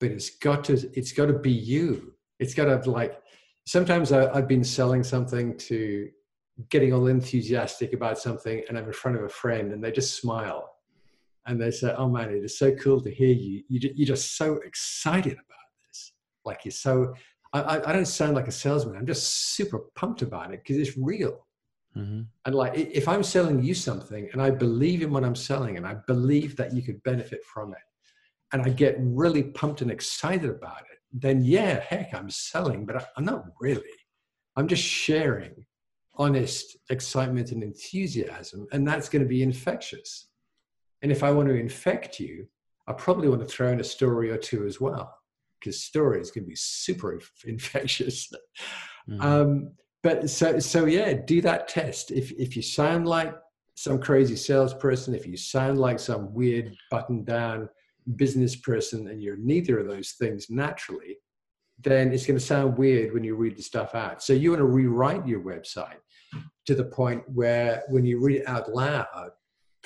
but 0.00 0.10
it's 0.10 0.30
got 0.30 0.64
to 0.64 0.74
it's 0.94 1.12
got 1.12 1.26
to 1.26 1.38
be 1.38 1.52
you 1.52 2.16
it's 2.38 2.54
got 2.54 2.66
to 2.66 2.90
like 2.90 3.20
sometimes 3.66 4.12
I, 4.12 4.34
have 4.34 4.48
been 4.48 4.64
selling 4.64 5.02
something 5.02 5.56
to 5.58 6.08
getting 6.70 6.92
all 6.92 7.06
enthusiastic 7.06 7.92
about 7.92 8.18
something 8.18 8.62
and 8.68 8.78
i'm 8.78 8.86
in 8.86 8.92
front 8.92 9.16
of 9.16 9.24
a 9.24 9.28
friend 9.28 9.72
and 9.72 9.82
they 9.82 9.92
just 9.92 10.18
smile 10.20 10.75
and 11.46 11.60
they 11.60 11.70
say 11.70 11.94
oh 11.96 12.08
man 12.08 12.30
it 12.30 12.44
is 12.44 12.58
so 12.58 12.74
cool 12.74 13.00
to 13.00 13.10
hear 13.10 13.32
you, 13.32 13.62
you 13.68 13.92
you're 13.94 14.06
just 14.06 14.36
so 14.36 14.54
excited 14.64 15.32
about 15.32 15.68
this 15.88 16.12
like 16.44 16.64
you're 16.64 16.72
so 16.72 17.14
I, 17.52 17.80
I 17.86 17.92
don't 17.92 18.06
sound 18.06 18.34
like 18.34 18.48
a 18.48 18.52
salesman 18.52 18.96
i'm 18.96 19.06
just 19.06 19.54
super 19.54 19.80
pumped 19.94 20.22
about 20.22 20.52
it 20.52 20.62
because 20.62 20.76
it's 20.76 20.98
real 20.98 21.46
mm-hmm. 21.96 22.22
and 22.44 22.54
like 22.54 22.76
if 22.76 23.08
i'm 23.08 23.22
selling 23.22 23.62
you 23.62 23.74
something 23.74 24.28
and 24.32 24.42
i 24.42 24.50
believe 24.50 25.02
in 25.02 25.12
what 25.12 25.24
i'm 25.24 25.36
selling 25.36 25.76
and 25.76 25.86
i 25.86 25.96
believe 26.06 26.56
that 26.56 26.74
you 26.74 26.82
could 26.82 27.02
benefit 27.02 27.42
from 27.44 27.72
it 27.72 27.78
and 28.52 28.62
i 28.62 28.68
get 28.68 28.96
really 28.98 29.44
pumped 29.44 29.80
and 29.80 29.90
excited 29.90 30.50
about 30.50 30.80
it 30.80 30.96
then 31.12 31.42
yeah, 31.44 31.80
heck, 31.80 32.14
I'm 32.14 32.30
selling, 32.30 32.84
but 32.84 33.08
I'm 33.16 33.24
not 33.24 33.44
really. 33.60 33.82
I'm 34.56 34.68
just 34.68 34.82
sharing 34.82 35.66
honest 36.14 36.76
excitement 36.90 37.52
and 37.52 37.62
enthusiasm, 37.62 38.66
and 38.72 38.86
that's 38.86 39.08
going 39.08 39.22
to 39.22 39.28
be 39.28 39.42
infectious. 39.42 40.25
And 41.06 41.12
if 41.12 41.22
I 41.22 41.30
want 41.30 41.46
to 41.46 41.54
infect 41.54 42.18
you, 42.18 42.48
I 42.88 42.92
probably 42.92 43.28
want 43.28 43.40
to 43.40 43.46
throw 43.46 43.68
in 43.68 43.78
a 43.78 43.84
story 43.84 44.28
or 44.32 44.36
two 44.36 44.66
as 44.66 44.80
well, 44.80 45.16
because 45.60 45.84
stories 45.84 46.32
can 46.32 46.44
be 46.44 46.56
super 46.56 47.20
infectious. 47.46 48.28
Mm-hmm. 49.08 49.20
Um, 49.20 49.70
but 50.02 50.28
so 50.28 50.58
so 50.58 50.86
yeah, 50.86 51.12
do 51.12 51.40
that 51.42 51.68
test. 51.68 52.10
If 52.10 52.32
if 52.32 52.56
you 52.56 52.62
sound 52.62 53.06
like 53.06 53.32
some 53.76 54.00
crazy 54.00 54.34
salesperson, 54.34 55.14
if 55.14 55.28
you 55.28 55.36
sound 55.36 55.78
like 55.78 56.00
some 56.00 56.34
weird 56.34 56.76
button 56.90 57.22
down 57.22 57.68
business 58.16 58.56
person 58.56 59.06
and 59.06 59.22
you're 59.22 59.36
neither 59.36 59.78
of 59.78 59.86
those 59.86 60.16
things 60.18 60.50
naturally, 60.50 61.18
then 61.78 62.12
it's 62.12 62.26
going 62.26 62.36
to 62.36 62.44
sound 62.44 62.76
weird 62.76 63.14
when 63.14 63.22
you 63.22 63.36
read 63.36 63.56
the 63.56 63.62
stuff 63.62 63.94
out. 63.94 64.24
So 64.24 64.32
you 64.32 64.50
want 64.50 64.58
to 64.58 64.64
rewrite 64.64 65.24
your 65.24 65.40
website 65.40 66.00
to 66.66 66.74
the 66.74 66.86
point 66.86 67.22
where 67.32 67.84
when 67.90 68.04
you 68.04 68.18
read 68.18 68.40
it 68.40 68.48
out 68.48 68.74
loud, 68.74 69.30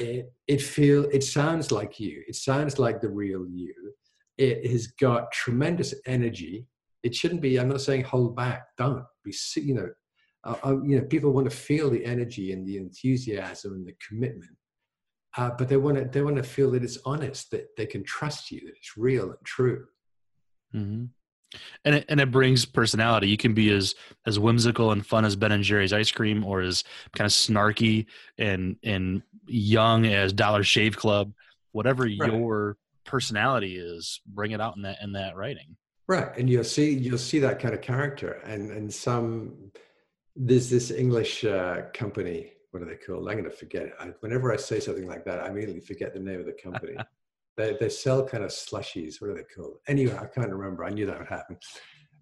it 0.01 0.33
it 0.49 0.79
it 0.79 1.25
sounds 1.25 1.71
like 1.71 2.01
you. 2.01 2.23
It 2.27 2.37
sounds 2.37 2.79
like 2.79 3.01
the 3.01 3.09
real 3.09 3.47
you. 3.47 3.75
It 4.39 4.71
has 4.71 4.87
got 4.89 5.33
tremendous 5.33 5.95
energy. 6.07 6.67
It 7.03 7.15
shouldn't 7.15 7.43
be. 7.43 7.59
I'm 7.59 7.69
not 7.69 7.81
saying 7.81 8.05
hold 8.05 8.37
back. 8.37 8.65
Don't 8.77 9.05
be. 9.25 9.35
You 9.57 9.75
know, 9.75 9.89
uh, 10.45 10.57
uh, 10.65 10.83
you 10.83 10.99
know, 10.99 11.05
people 11.07 11.33
want 11.33 11.51
to 11.51 11.57
feel 11.57 11.91
the 11.91 12.05
energy 12.05 12.53
and 12.53 12.67
the 12.67 12.77
enthusiasm 12.77 13.75
and 13.75 13.87
the 13.87 13.95
commitment 14.07 14.57
uh, 15.37 15.51
but 15.57 15.69
they 15.69 15.77
want 15.77 15.97
to 15.97 16.05
they 16.05 16.23
want 16.23 16.37
to 16.37 16.43
feel 16.43 16.71
that 16.73 16.83
it's 16.83 16.99
honest, 17.05 17.51
that 17.51 17.69
they 17.77 17.87
can 17.87 18.03
trust 18.05 18.51
you, 18.51 18.61
that 18.61 18.77
it's 18.77 18.97
real 18.97 19.27
and 19.27 19.45
true. 19.45 19.87
Mm-hmm. 20.75 21.05
And 21.85 21.97
it, 21.97 22.05
and 22.09 22.21
it 22.21 22.31
brings 22.31 22.65
personality. 22.65 23.29
You 23.29 23.37
can 23.37 23.55
be 23.55 23.71
as 23.73 23.95
as 24.27 24.39
whimsical 24.39 24.93
and 24.93 25.05
fun 25.05 25.25
as 25.25 25.37
Ben 25.37 25.53
and 25.53 25.65
Jerry's 25.65 25.93
ice 25.93 26.11
cream, 26.11 26.45
or 26.45 26.61
as 26.61 26.85
kind 27.17 27.27
of 27.27 27.33
snarky 27.33 28.07
and 28.39 28.77
and 28.83 29.23
young 29.47 30.07
as 30.07 30.33
Dollar 30.33 30.63
Shave 30.63 30.97
Club. 30.97 31.33
Whatever 31.73 32.05
right. 32.05 32.33
your 32.33 32.77
personality 33.05 33.77
is, 33.77 34.21
bring 34.27 34.53
it 34.53 34.61
out 34.61 34.77
in 34.77 34.83
that 34.83 34.99
in 35.03 35.13
that 35.13 35.37
writing. 35.37 35.77
Right, 36.07 36.37
and 36.37 36.49
you'll 36.49 36.65
see 36.65 36.93
you'll 36.93 37.19
see 37.19 37.39
that 37.41 37.61
kind 37.61 37.75
of 37.75 37.81
character, 37.81 38.41
and 38.45 38.71
and 38.71 38.93
some 38.93 39.73
there's 40.37 40.71
this 40.71 40.91
English 40.91 41.45
uh, 41.45 41.83
company 41.93 42.53
what 42.71 42.83
are 42.83 42.87
they 42.87 42.97
called? 42.97 43.29
I'm 43.29 43.35
going 43.35 43.45
to 43.45 43.51
forget 43.51 43.83
it. 43.85 43.95
I, 43.99 44.07
whenever 44.21 44.53
I 44.53 44.57
say 44.57 44.81
something 44.81 45.07
like 45.07 45.25
that, 45.25 45.41
I 45.41 45.49
immediately 45.49 45.81
forget 45.81 46.15
the 46.15 46.21
name 46.21 46.41
of 46.41 46.47
the 46.47 46.53
company. 46.53 46.97
they, 47.57 47.77
they 47.79 47.89
sell 47.89 48.27
kind 48.27 48.45
of 48.45 48.51
slushies. 48.51 49.21
What 49.21 49.31
are 49.31 49.35
they 49.35 49.45
called? 49.55 49.79
Anyway, 49.87 50.17
I 50.17 50.27
can't 50.27 50.51
remember. 50.51 50.85
I 50.85 50.91
knew 50.91 51.07
that 51.07 51.19
would 51.19 51.29
happen. 51.29 51.57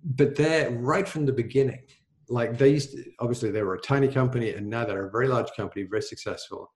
But 0.05 0.37
they're 0.37 0.71
right 0.71 1.09
from 1.09 1.27
the 1.27 1.33
beginning. 1.33 1.83
Like 2.29 2.59
they 2.59 2.71
used 2.71 2.93
to, 2.93 3.05
obviously 3.21 3.51
they 3.51 3.63
were 3.63 3.75
a 3.75 3.81
tiny 3.81 4.09
company 4.09 4.53
and 4.53 4.69
now 4.69 4.85
they're 4.85 5.07
a 5.07 5.11
very 5.11 5.29
large 5.29 5.51
company, 5.57 5.85
very 5.85 6.03
successful. 6.03 6.73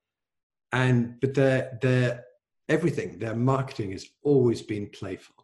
And, 0.72 1.20
but 1.20 1.34
they're, 1.34 1.78
they're, 1.82 2.24
everything, 2.68 3.18
their 3.18 3.36
marketing 3.36 3.92
has 3.92 4.06
always 4.22 4.62
been 4.62 4.88
playful, 4.90 5.34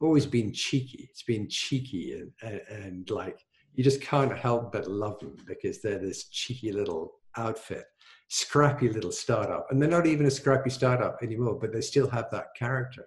always 0.00 0.26
been 0.26 0.52
cheeky. 0.52 1.08
It's 1.10 1.24
been 1.24 1.48
cheeky 1.48 2.12
and, 2.12 2.30
and, 2.42 2.60
and 2.70 3.10
like, 3.10 3.40
you 3.74 3.84
just 3.84 4.00
can't 4.00 4.36
help 4.36 4.72
but 4.72 4.88
love 4.88 5.18
them 5.20 5.36
because 5.46 5.80
they're 5.80 5.98
this 5.98 6.28
cheeky 6.28 6.72
little 6.72 7.12
outfit, 7.36 7.84
scrappy 8.30 8.88
little 8.88 9.10
startup. 9.10 9.66
And 9.70 9.82
they're 9.82 9.90
not 9.90 10.06
even 10.06 10.26
a 10.26 10.30
scrappy 10.30 10.70
startup 10.70 11.18
anymore, 11.22 11.58
but 11.60 11.72
they 11.72 11.80
still 11.80 12.08
have 12.08 12.30
that 12.30 12.54
character. 12.56 13.04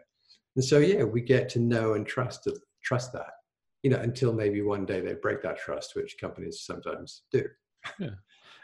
And 0.56 0.64
so, 0.64 0.80
yeah, 0.80 1.04
we 1.04 1.22
get 1.22 1.50
to 1.50 1.60
know 1.60 1.94
and 1.94 2.06
trust 2.06 2.48
trust 2.84 3.14
that, 3.14 3.32
you 3.82 3.90
know, 3.90 4.00
until 4.00 4.34
maybe 4.34 4.62
one 4.62 4.86
day 4.86 5.00
they 5.00 5.14
break 5.14 5.42
that 5.42 5.58
trust, 5.58 5.96
which 5.96 6.18
companies 6.20 6.62
sometimes 6.62 7.24
do. 7.32 7.46
Yeah. 7.98 8.10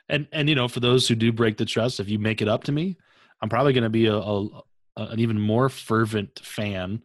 And 0.10 0.28
and 0.32 0.50
you 0.50 0.56
know, 0.56 0.68
for 0.68 0.82
those 0.82 1.08
who 1.08 1.16
do 1.16 1.32
break 1.32 1.58
the 1.58 1.66
trust, 1.66 2.00
if 2.00 2.10
you 2.10 2.20
make 2.20 2.42
it 2.42 2.48
up 2.50 2.66
to 2.66 2.72
me, 2.72 2.98
I'm 3.42 3.50
probably 3.50 3.74
going 3.74 3.84
to 3.84 3.90
be 3.90 4.08
a, 4.08 4.16
a, 4.16 4.46
a, 4.46 4.64
an 4.98 5.20
even 5.20 5.40
more 5.40 5.70
fervent 5.70 6.40
fan 6.40 7.04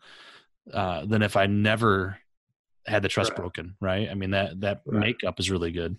uh, 0.73 1.05
than 1.07 1.23
if 1.23 1.37
I 1.37 1.47
never 1.47 2.19
had 2.87 3.03
the 3.03 3.09
trust 3.09 3.31
right. 3.31 3.37
broken. 3.37 3.77
Right? 3.81 4.09
I 4.11 4.15
mean 4.15 4.31
that 4.31 4.61
that 4.61 4.83
right. 4.85 5.01
makeup 5.01 5.39
is 5.39 5.51
really 5.51 5.71
good. 5.71 5.97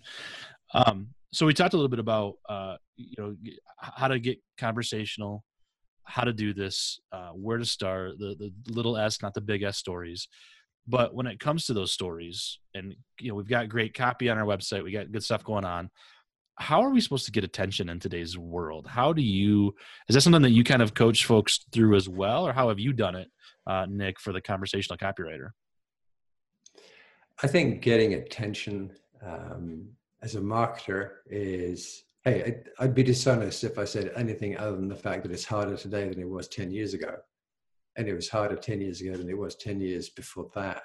Um, 0.74 1.14
so 1.32 1.46
we 1.46 1.54
talked 1.54 1.74
a 1.74 1.76
little 1.76 1.88
bit 1.88 1.98
about 1.98 2.34
uh, 2.48 2.76
you 2.96 3.14
know 3.18 3.36
how 3.78 4.08
to 4.08 4.18
get 4.18 4.38
conversational 4.58 5.44
how 6.04 6.22
to 6.22 6.32
do 6.32 6.54
this 6.54 7.00
uh, 7.12 7.30
where 7.30 7.58
to 7.58 7.64
start 7.64 8.18
the, 8.18 8.36
the 8.38 8.72
little 8.72 8.96
s 8.96 9.22
not 9.22 9.34
the 9.34 9.40
big 9.40 9.62
s 9.62 9.76
stories 9.76 10.28
but 10.86 11.14
when 11.14 11.26
it 11.26 11.40
comes 11.40 11.66
to 11.66 11.74
those 11.74 11.92
stories 11.92 12.58
and 12.74 12.94
you 13.20 13.28
know 13.28 13.34
we've 13.34 13.48
got 13.48 13.68
great 13.68 13.92
copy 13.94 14.28
on 14.28 14.38
our 14.38 14.46
website 14.46 14.84
we 14.84 14.92
got 14.92 15.10
good 15.10 15.24
stuff 15.24 15.44
going 15.44 15.64
on 15.64 15.90
how 16.58 16.82
are 16.82 16.90
we 16.90 17.00
supposed 17.00 17.26
to 17.26 17.32
get 17.32 17.44
attention 17.44 17.88
in 17.88 18.00
today's 18.00 18.36
world? 18.38 18.86
How 18.86 19.12
do 19.12 19.22
you, 19.22 19.74
is 20.08 20.14
that 20.14 20.22
something 20.22 20.42
that 20.42 20.50
you 20.50 20.64
kind 20.64 20.82
of 20.82 20.94
coach 20.94 21.26
folks 21.26 21.60
through 21.72 21.96
as 21.96 22.08
well? 22.08 22.46
Or 22.46 22.52
how 22.52 22.70
have 22.70 22.78
you 22.78 22.92
done 22.92 23.14
it, 23.14 23.28
uh, 23.66 23.86
Nick, 23.88 24.18
for 24.18 24.32
the 24.32 24.40
conversational 24.40 24.96
copywriter? 24.96 25.50
I 27.42 27.46
think 27.46 27.82
getting 27.82 28.14
attention 28.14 28.92
um, 29.24 29.88
as 30.22 30.34
a 30.34 30.40
marketer 30.40 31.10
is, 31.26 32.04
hey, 32.24 32.62
I'd 32.78 32.94
be 32.94 33.02
dishonest 33.02 33.64
if 33.64 33.78
I 33.78 33.84
said 33.84 34.12
anything 34.16 34.56
other 34.56 34.76
than 34.76 34.88
the 34.88 34.94
fact 34.94 35.22
that 35.22 35.32
it's 35.32 35.44
harder 35.44 35.76
today 35.76 36.08
than 36.08 36.20
it 36.20 36.28
was 36.28 36.48
10 36.48 36.70
years 36.70 36.94
ago. 36.94 37.16
And 37.96 38.08
it 38.08 38.14
was 38.14 38.28
harder 38.28 38.56
10 38.56 38.80
years 38.80 39.00
ago 39.00 39.16
than 39.16 39.30
it 39.30 39.38
was 39.38 39.54
10 39.56 39.80
years 39.80 40.08
before 40.08 40.50
that. 40.54 40.82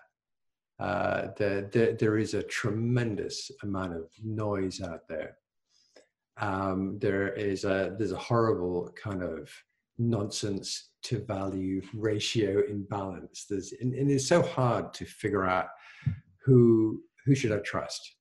Uh, 0.79 1.27
the, 1.37 1.69
the, 1.71 1.97
there 1.99 2.17
is 2.17 2.33
a 2.33 2.43
tremendous 2.43 3.51
amount 3.63 3.93
of 3.93 4.09
noise 4.23 4.81
out 4.81 5.07
there 5.07 5.35
um, 6.41 6.97
there 6.99 7.29
is 7.29 7.65
a 7.65 7.95
there's 7.97 8.11
a 8.11 8.17
horrible 8.17 8.91
kind 9.01 9.23
of 9.23 9.49
nonsense 9.97 10.89
to 11.03 11.19
value 11.19 11.81
ratio 11.93 12.63
imbalance. 12.67 13.45
There's 13.49 13.73
and, 13.79 13.93
and 13.93 14.09
it's 14.09 14.27
so 14.27 14.41
hard 14.41 14.93
to 14.95 15.05
figure 15.05 15.45
out 15.45 15.67
who 16.43 17.01
who 17.25 17.35
should 17.35 17.51
I 17.51 17.57
trust, 17.57 18.15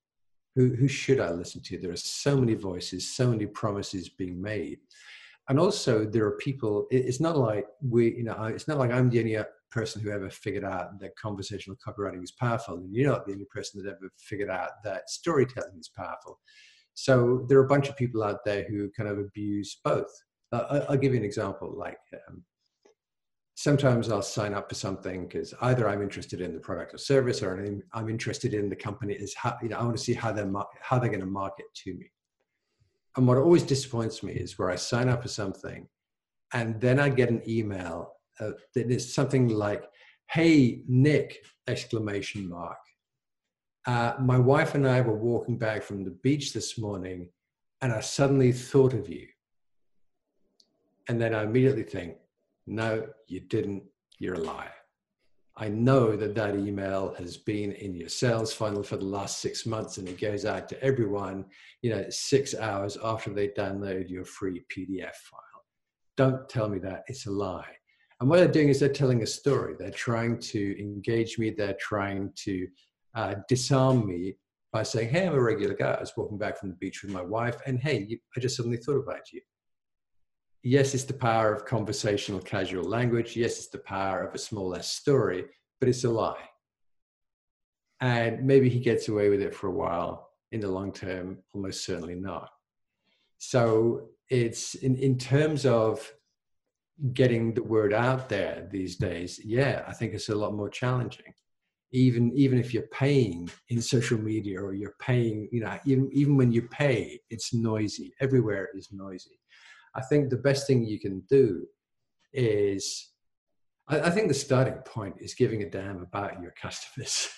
who 0.55 0.75
who 0.75 0.89
should 0.89 1.21
I 1.21 1.31
listen 1.31 1.63
to. 1.63 1.79
There 1.79 1.93
are 1.93 1.97
so 1.97 2.37
many 2.37 2.55
voices, 2.55 3.15
so 3.15 3.31
many 3.31 3.47
promises 3.47 4.09
being 4.09 4.41
made, 4.41 4.79
and 5.49 5.59
also 5.59 6.05
there 6.05 6.27
are 6.27 6.37
people. 6.37 6.87
It's 6.91 7.21
not 7.21 7.37
like 7.37 7.67
we, 7.83 8.17
you 8.17 8.25
know, 8.25 8.45
it's 8.45 8.69
not 8.69 8.79
like 8.79 8.91
I'm 8.91 9.11
the 9.11 9.21
only 9.21 9.39
person 9.71 10.03
who 10.03 10.11
ever 10.11 10.29
figured 10.31 10.65
out 10.65 10.99
that 11.01 11.17
conversational 11.17 11.77
copywriting 11.77 12.23
is 12.23 12.33
powerful, 12.33 12.77
and 12.79 12.95
you're 12.95 13.11
not 13.11 13.27
the 13.27 13.33
only 13.33 13.47
person 13.47 13.83
that 13.83 13.91
ever 13.91 14.11
figured 14.19 14.51
out 14.51 14.71
that 14.85 15.09
storytelling 15.09 15.79
is 15.79 15.89
powerful 15.89 16.41
so 16.95 17.47
there 17.49 17.59
are 17.59 17.65
a 17.65 17.69
bunch 17.69 17.89
of 17.89 17.97
people 17.97 18.23
out 18.23 18.45
there 18.45 18.67
who 18.69 18.91
kind 18.91 19.09
of 19.09 19.19
abuse 19.19 19.81
both. 19.83 20.11
Uh, 20.53 20.85
I'll 20.89 20.99
give 20.99 21.15
you 21.15 21.19
an 21.19 21.25
example. 21.25 21.73
Like 21.77 21.99
um, 22.29 22.43
sometimes 23.61 24.11
I'll 24.11 24.23
sign 24.23 24.55
up 24.55 24.69
for 24.69 24.75
something 24.75 25.27
because 25.27 25.53
either 25.61 25.89
I'm 25.89 26.03
interested 26.03 26.41
in 26.41 26.55
the 26.55 26.61
product 26.61 26.95
or 26.95 26.99
service, 26.99 27.43
or 27.43 27.63
I'm 27.93 28.09
interested 28.09 28.55
in 28.55 28.69
the 28.69 28.77
company. 28.77 29.15
Is 29.15 29.35
how 29.35 29.57
you 29.63 29.69
know 29.69 29.79
I 29.79 29.85
want 29.85 29.97
to 29.97 30.03
see 30.03 30.15
how 30.15 30.33
they're 30.33 30.51
how 30.81 30.99
they're 30.99 31.11
going 31.11 31.21
to 31.21 31.27
market 31.27 31.67
to 31.83 31.95
me. 31.95 32.11
And 33.17 33.27
what 33.27 33.39
always 33.39 33.65
disappoints 33.65 34.23
me 34.23 34.33
is 34.33 34.59
where 34.59 34.71
I 34.71 34.77
sign 34.77 35.09
up 35.09 35.23
for 35.23 35.29
something, 35.29 35.89
and 36.53 36.81
then 36.81 36.99
I 36.99 37.09
get 37.09 37.31
an 37.31 37.43
email 37.49 38.13
uh, 38.41 38.53
that 38.75 38.91
is 38.91 39.15
something 39.15 39.49
like, 39.49 39.85
"Hey 40.31 40.83
Nick!" 40.89 41.45
exclamation 41.67 42.49
mark 42.49 42.79
uh, 43.87 44.15
my 44.21 44.39
wife 44.39 44.75
and 44.75 44.87
I 44.87 45.01
were 45.01 45.17
walking 45.17 45.57
back 45.57 45.83
from 45.83 46.05
the 46.05 46.11
beach 46.11 46.53
this 46.53 46.79
morning, 46.79 47.29
and 47.81 47.93
I 47.93 48.01
suddenly 48.01 48.53
thought 48.53 48.93
of 48.93 49.09
you. 49.09 49.27
And 51.09 51.21
then 51.21 51.35
I 51.35 51.43
immediately 51.43 51.83
think, 51.83 52.17
no, 52.67 53.07
you 53.27 53.41
didn't. 53.41 53.85
You're 54.19 54.35
a 54.35 54.41
liar. 54.41 54.73
I 55.57 55.69
know 55.69 56.17
that 56.17 56.35
that 56.37 56.55
email 56.55 57.15
has 57.19 57.37
been 57.37 57.73
in 57.73 57.95
your 57.95 58.09
sales 58.09 58.53
funnel 58.53 58.83
for 58.83 58.97
the 58.97 59.05
last 59.05 59.41
six 59.41 59.67
months 59.67 59.99
and 59.99 60.09
it 60.09 60.21
goes 60.21 60.45
out 60.47 60.69
to 60.71 60.83
everyone, 60.83 61.45
you 61.83 61.91
know, 61.91 62.05
six 62.09 62.55
hours 62.55 62.97
after 63.03 63.31
they 63.31 63.49
download 63.49 64.09
your 64.09 64.25
free 64.25 64.63
PDF 64.75 65.15
file. 65.15 65.65
Don't 66.17 66.49
tell 66.49 66.69
me 66.69 66.79
that. 66.79 67.03
It's 67.09 67.27
a 67.27 67.31
lie. 67.31 67.77
And 68.21 68.29
what 68.29 68.39
they're 68.39 68.49
doing 68.49 68.69
is 68.69 68.81
they're 68.81 68.89
telling 68.91 69.23
a 69.23 69.27
story. 69.27 69.75
They're 69.79 69.91
trying 69.91 70.39
to 70.39 70.81
engage 70.81 71.39
me. 71.39 71.51
They're 71.51 71.77
trying 71.81 72.33
to 72.45 72.67
uh, 73.15 73.35
disarm 73.49 74.07
me 74.07 74.37
by 74.73 74.83
saying, 74.83 75.11
Hey, 75.11 75.27
I'm 75.27 75.35
a 75.35 75.43
regular 75.43 75.75
guy. 75.75 75.93
I 75.93 76.01
was 76.01 76.13
walking 76.17 76.39
back 76.39 76.59
from 76.59 76.69
the 76.69 76.77
beach 76.77 77.03
with 77.03 77.13
my 77.13 77.23
wife, 77.23 77.57
and 77.67 77.81
hey, 77.81 78.19
I 78.37 78.41
just 78.41 78.57
suddenly 78.57 78.77
thought 78.77 78.99
about 78.99 79.33
you. 79.33 79.41
Yes, 80.63 80.95
it's 80.95 81.05
the 81.05 81.15
power 81.15 81.55
of 81.55 81.65
conversational 81.65 82.41
casual 82.41 82.85
language. 82.85 83.35
Yes, 83.37 83.59
it's 83.59 83.69
the 83.69 83.79
power 83.79 84.23
of 84.23 84.35
a 84.35 84.39
small 84.39 84.75
S 84.75 84.91
story, 84.91 85.45
but 85.79 85.89
it's 85.89 86.05
a 86.05 86.11
lie. 86.11 86.49
And 88.01 88.45
maybe 88.47 88.69
he 88.69 88.81
gets 88.81 89.09
away 89.09 89.31
with 89.31 89.41
it 89.41 89.55
for 89.55 89.69
a 89.69 89.73
while. 89.73 90.29
In 90.53 90.61
the 90.61 90.69
long 90.69 90.93
term, 90.93 91.39
almost 91.55 91.85
certainly 91.85 92.17
not. 92.17 92.51
So 93.39 94.09
it's 94.29 94.75
in, 94.75 94.97
in 94.97 95.17
terms 95.17 95.65
of 95.65 96.13
getting 97.13 97.55
the 97.55 97.63
word 97.63 97.95
out 97.95 98.29
there 98.29 98.69
these 98.71 98.97
days, 98.97 99.41
yeah, 99.45 99.85
I 99.87 99.93
think 99.93 100.13
it's 100.13 100.29
a 100.29 100.35
lot 100.35 100.55
more 100.55 100.69
challenging 100.69 101.33
even 101.93 102.33
even 102.37 102.59
if 102.59 102.73
you're 102.73 102.87
paying 102.89 103.51
in 103.69 103.81
social 103.81 104.19
media 104.19 104.61
or 104.61 104.75
you're 104.75 104.95
paying 105.01 105.49
you 105.51 105.61
know 105.61 105.79
even, 105.85 106.09
even 106.13 106.37
when 106.37 106.53
you 106.53 106.63
pay 106.63 107.19
it's 107.31 107.53
noisy 107.53 108.13
everywhere 108.21 108.69
is 108.75 108.91
noisy 108.93 109.39
i 109.95 110.01
think 110.03 110.30
the 110.30 110.36
best 110.36 110.66
thing 110.66 110.84
you 110.84 110.99
can 110.99 111.20
do 111.28 111.66
is 112.32 113.11
I, 113.88 114.01
I 114.01 114.11
think 114.11 114.28
the 114.28 114.34
starting 114.34 114.78
point 114.84 115.16
is 115.18 115.34
giving 115.34 115.62
a 115.62 115.68
damn 115.68 116.01
about 116.01 116.41
your 116.41 116.53
customers. 116.53 117.28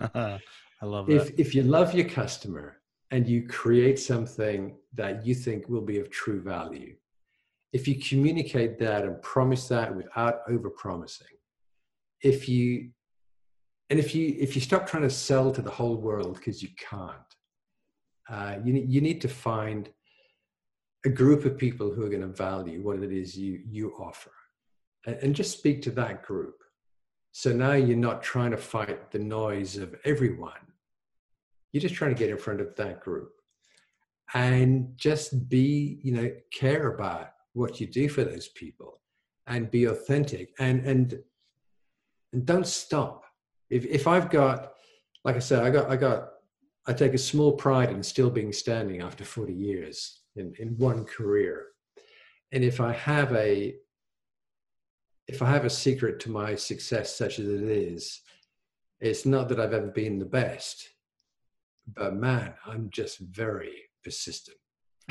I 0.00 0.40
love 0.82 1.06
that. 1.06 1.14
if, 1.14 1.30
if 1.38 1.54
you 1.54 1.62
love 1.62 1.94
your 1.94 2.08
customer 2.08 2.78
and 3.10 3.26
you 3.26 3.46
create 3.46 3.98
something 3.98 4.76
that 4.94 5.24
you 5.26 5.34
think 5.34 5.68
will 5.68 5.80
be 5.80 5.98
of 5.98 6.10
true 6.10 6.40
value 6.40 6.94
if 7.72 7.86
you 7.86 7.96
communicate 8.00 8.78
that 8.78 9.04
and 9.04 9.20
promise 9.22 9.68
that 9.68 9.94
without 9.94 10.40
over 10.48 10.70
promising 10.70 11.26
if 12.22 12.48
you 12.48 12.90
and 13.90 13.98
if 13.98 14.14
you 14.14 14.36
if 14.38 14.54
you 14.54 14.60
stop 14.60 14.86
trying 14.86 15.02
to 15.02 15.10
sell 15.10 15.50
to 15.50 15.62
the 15.62 15.70
whole 15.70 15.96
world 15.96 16.34
because 16.36 16.62
you 16.62 16.68
can't 16.78 17.12
uh, 18.30 18.56
you, 18.62 18.74
you 18.74 19.00
need 19.00 19.20
to 19.20 19.28
find 19.28 19.90
a 21.04 21.08
group 21.08 21.44
of 21.44 21.58
people 21.58 21.92
who 21.92 22.04
are 22.04 22.08
going 22.08 22.22
to 22.22 22.28
value 22.28 22.82
what 22.82 23.02
it 23.02 23.12
is 23.12 23.36
you 23.36 23.60
you 23.66 23.92
offer. 23.98 24.32
And, 25.06 25.16
and 25.16 25.34
just 25.34 25.58
speak 25.58 25.82
to 25.82 25.90
that 25.92 26.24
group. 26.24 26.56
So 27.32 27.52
now 27.52 27.72
you're 27.72 27.96
not 27.96 28.22
trying 28.22 28.50
to 28.50 28.56
fight 28.56 29.10
the 29.10 29.18
noise 29.18 29.76
of 29.76 29.94
everyone. 30.04 30.52
You're 31.72 31.82
just 31.82 31.94
trying 31.94 32.14
to 32.14 32.18
get 32.18 32.30
in 32.30 32.38
front 32.38 32.60
of 32.60 32.74
that 32.76 33.00
group. 33.00 33.32
And 34.34 34.92
just 34.96 35.48
be 35.48 36.00
you 36.02 36.12
know 36.12 36.30
care 36.52 36.94
about 36.94 37.30
what 37.54 37.80
you 37.80 37.86
do 37.86 38.08
for 38.08 38.24
those 38.24 38.48
people 38.48 39.00
and 39.46 39.70
be 39.70 39.84
authentic. 39.84 40.52
And 40.58 40.84
and 40.84 41.18
and 42.32 42.44
don't 42.44 42.66
stop. 42.66 43.24
If 43.70 43.86
if 43.86 44.06
I've 44.06 44.30
got, 44.30 44.72
like 45.24 45.36
I 45.36 45.40
said, 45.40 45.62
I 45.62 45.70
got 45.70 45.90
I 45.90 45.96
got 45.96 46.30
I 46.86 46.92
take 46.92 47.14
a 47.14 47.18
small 47.18 47.52
pride 47.52 47.90
in 47.90 48.02
still 48.02 48.30
being 48.30 48.52
standing 48.52 49.02
after 49.02 49.24
40 49.24 49.52
years 49.52 50.22
in, 50.38 50.54
in 50.58 50.76
one 50.78 51.04
career. 51.04 51.66
And 52.52 52.64
if 52.64 52.80
I 52.80 52.92
have 52.92 53.32
a 53.34 53.74
if 55.26 55.42
I 55.42 55.50
have 55.50 55.66
a 55.66 55.70
secret 55.70 56.20
to 56.20 56.30
my 56.30 56.54
success 56.54 57.14
such 57.14 57.38
as 57.38 57.46
it 57.46 57.62
is, 57.62 58.22
it's 59.00 59.26
not 59.26 59.48
that 59.50 59.60
I've 59.60 59.74
ever 59.74 59.88
been 59.88 60.18
the 60.18 60.24
best, 60.24 60.88
but 61.94 62.14
man, 62.14 62.54
I'm 62.66 62.88
just 62.90 63.18
very 63.18 63.74
persistent. 64.02 64.56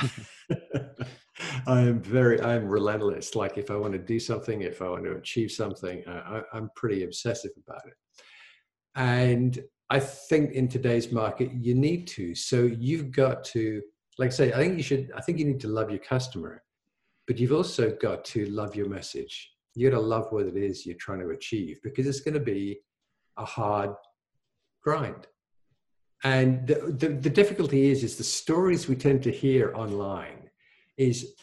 I 1.66 1.80
am 1.80 2.00
very, 2.00 2.40
I'm 2.40 2.68
relentless. 2.68 3.34
Like 3.34 3.58
if 3.58 3.70
I 3.70 3.76
want 3.76 3.92
to 3.92 3.98
do 3.98 4.18
something, 4.18 4.62
if 4.62 4.82
I 4.82 4.88
want 4.88 5.04
to 5.04 5.12
achieve 5.12 5.50
something, 5.50 6.02
I, 6.06 6.42
I'm 6.52 6.70
pretty 6.74 7.04
obsessive 7.04 7.52
about 7.64 7.86
it. 7.86 7.94
And 8.94 9.58
I 9.90 10.00
think 10.00 10.52
in 10.52 10.68
today's 10.68 11.12
market, 11.12 11.50
you 11.52 11.74
need 11.74 12.06
to. 12.08 12.34
So 12.34 12.62
you've 12.62 13.10
got 13.10 13.44
to, 13.44 13.80
like 14.18 14.28
I 14.28 14.30
say, 14.30 14.52
I 14.52 14.58
think 14.58 14.76
you 14.76 14.82
should, 14.82 15.12
I 15.16 15.20
think 15.20 15.38
you 15.38 15.44
need 15.44 15.60
to 15.60 15.68
love 15.68 15.90
your 15.90 16.00
customer, 16.00 16.62
but 17.26 17.38
you've 17.38 17.52
also 17.52 17.96
got 18.00 18.24
to 18.26 18.46
love 18.46 18.74
your 18.74 18.88
message. 18.88 19.52
You 19.74 19.90
got 19.90 19.96
to 19.96 20.02
love 20.02 20.26
what 20.30 20.46
it 20.46 20.56
is 20.56 20.84
you're 20.84 20.96
trying 20.96 21.20
to 21.20 21.30
achieve 21.30 21.80
because 21.82 22.06
it's 22.06 22.20
going 22.20 22.34
to 22.34 22.40
be 22.40 22.80
a 23.36 23.44
hard 23.44 23.94
grind. 24.82 25.26
And 26.24 26.66
the, 26.66 26.96
the, 26.98 27.08
the 27.08 27.30
difficulty 27.30 27.90
is, 27.90 28.02
is 28.02 28.16
the 28.16 28.24
stories 28.24 28.88
we 28.88 28.96
tend 28.96 29.22
to 29.22 29.30
hear 29.30 29.72
online 29.74 30.50
is, 30.96 31.34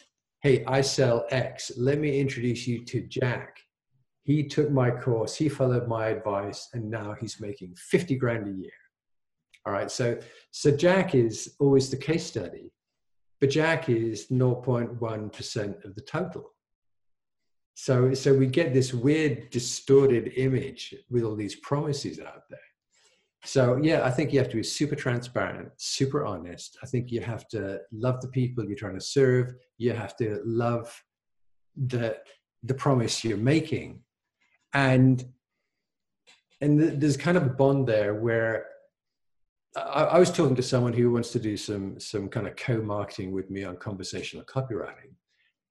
hey, 0.42 0.64
I 0.66 0.82
sell 0.82 1.26
X. 1.30 1.72
Let 1.78 1.98
me 1.98 2.20
introduce 2.20 2.66
you 2.66 2.84
to 2.84 3.00
Jack 3.00 3.58
he 4.26 4.42
took 4.42 4.72
my 4.72 4.90
course, 4.90 5.36
he 5.36 5.48
followed 5.48 5.86
my 5.86 6.08
advice, 6.08 6.68
and 6.72 6.90
now 6.90 7.14
he's 7.20 7.40
making 7.40 7.76
50 7.76 8.16
grand 8.16 8.48
a 8.48 8.50
year. 8.50 8.72
All 9.66 9.72
right, 9.72 9.90
so 9.90 10.18
so 10.52 10.70
Jack 10.70 11.14
is 11.14 11.56
always 11.58 11.90
the 11.90 11.96
case 11.96 12.24
study, 12.24 12.72
but 13.40 13.50
Jack 13.50 13.88
is 13.88 14.28
0.1% 14.28 15.84
of 15.84 15.94
the 15.94 16.00
total. 16.02 16.52
So 17.74 18.14
so 18.14 18.32
we 18.32 18.46
get 18.46 18.72
this 18.72 18.94
weird 18.94 19.50
distorted 19.50 20.32
image 20.36 20.94
with 21.10 21.24
all 21.24 21.34
these 21.34 21.56
promises 21.56 22.20
out 22.20 22.44
there. 22.48 22.60
So 23.44 23.78
yeah, 23.82 24.04
I 24.04 24.10
think 24.10 24.32
you 24.32 24.38
have 24.38 24.48
to 24.50 24.56
be 24.56 24.62
super 24.62 24.94
transparent, 24.94 25.68
super 25.76 26.24
honest. 26.24 26.78
I 26.82 26.86
think 26.86 27.10
you 27.10 27.20
have 27.20 27.48
to 27.48 27.80
love 27.92 28.20
the 28.20 28.28
people 28.28 28.64
you're 28.64 28.76
trying 28.76 28.98
to 28.98 29.04
serve. 29.04 29.52
You 29.78 29.92
have 29.92 30.16
to 30.18 30.40
love 30.44 31.02
the 31.76 32.16
the 32.62 32.74
promise 32.74 33.24
you're 33.24 33.36
making 33.36 34.00
and 34.72 35.24
and 36.60 37.00
there's 37.00 37.16
kind 37.16 37.36
of 37.36 37.44
a 37.44 37.50
bond 37.50 37.86
there 37.86 38.14
where 38.14 38.66
I, 39.76 40.04
I 40.04 40.18
was 40.18 40.32
talking 40.32 40.56
to 40.56 40.62
someone 40.62 40.92
who 40.92 41.10
wants 41.10 41.30
to 41.32 41.38
do 41.38 41.56
some 41.56 42.00
some 42.00 42.28
kind 42.28 42.46
of 42.46 42.56
co-marketing 42.56 43.32
with 43.32 43.50
me 43.50 43.64
on 43.64 43.76
conversational 43.76 44.44
copywriting, 44.44 45.12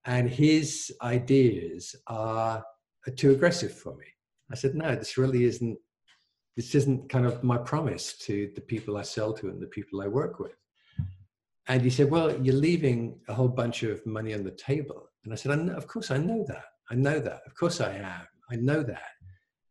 and 0.05 0.29
his 0.29 0.93
ideas 1.01 1.95
are, 2.07 2.63
are 3.07 3.13
too 3.15 3.31
aggressive 3.31 3.73
for 3.73 3.95
me. 3.95 4.05
I 4.51 4.55
said, 4.55 4.75
no, 4.75 4.95
this 4.95 5.17
really 5.17 5.45
isn't. 5.45 5.77
This 6.55 6.73
isn't 6.75 7.09
kind 7.09 7.25
of 7.25 7.43
my 7.43 7.57
promise 7.57 8.17
to 8.19 8.49
the 8.55 8.61
people 8.61 8.95
I 8.95 9.01
sell 9.01 9.33
to 9.33 9.49
and 9.49 9.61
the 9.61 9.67
people 9.67 10.01
I 10.01 10.07
work 10.07 10.39
with. 10.39 10.55
And 11.67 11.81
he 11.81 11.89
said, 11.89 12.09
well, 12.09 12.31
you're 12.41 12.55
leaving 12.55 13.19
a 13.27 13.33
whole 13.33 13.49
bunch 13.49 13.83
of 13.83 14.05
money 14.05 14.33
on 14.33 14.43
the 14.43 14.51
table. 14.51 15.09
And 15.25 15.33
I 15.33 15.35
said, 15.35 15.51
I 15.51 15.55
know, 15.55 15.73
of 15.73 15.87
course, 15.87 16.11
I 16.11 16.17
know 16.17 16.45
that. 16.47 16.65
I 16.89 16.95
know 16.95 17.19
that. 17.19 17.41
Of 17.45 17.55
course, 17.55 17.81
I 17.81 17.95
am. 17.95 18.27
I 18.51 18.55
know 18.55 18.83
that. 18.83 19.14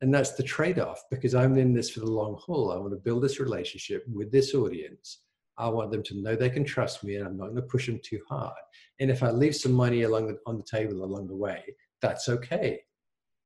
And 0.04 0.12
that's 0.12 0.32
the 0.32 0.42
trade 0.42 0.78
off 0.78 1.02
because 1.10 1.34
I'm 1.34 1.56
in 1.56 1.72
this 1.72 1.88
for 1.88 2.00
the 2.00 2.10
long 2.10 2.36
haul. 2.38 2.70
I 2.70 2.76
want 2.76 2.92
to 2.92 2.98
build 2.98 3.22
this 3.22 3.40
relationship 3.40 4.04
with 4.06 4.30
this 4.30 4.54
audience. 4.54 5.20
I 5.56 5.66
want 5.70 5.90
them 5.90 6.02
to 6.02 6.20
know 6.20 6.36
they 6.36 6.50
can 6.50 6.62
trust 6.62 7.04
me 7.04 7.16
and 7.16 7.26
I'm 7.26 7.38
not 7.38 7.44
going 7.44 7.56
to 7.56 7.62
push 7.62 7.86
them 7.86 7.98
too 8.04 8.20
hard. 8.28 8.52
And 9.00 9.10
if 9.10 9.22
I 9.22 9.30
leave 9.30 9.56
some 9.56 9.72
money 9.72 10.02
along 10.02 10.26
the, 10.26 10.38
on 10.44 10.58
the 10.58 10.62
table 10.62 11.02
along 11.02 11.28
the 11.28 11.34
way, 11.34 11.64
that's 12.02 12.28
okay 12.28 12.82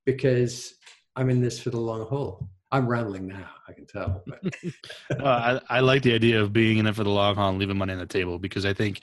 because 0.05 0.75
I'm 1.15 1.31
in 1.31 1.41
this 1.41 1.61
for 1.61 1.71
the 1.71 1.79
long 1.79 2.05
haul. 2.07 2.51
I'm 2.73 2.89
rambling 2.89 3.29
now, 3.29 3.51
I 3.69 3.73
can 3.73 3.87
tell. 3.87 4.25
I, 5.21 5.61
I 5.71 5.79
like 5.79 6.03
the 6.03 6.13
idea 6.13 6.43
of 6.43 6.53
being 6.53 6.79
in 6.79 6.89
it 6.89 6.97
for 6.97 7.05
the 7.05 7.11
long 7.11 7.37
haul 7.37 7.51
and 7.51 7.61
leaving 7.61 7.79
money 7.79 7.93
on 7.93 8.01
the 8.01 8.07
table 8.07 8.41
because 8.41 8.67
I 8.67 8.73
think 8.73 9.01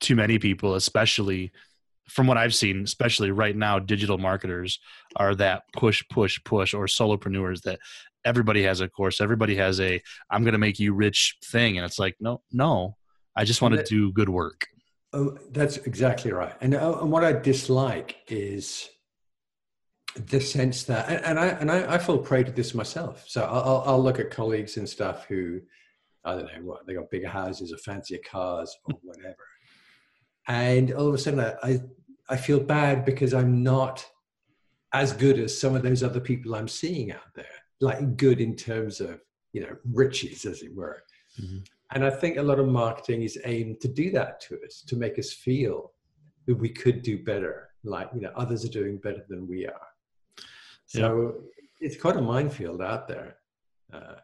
too 0.00 0.16
many 0.16 0.38
people, 0.38 0.74
especially 0.74 1.52
from 2.08 2.26
what 2.26 2.36
I've 2.36 2.54
seen, 2.54 2.82
especially 2.82 3.30
right 3.30 3.56
now, 3.56 3.78
digital 3.78 4.18
marketers 4.18 4.78
are 5.16 5.34
that 5.36 5.62
push, 5.72 6.02
push, 6.10 6.38
push, 6.44 6.74
or 6.74 6.86
solopreneurs 6.86 7.62
that 7.62 7.78
everybody 8.24 8.62
has 8.62 8.80
a 8.80 8.88
course, 8.88 9.20
everybody 9.20 9.56
has 9.56 9.80
a 9.80 10.02
I'm 10.30 10.42
going 10.42 10.52
to 10.52 10.58
make 10.58 10.78
you 10.78 10.94
rich 10.94 11.38
thing. 11.44 11.76
And 11.78 11.84
it's 11.84 11.98
like, 11.98 12.16
no, 12.20 12.42
no, 12.52 12.96
I 13.36 13.44
just 13.44 13.62
want 13.62 13.74
to 13.74 13.82
do 13.82 14.12
good 14.12 14.28
work. 14.28 14.66
Oh, 15.12 15.38
that's 15.50 15.76
exactly 15.78 16.32
right. 16.32 16.54
And, 16.60 16.74
uh, 16.74 16.98
and 17.00 17.10
what 17.10 17.24
I 17.24 17.32
dislike 17.32 18.16
is 18.26 18.88
the 20.16 20.40
sense 20.40 20.84
that, 20.84 21.08
and, 21.08 21.24
and 21.24 21.38
I, 21.38 21.46
and 21.46 21.70
I, 21.70 21.94
I, 21.94 21.98
fall 21.98 22.18
prey 22.18 22.44
to 22.44 22.52
this 22.52 22.74
myself. 22.74 23.24
So 23.26 23.42
I'll, 23.42 23.82
I'll 23.86 24.02
look 24.02 24.18
at 24.18 24.30
colleagues 24.30 24.76
and 24.76 24.88
stuff 24.88 25.26
who, 25.26 25.60
I 26.24 26.34
don't 26.34 26.46
know 26.46 26.62
what, 26.62 26.86
they 26.86 26.94
got 26.94 27.10
bigger 27.10 27.28
houses 27.28 27.72
or 27.72 27.78
fancier 27.78 28.18
cars 28.28 28.76
or 28.84 28.96
whatever 29.02 29.36
and 30.48 30.92
all 30.92 31.08
of 31.08 31.14
a 31.14 31.18
sudden 31.18 31.40
I, 31.40 31.80
I 32.28 32.36
feel 32.36 32.60
bad 32.60 33.04
because 33.04 33.34
I'm 33.34 33.62
not 33.62 34.06
as 34.92 35.12
good 35.12 35.38
as 35.38 35.58
some 35.58 35.74
of 35.74 35.82
those 35.82 36.02
other 36.02 36.20
people 36.20 36.54
I'm 36.54 36.68
seeing 36.68 37.12
out 37.12 37.34
there, 37.34 37.46
like 37.80 38.16
good 38.16 38.40
in 38.40 38.56
terms 38.56 39.00
of 39.00 39.20
you 39.52 39.62
know 39.62 39.76
riches, 39.92 40.44
as 40.44 40.62
it 40.62 40.74
were. 40.74 41.02
Mm-hmm. 41.40 41.58
And 41.92 42.04
I 42.04 42.10
think 42.10 42.36
a 42.36 42.42
lot 42.42 42.58
of 42.58 42.66
marketing 42.66 43.22
is 43.22 43.38
aimed 43.44 43.80
to 43.80 43.88
do 43.88 44.10
that 44.12 44.40
to 44.42 44.58
us, 44.66 44.82
to 44.86 44.96
make 44.96 45.18
us 45.18 45.32
feel 45.32 45.92
that 46.46 46.56
we 46.56 46.68
could 46.68 47.02
do 47.02 47.22
better, 47.22 47.70
like 47.82 48.08
you 48.14 48.20
know 48.20 48.32
others 48.36 48.64
are 48.64 48.68
doing 48.68 48.98
better 48.98 49.24
than 49.28 49.46
we 49.46 49.66
are. 49.66 49.88
So 50.86 51.34
it's 51.80 52.00
quite 52.00 52.16
a 52.16 52.22
minefield 52.22 52.80
out 52.80 53.08
there. 53.08 53.36
Uh, 53.92 54.14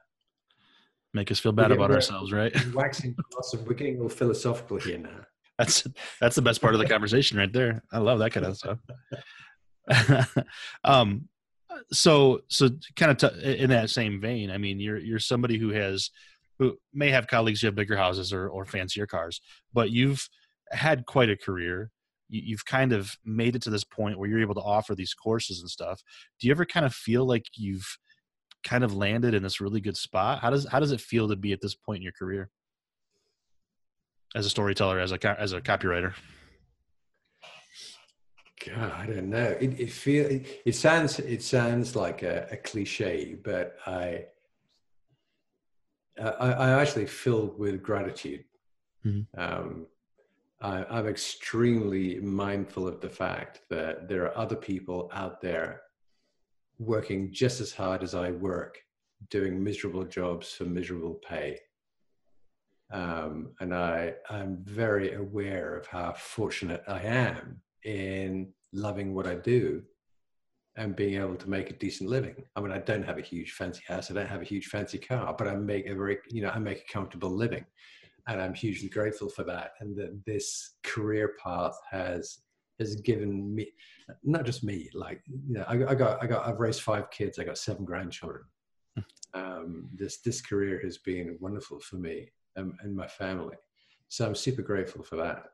make 1.12 1.30
us 1.30 1.40
feel 1.40 1.52
bad 1.52 1.72
about 1.72 1.90
ourselves, 1.90 2.32
right? 2.32 2.54
waxing 2.74 3.16
awesome. 3.36 3.64
We're 3.64 3.74
getting 3.74 3.94
a 3.94 4.02
little 4.02 4.16
philosophical 4.16 4.78
here 4.78 4.98
now. 4.98 5.26
That's 5.60 5.86
that's 6.22 6.36
the 6.36 6.42
best 6.42 6.62
part 6.62 6.74
of 6.74 6.80
the 6.80 6.86
conversation 6.86 7.36
right 7.36 7.52
there. 7.52 7.82
I 7.92 7.98
love 7.98 8.18
that 8.20 8.32
kind 8.32 8.46
of 8.46 8.56
stuff. 8.56 8.78
um, 10.84 11.28
so 11.92 12.40
so 12.48 12.70
kind 12.96 13.10
of 13.10 13.18
t- 13.18 13.56
in 13.58 13.68
that 13.68 13.90
same 13.90 14.22
vein, 14.22 14.50
I 14.50 14.56
mean, 14.56 14.80
you're 14.80 14.96
you're 14.96 15.18
somebody 15.18 15.58
who 15.58 15.68
has 15.68 16.10
who 16.58 16.78
may 16.94 17.10
have 17.10 17.26
colleagues 17.26 17.60
who 17.60 17.66
have 17.66 17.74
bigger 17.74 17.98
houses 17.98 18.32
or 18.32 18.48
or 18.48 18.64
fancier 18.64 19.06
cars, 19.06 19.42
but 19.70 19.90
you've 19.90 20.26
had 20.70 21.04
quite 21.04 21.28
a 21.28 21.36
career. 21.36 21.90
You, 22.30 22.54
have 22.54 22.64
kind 22.64 22.92
of 22.92 23.10
made 23.24 23.54
it 23.54 23.62
to 23.62 23.70
this 23.70 23.84
point 23.84 24.18
where 24.18 24.30
you're 24.30 24.40
able 24.40 24.54
to 24.54 24.60
offer 24.60 24.94
these 24.94 25.12
courses 25.12 25.60
and 25.60 25.68
stuff. 25.68 26.00
Do 26.38 26.46
you 26.46 26.52
ever 26.52 26.64
kind 26.64 26.86
of 26.86 26.94
feel 26.94 27.26
like 27.26 27.42
you've 27.54 27.98
kind 28.62 28.84
of 28.84 28.94
landed 28.94 29.34
in 29.34 29.42
this 29.42 29.60
really 29.60 29.80
good 29.80 29.96
spot? 29.96 30.38
How 30.40 30.48
does 30.48 30.66
how 30.66 30.80
does 30.80 30.92
it 30.92 31.02
feel 31.02 31.28
to 31.28 31.36
be 31.36 31.52
at 31.52 31.60
this 31.60 31.74
point 31.74 31.98
in 31.98 32.02
your 32.02 32.12
career? 32.18 32.48
As 34.34 34.46
a 34.46 34.50
storyteller, 34.50 34.98
as 34.98 35.12
a 35.12 35.40
as 35.40 35.52
a 35.52 35.60
copywriter? 35.60 36.14
God, 38.66 38.92
I 38.92 39.06
don't 39.06 39.30
know. 39.30 39.56
It 39.60 39.80
it 39.80 39.90
feel 39.90 40.26
it, 40.26 40.62
it 40.66 40.74
sounds 40.74 41.18
it 41.18 41.42
sounds 41.42 41.96
like 41.96 42.22
a, 42.22 42.46
a 42.50 42.56
cliche, 42.56 43.36
but 43.42 43.76
I, 43.86 44.26
I 46.18 46.52
I 46.52 46.80
actually 46.80 47.06
filled 47.06 47.58
with 47.58 47.82
gratitude. 47.82 48.44
Mm-hmm. 49.04 49.40
Um, 49.40 49.86
I, 50.60 50.84
I'm 50.90 51.06
extremely 51.06 52.20
mindful 52.20 52.86
of 52.86 53.00
the 53.00 53.08
fact 53.08 53.62
that 53.70 54.08
there 54.08 54.24
are 54.24 54.36
other 54.36 54.56
people 54.56 55.10
out 55.14 55.40
there 55.40 55.80
working 56.78 57.32
just 57.32 57.60
as 57.62 57.72
hard 57.72 58.02
as 58.02 58.14
I 58.14 58.30
work, 58.32 58.78
doing 59.30 59.62
miserable 59.62 60.04
jobs 60.04 60.52
for 60.52 60.64
miserable 60.64 61.14
pay. 61.26 61.58
Um, 62.92 63.50
and 63.60 63.74
I, 63.74 64.14
I'm 64.28 64.58
very 64.64 65.14
aware 65.14 65.76
of 65.76 65.86
how 65.86 66.12
fortunate 66.12 66.82
I 66.88 67.00
am 67.02 67.60
in 67.84 68.52
loving 68.72 69.14
what 69.14 69.26
I 69.26 69.36
do 69.36 69.82
and 70.76 70.96
being 70.96 71.20
able 71.20 71.36
to 71.36 71.50
make 71.50 71.70
a 71.70 71.74
decent 71.74 72.10
living. 72.10 72.34
I 72.56 72.60
mean, 72.60 72.72
I 72.72 72.78
don't 72.78 73.04
have 73.04 73.18
a 73.18 73.22
huge 73.22 73.52
fancy 73.52 73.82
house. 73.86 74.10
I 74.10 74.14
don't 74.14 74.28
have 74.28 74.40
a 74.40 74.46
huge 74.46 74.66
fancy 74.66 74.98
car, 74.98 75.34
but 75.36 75.46
I 75.46 75.54
make 75.54 75.86
a 75.86 75.94
very, 75.94 76.18
you 76.28 76.42
know, 76.42 76.50
I 76.50 76.58
make 76.58 76.84
a 76.88 76.92
comfortable 76.92 77.30
living 77.30 77.64
and 78.26 78.40
I'm 78.40 78.54
hugely 78.54 78.88
grateful 78.88 79.28
for 79.28 79.44
that. 79.44 79.72
And 79.80 79.96
that 79.96 80.24
this 80.24 80.74
career 80.82 81.34
path 81.42 81.78
has, 81.90 82.38
has 82.78 82.96
given 82.96 83.54
me, 83.54 83.72
not 84.24 84.44
just 84.44 84.64
me, 84.64 84.90
like, 84.94 85.22
you 85.26 85.54
know, 85.54 85.64
I, 85.68 85.74
I 85.90 85.94
got, 85.94 86.22
I 86.22 86.26
got, 86.26 86.46
I've 86.46 86.60
raised 86.60 86.82
five 86.82 87.10
kids. 87.10 87.38
I 87.38 87.44
got 87.44 87.58
seven 87.58 87.84
grandchildren. 87.84 88.44
Hmm. 88.96 89.02
Um, 89.34 89.88
this, 89.94 90.18
this 90.18 90.40
career 90.40 90.80
has 90.82 90.98
been 90.98 91.36
wonderful 91.40 91.80
for 91.80 91.96
me 91.96 92.30
and, 92.56 92.74
and 92.82 92.94
my 92.94 93.06
family. 93.06 93.56
So 94.08 94.26
I'm 94.26 94.34
super 94.34 94.62
grateful 94.62 95.02
for 95.02 95.16
that. 95.16 95.44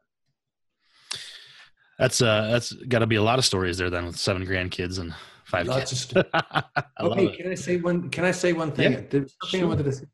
That's 1.98 2.20
uh, 2.20 2.48
that's 2.50 2.72
got 2.72 2.98
to 2.98 3.06
be 3.06 3.16
a 3.16 3.22
lot 3.22 3.38
of 3.38 3.44
stories 3.44 3.78
there 3.78 3.90
then 3.90 4.06
with 4.06 4.18
seven 4.18 4.46
grandkids 4.46 4.98
and 4.98 5.14
five 5.44 5.66
Lots 5.66 6.06
kids. 6.06 6.12
Of 6.12 6.64
okay, 7.00 7.36
can 7.36 7.50
I 7.50 7.54
say 7.54 7.78
one? 7.78 8.10
Can 8.10 8.24
I 8.24 8.32
say 8.32 8.52
one 8.52 8.72
thing? 8.72 8.92
Yeah, 8.92 9.00
There's 9.08 9.34
something 9.42 9.60
sure. 9.60 9.66
I 9.66 9.68
wanted 9.68 9.92
to. 9.92 10.06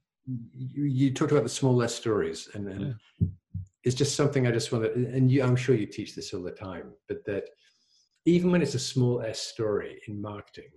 You, 0.54 0.84
you, 0.84 1.12
talked 1.12 1.32
about 1.32 1.42
the 1.42 1.48
small 1.48 1.82
S 1.82 1.94
stories, 1.94 2.48
and, 2.54 2.68
and 2.68 2.94
yeah. 3.20 3.26
it's 3.82 3.96
just 3.96 4.14
something 4.14 4.46
I 4.46 4.52
just 4.52 4.70
want 4.70 4.84
to. 4.84 4.92
And 4.92 5.28
you, 5.30 5.42
I'm 5.42 5.56
sure 5.56 5.74
you 5.74 5.86
teach 5.86 6.14
this 6.14 6.32
all 6.32 6.42
the 6.42 6.52
time, 6.52 6.92
but 7.08 7.24
that 7.26 7.44
even 8.24 8.52
when 8.52 8.62
it's 8.62 8.74
a 8.74 8.78
small 8.78 9.20
S 9.22 9.40
story 9.40 10.00
in 10.06 10.22
marketing, 10.22 10.70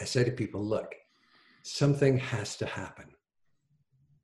I 0.00 0.04
say 0.04 0.24
to 0.24 0.32
people, 0.32 0.64
look, 0.64 0.92
something 1.62 2.18
has 2.18 2.56
to 2.56 2.66
happen. 2.66 3.06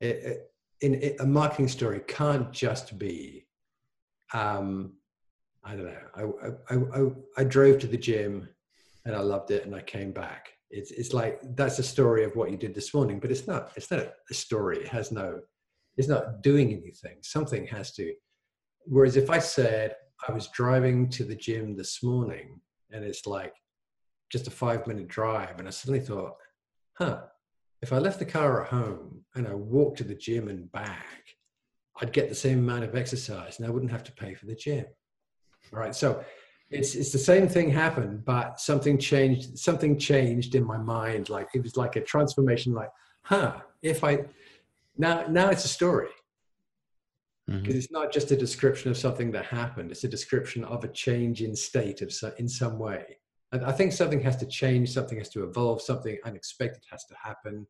It, 0.01 0.17
it, 0.17 0.50
in 0.81 1.15
a 1.21 1.27
marketing 1.27 1.69
story 1.69 2.01
can't 2.07 2.53
just 2.53 2.99
be 2.99 3.47
um, 4.33 4.95
I 5.65 5.75
don't 5.75 5.85
know. 5.85 6.45
I, 6.69 6.75
I, 6.75 7.01
I, 7.01 7.11
I, 7.39 7.45
drove 7.45 7.79
to 7.81 7.87
the 7.87 7.99
gym 7.99 8.49
and 9.05 9.15
I 9.15 9.21
loved 9.21 9.51
it 9.51 9.67
and 9.67 9.75
I 9.75 9.83
came 9.83 10.13
back. 10.13 10.51
It's, 10.71 10.91
it's 10.93 11.13
like, 11.13 11.41
that's 11.57 11.79
a 11.79 11.83
story 11.83 12.25
of 12.25 12.35
what 12.37 12.51
you 12.51 12.57
did 12.57 12.75
this 12.75 12.95
morning, 12.95 13.19
but 13.19 13.31
it's 13.31 13.47
not, 13.47 13.73
it's 13.77 13.91
not 13.91 14.13
a 14.31 14.35
story. 14.35 14.79
It 14.79 14.89
has 14.89 15.13
no, 15.13 15.41
it's 15.97 16.09
not 16.09 16.43
doing 16.43 16.73
anything. 16.73 17.19
Something 17.23 17.67
has 17.67 17.93
to, 17.95 18.15
whereas 18.85 19.17
if 19.17 19.29
I 19.29 19.39
said 19.39 19.97
I 20.27 20.33
was 20.33 20.49
driving 20.49 21.09
to 21.11 21.25
the 21.25 21.35
gym 21.35 21.77
this 21.77 22.03
morning 22.03 22.61
and 22.91 23.05
it's 23.05 23.27
like 23.27 23.55
just 24.31 24.47
a 24.47 24.51
five 24.51 24.87
minute 24.87 25.09
drive 25.09 25.59
and 25.59 25.69
I 25.69 25.73
suddenly 25.73 26.01
thought, 26.01 26.35
huh, 26.95 27.23
if 27.83 27.93
I 27.93 27.99
left 27.99 28.19
the 28.19 28.27
car 28.27 28.63
at 28.63 28.71
home 28.71 29.23
and 29.35 29.49
I 29.49 29.55
walked 29.55 29.99
to 29.99 30.05
the 30.05 30.15
gym 30.15 30.49
and 30.49 30.71
back, 30.71 31.37
I'd 32.01 32.13
get 32.13 32.29
the 32.29 32.35
same 32.35 32.59
amount 32.59 32.85
of 32.85 32.95
exercise 32.95 33.59
and 33.59 33.67
I 33.67 33.71
wouldn't 33.71 33.93
have 33.93 34.05
to 34.05 34.13
pay 34.13 34.35
for 34.35 34.47
the 34.47 34.55
gym. 34.55 34.87
All 35.73 35.79
right. 35.79 35.95
So 35.95 36.25
it's 36.71 36.95
it's 36.95 37.13
the 37.13 37.19
same 37.19 37.49
thing 37.49 37.71
happened, 37.71 38.25
but 38.25 38.61
something 38.61 38.99
changed. 38.99 39.59
Something 39.59 39.99
changed 39.99 40.55
in 40.55 40.65
my 40.65 40.79
mind. 40.79 41.29
Like 41.29 41.49
it 41.55 41.63
was 41.63 41.77
like 41.77 41.97
a 41.97 42.01
transformation. 42.01 42.73
Like, 42.73 42.91
huh? 43.23 43.61
If 43.83 44.05
I 44.05 44.21
now 44.97 45.27
now 45.29 45.51
it's 45.51 45.65
a 45.65 45.69
story 45.69 46.09
because 47.47 47.63
mm-hmm. 47.63 47.79
it's 47.79 47.91
not 47.91 48.13
just 48.13 48.31
a 48.31 48.37
description 48.37 48.91
of 48.91 48.97
something 48.97 49.33
that 49.33 49.45
happened. 49.47 49.91
It's 49.91 50.05
a 50.05 50.09
description 50.09 50.63
of 50.65 50.85
a 50.85 50.89
change 50.89 51.43
in 51.43 51.57
state 51.57 52.03
of 52.03 52.15
in 52.39 52.49
some 52.49 52.79
way. 52.79 53.19
I 53.53 53.73
think 53.73 53.93
something 53.93 54.21
has 54.21 54.37
to 54.37 54.47
change, 54.47 54.91
something 54.91 55.19
has 55.19 55.29
to 55.31 55.45
evolve, 55.45 55.83
something 55.83 56.19
unexpected 56.25 56.85
has 56.91 57.05
to 57.07 57.15
happen, 57.21 57.67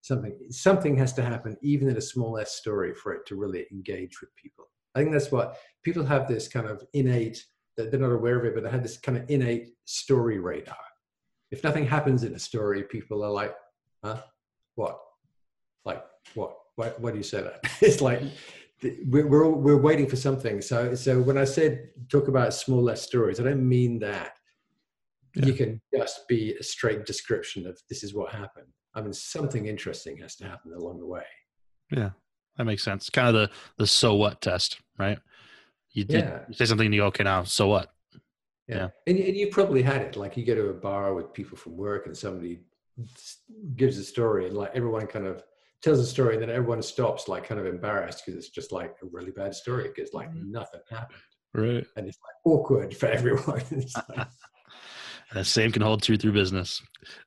something 0.00 0.36
something 0.50 0.96
has 0.96 1.12
to 1.14 1.22
happen, 1.22 1.56
even 1.62 1.88
in 1.88 1.96
a 1.96 2.00
small 2.00 2.38
s 2.38 2.52
story, 2.52 2.94
for 2.94 3.12
it 3.12 3.26
to 3.26 3.36
really 3.36 3.66
engage 3.72 4.20
with 4.20 4.34
people. 4.36 4.66
I 4.94 5.00
think 5.00 5.12
that's 5.12 5.32
what 5.32 5.58
people 5.82 6.04
have 6.04 6.28
this 6.28 6.46
kind 6.46 6.68
of 6.68 6.84
innate 6.92 7.44
that 7.76 7.90
they're 7.90 8.00
not 8.00 8.12
aware 8.12 8.38
of 8.38 8.44
it, 8.44 8.54
but 8.54 8.62
they 8.62 8.70
have 8.70 8.82
this 8.84 8.96
kind 8.96 9.18
of 9.18 9.28
innate 9.28 9.70
story 9.86 10.38
radar. 10.38 10.76
If 11.50 11.64
nothing 11.64 11.86
happens 11.86 12.22
in 12.22 12.34
a 12.34 12.38
story, 12.38 12.84
people 12.84 13.24
are 13.24 13.30
like, 13.30 13.54
huh? 14.04 14.22
What? 14.76 15.00
Like 15.84 16.04
what? 16.34 16.56
Why, 16.76 16.88
why 16.98 17.10
do 17.10 17.16
you 17.16 17.24
say 17.24 17.42
that? 17.42 17.60
it's 17.80 18.00
like 18.00 18.22
we're, 19.06 19.26
we're 19.26 19.48
we're 19.48 19.80
waiting 19.80 20.08
for 20.08 20.16
something. 20.16 20.60
So 20.60 20.94
so 20.94 21.20
when 21.20 21.38
I 21.38 21.44
said 21.44 21.90
talk 22.08 22.28
about 22.28 22.54
small 22.54 22.82
less 22.82 23.02
stories, 23.02 23.40
I 23.40 23.44
don't 23.44 23.68
mean 23.68 23.98
that. 24.00 24.38
Yeah. 25.34 25.46
You 25.46 25.52
can 25.54 25.80
just 25.96 26.28
be 26.28 26.54
a 26.58 26.62
straight 26.62 27.06
description 27.06 27.66
of 27.66 27.78
this 27.88 28.04
is 28.04 28.14
what 28.14 28.32
happened. 28.32 28.68
I 28.94 29.00
mean, 29.00 29.12
something 29.12 29.66
interesting 29.66 30.16
has 30.18 30.36
to 30.36 30.44
happen 30.44 30.72
along 30.72 31.00
the 31.00 31.06
way. 31.06 31.24
Yeah, 31.90 32.10
that 32.56 32.64
makes 32.64 32.84
sense. 32.84 33.10
Kind 33.10 33.28
of 33.28 33.34
the 33.34 33.50
the 33.78 33.86
so 33.86 34.14
what 34.14 34.40
test, 34.40 34.80
right? 34.98 35.18
You, 35.90 36.04
yeah. 36.08 36.40
you 36.48 36.54
say 36.54 36.64
something 36.66 36.86
and 36.86 36.94
you 36.94 37.02
go, 37.02 37.06
okay, 37.06 37.24
now 37.24 37.44
so 37.44 37.68
what? 37.68 37.92
Yeah. 38.68 38.76
yeah. 38.76 38.88
And, 39.06 39.18
and 39.18 39.36
you 39.36 39.48
probably 39.48 39.82
had 39.82 40.02
it. 40.02 40.16
Like 40.16 40.36
you 40.36 40.44
go 40.44 40.54
to 40.54 40.68
a 40.70 40.74
bar 40.74 41.14
with 41.14 41.32
people 41.32 41.56
from 41.56 41.76
work 41.76 42.06
and 42.06 42.16
somebody 42.16 42.60
gives 43.76 43.98
a 43.98 44.04
story 44.04 44.46
and 44.46 44.56
like 44.56 44.70
everyone 44.74 45.06
kind 45.06 45.26
of 45.26 45.42
tells 45.82 45.98
a 45.98 46.06
story 46.06 46.34
and 46.34 46.42
then 46.42 46.50
everyone 46.50 46.80
stops 46.80 47.28
like 47.28 47.44
kind 47.44 47.60
of 47.60 47.66
embarrassed 47.66 48.22
because 48.24 48.38
it's 48.38 48.48
just 48.48 48.72
like 48.72 48.96
a 49.02 49.06
really 49.10 49.32
bad 49.32 49.54
story 49.54 49.90
because 49.94 50.12
like 50.14 50.30
mm-hmm. 50.30 50.50
nothing 50.50 50.80
happened. 50.88 51.18
Right. 51.52 51.86
And 51.96 52.08
it's 52.08 52.18
like 52.24 52.34
awkward 52.44 52.96
for 52.96 53.06
everyone. 53.18 53.62
like, 54.16 54.28
the 55.32 55.44
same 55.44 55.72
can 55.72 55.82
hold 55.82 56.02
true 56.02 56.16
through 56.16 56.32
business. 56.32 56.82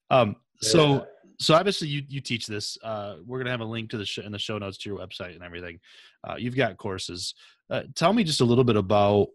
Um, 0.10 0.36
yeah. 0.62 0.70
so 0.70 1.08
so 1.40 1.54
obviously 1.54 1.88
you 1.88 2.04
you 2.08 2.22
teach 2.22 2.48
this. 2.48 2.78
Uh, 2.84 3.18
we're 3.26 3.40
gonna 3.40 3.52
have 3.52 3.62
a 3.62 3.66
link 3.66 3.90
to 3.92 3.98
the 3.98 4.06
sh- 4.06 4.20
in 4.20 4.32
the 4.32 4.40
show 4.40 4.58
notes 4.58 4.78
to 4.80 4.90
your 4.90 5.00
website 5.00 5.36
and 5.36 5.44
everything. 5.44 5.80
Uh, 6.28 6.36
you've 6.38 6.56
got 6.56 6.78
courses. 6.78 7.36
Uh, 7.70 7.84
tell 7.96 8.14
me 8.14 8.24
just 8.24 8.42
a 8.42 8.46
little 8.46 8.64
bit 8.64 8.76
about 8.76 9.28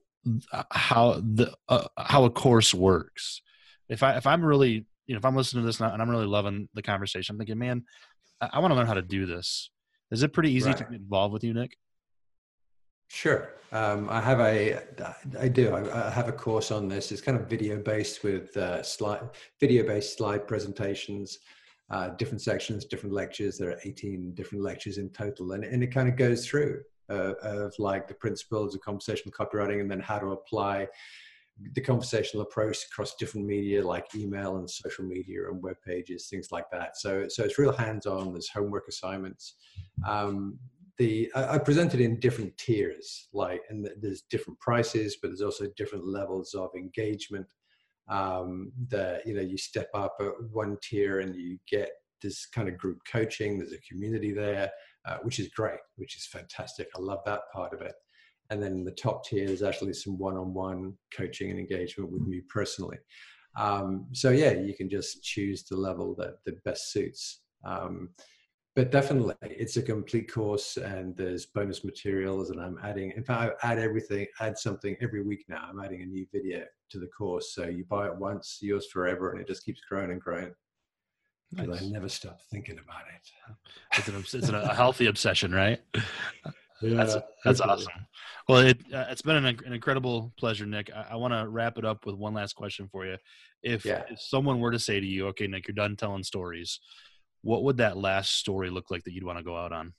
how 0.71 1.21
the 1.23 1.55
uh, 1.69 1.87
how 1.97 2.25
a 2.25 2.31
course 2.31 2.75
works. 2.75 3.43
If 3.89 4.03
I 4.03 4.17
if 4.17 4.27
I'm 4.27 4.45
really 4.45 4.87
you 5.07 5.15
know 5.15 5.19
if 5.19 5.25
I'm 5.25 5.37
listening 5.37 5.63
to 5.63 5.67
this 5.67 5.81
and 5.81 6.03
I'm 6.03 6.11
really 6.11 6.27
loving 6.27 6.69
the 6.75 6.83
conversation, 6.83 7.35
I'm 7.35 7.39
thinking, 7.39 7.59
man, 7.59 7.85
I, 8.41 8.51
I 8.55 8.59
want 8.61 8.73
to 8.73 8.77
learn 8.77 8.87
how 8.87 8.95
to 8.95 9.03
do 9.03 9.27
this. 9.27 9.71
Is 10.11 10.23
it 10.23 10.33
pretty 10.33 10.53
easy 10.53 10.69
right. 10.69 10.77
to 10.77 10.85
get 10.85 10.93
involved 10.93 11.33
with 11.33 11.45
you, 11.45 11.55
Nick? 11.55 11.77
Sure. 13.13 13.51
Um, 13.73 14.09
I 14.09 14.23
have 14.23 14.41
a, 14.41 14.79
I 15.39 15.47
do. 15.47 15.75
I, 15.75 16.09
have 16.11 16.29
a 16.29 16.33
course 16.33 16.71
on 16.71 16.89
this. 16.89 17.13
It's 17.13 17.21
kind 17.21 17.39
of 17.39 17.47
video 17.47 17.77
based 17.77 18.25
with 18.25 18.57
uh, 18.57 18.83
slide, 18.83 19.29
video 19.61 19.87
based 19.87 20.17
slide 20.17 20.49
presentations, 20.49 21.39
uh, 21.91 22.09
different 22.17 22.41
sections, 22.41 22.87
different 22.87 23.15
lectures. 23.15 23.59
There 23.59 23.69
are 23.69 23.79
18 23.85 24.33
different 24.33 24.65
lectures 24.65 24.97
in 24.97 25.11
total, 25.11 25.53
and, 25.53 25.63
and 25.63 25.83
it 25.83 25.89
kind 25.89 26.09
of 26.09 26.17
goes 26.17 26.47
through 26.47 26.81
uh, 27.11 27.35
of 27.43 27.75
like 27.79 28.09
the 28.09 28.15
principles 28.15 28.75
of 28.75 28.81
conversational 28.81 29.35
copywriting 29.39 29.83
and 29.83 29.91
then 29.91 30.01
how 30.01 30.19
to 30.19 30.29
apply 30.29 30.89
the 31.75 31.83
conversational 31.83 32.43
approach 32.43 32.79
across 32.91 33.15
different 33.17 33.47
media 33.47 33.87
like 33.87 34.07
email 34.15 34.57
and 34.57 34.69
social 34.69 35.05
media 35.05 35.51
and 35.51 35.63
web 35.63 35.77
pages, 35.87 36.29
things 36.29 36.51
like 36.51 36.71
that. 36.71 36.97
So, 36.97 37.29
so 37.29 37.45
it's 37.45 37.59
real 37.59 37.73
hands-on. 37.73 38.33
There's 38.33 38.49
homework 38.49 38.89
assignments. 38.89 39.57
Um, 40.09 40.59
the 40.99 41.31
I, 41.35 41.55
I 41.55 41.59
presented 41.59 42.01
in 42.01 42.21
different 42.21 42.57
tiers, 42.59 43.29
like, 43.33 43.63
and 43.69 43.89
there's 44.01 44.23
different 44.31 44.61
prices, 44.61 45.17
but 45.21 45.29
there's 45.29 45.41
also 45.41 45.67
different 45.77 46.07
levels 46.07 46.55
of 46.55 46.71
engagement. 46.77 47.47
Um, 48.09 48.73
that 48.89 49.27
you 49.27 49.33
know, 49.33 49.43
you 49.43 49.57
step 49.57 49.89
up 49.95 50.17
at 50.21 50.33
one 50.51 50.77
tier 50.83 51.21
and 51.21 51.37
you 51.37 51.59
get 51.71 51.91
this 52.21 52.47
kind 52.47 52.69
of 52.69 52.77
group 52.77 52.99
coaching. 53.11 53.59
There's 53.59 53.73
a 53.73 53.81
community 53.89 54.33
there 54.33 54.71
uh, 55.07 55.19
which 55.23 55.39
is 55.39 55.49
great, 55.49 55.81
which 55.97 56.17
is 56.17 56.27
fantastic. 56.27 56.89
I 56.97 57.01
love 57.01 57.21
that 57.27 57.43
part 57.53 57.73
of 57.73 57.81
it. 57.81 57.95
And 58.51 58.63
then 58.63 58.73
in 58.73 58.85
the 58.85 58.93
top 58.93 59.25
tier 59.25 59.49
is 59.49 59.63
actually 59.63 59.95
some 59.95 60.19
one-on-one 60.19 60.95
coaching 61.17 61.51
and 61.51 61.59
engagement 61.59 62.11
with 62.11 62.23
me 62.23 62.43
personally. 62.49 62.99
Um, 63.59 64.07
so 64.13 64.31
yeah, 64.31 64.53
you 64.53 64.75
can 64.75 64.89
just 64.89 65.23
choose 65.23 65.65
the 65.65 65.77
level 65.77 66.15
that, 66.19 66.37
that 66.45 66.63
best 66.65 66.93
suits. 66.93 67.41
Um, 67.65 68.11
but 68.75 68.91
definitely, 68.91 69.35
it's 69.43 69.77
a 69.77 69.83
complete 69.83 70.33
course, 70.33 70.77
and 70.79 71.17
there's 71.17 71.47
bonus 71.47 71.85
materials, 71.85 72.51
and 72.51 72.61
I'm 72.61 72.79
adding. 72.83 73.13
In 73.17 73.23
fact, 73.23 73.63
I 73.63 73.73
add 73.73 73.79
everything, 73.79 74.27
add 74.41 74.57
something 74.57 74.97
every 75.01 75.23
week 75.23 75.45
now. 75.49 75.67
I'm 75.69 75.81
adding 75.81 76.03
a 76.03 76.07
new 76.07 76.27
video 76.33 76.65
to 76.91 76.99
the 76.99 77.09
course, 77.09 77.55
so 77.55 77.65
you 77.65 77.85
buy 77.85 78.07
it 78.07 78.17
once, 78.17 78.59
yours 78.63 78.87
forever, 78.87 79.31
and 79.31 79.41
it 79.41 79.47
just 79.47 79.65
keeps 79.65 79.81
growing 79.81 80.11
and 80.11 80.21
growing. 80.21 80.55
Nice. 81.53 81.83
I 81.83 81.87
never 81.87 82.09
stop 82.09 82.41
thinking 82.51 82.79
about 82.79 83.03
it. 83.15 83.99
It's, 83.99 84.09
an, 84.09 84.41
it's 84.41 84.49
a 84.49 84.75
healthy 84.75 85.07
obsession, 85.07 85.53
right? 85.53 85.81
Yeah, 86.83 86.97
that's 86.97 87.17
that's 87.45 87.61
awesome. 87.61 87.93
Well, 88.49 88.59
it 88.59 88.81
uh, 88.93 89.07
it's 89.09 89.23
been 89.23 89.37
an, 89.37 89.47
an, 89.47 89.73
incredible 89.73 90.33
pleasure, 90.37 90.67
Nick. 90.67 90.91
I, 90.93 91.13
I 91.13 91.17
want 91.17 91.33
to 91.33 91.49
wrap 91.49 91.79
it 91.79 91.85
up 91.85 92.07
with 92.07 92.17
one 92.17 92.35
last 92.35 92.55
question 92.55 92.89
for 92.91 93.07
you. 93.07 93.19
If, 93.63 93.85
yeah. 93.85 94.03
if 94.11 94.21
someone 94.21 94.59
were 94.59 94.73
to 94.73 94.81
say 94.81 94.99
to 94.99 95.07
you, 95.07 95.29
"Okay, 95.29 95.47
Nick, 95.47 95.69
you're 95.69 95.77
done 95.77 95.95
telling 95.95 96.25
stories," 96.25 96.81
what 97.43 97.65
would 97.65 97.77
that 97.79 97.97
last 97.97 98.37
story 98.37 98.71
look 98.71 98.91
like 98.91 99.05
that 99.05 99.13
you'd 99.13 99.25
want 99.25 99.39
to 99.39 99.45
go 99.45 99.57
out 99.57 99.73
on? 99.73 99.93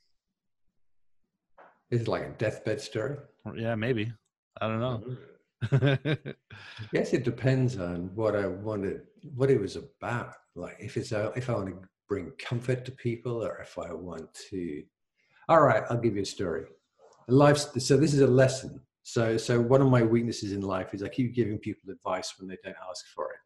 Is 1.92 2.02
it 2.02 2.08
like 2.08 2.24
a 2.24 2.30
deathbed 2.30 2.82
story? 2.82 3.18
Yeah, 3.56 3.76
maybe. 3.76 4.12
I 4.60 4.68
don't 4.68 4.80
know. 4.80 5.04
I 5.62 5.68
mm-hmm. 5.68 6.30
guess 6.94 7.14
it 7.14 7.24
depends 7.24 7.78
on 7.78 8.10
what 8.16 8.36
I 8.36 8.48
wanted, 8.48 9.02
what 9.36 9.50
it 9.50 9.60
was 9.60 9.76
about. 9.76 10.34
Like 10.56 10.78
if 10.80 10.98
it's 10.98 11.12
a, 11.12 11.32
if 11.36 11.50
I 11.50 11.54
want 11.54 11.68
to 11.68 11.88
bring 12.08 12.32
comfort 12.40 12.86
to 12.86 12.92
people, 12.92 13.44
or 13.44 13.60
if 13.60 13.78
I 13.78 13.94
want 13.94 14.34
to. 14.50 14.84
All 15.50 15.62
right, 15.62 15.84
I'll 15.90 15.98
give 15.98 16.16
you 16.16 16.22
a 16.22 16.26
story. 16.26 16.66
Life. 17.28 17.58
So 17.58 17.98
this 17.98 18.14
is 18.14 18.22
a 18.22 18.28
lesson. 18.28 18.82
So 19.04 19.38
so 19.38 19.60
one 19.60 19.82
of 19.82 19.88
my 19.88 20.04
weaknesses 20.04 20.52
in 20.52 20.62
life 20.62 20.94
is 20.94 21.04
I 21.04 21.10
keep 21.10 21.36
giving 21.36 21.58
people 21.58 21.92
advice 21.92 22.34
when 22.38 22.48
they 22.48 22.58
don't 22.64 22.76
ask 22.90 23.06
for 23.14 23.26
it, 23.32 23.40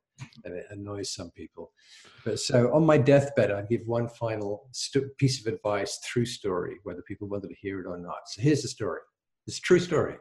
and 0.43 0.55
it 0.55 0.65
annoys 0.69 1.13
some 1.13 1.31
people. 1.31 1.71
But 2.25 2.39
so 2.39 2.73
on 2.73 2.85
my 2.85 2.97
deathbed, 2.97 3.51
I 3.51 3.61
give 3.63 3.81
one 3.85 4.07
final 4.09 4.67
st- 4.71 5.17
piece 5.17 5.45
of 5.45 5.53
advice 5.53 5.99
through 6.03 6.25
story, 6.25 6.77
whether 6.83 7.01
people 7.07 7.27
wanted 7.27 7.49
to 7.49 7.55
hear 7.59 7.79
it 7.79 7.87
or 7.87 7.97
not. 7.97 8.27
So 8.27 8.41
here's 8.41 8.61
the 8.61 8.67
story. 8.67 9.01
It's 9.45 9.59
a 9.59 9.61
true 9.61 9.79
story. 9.79 10.15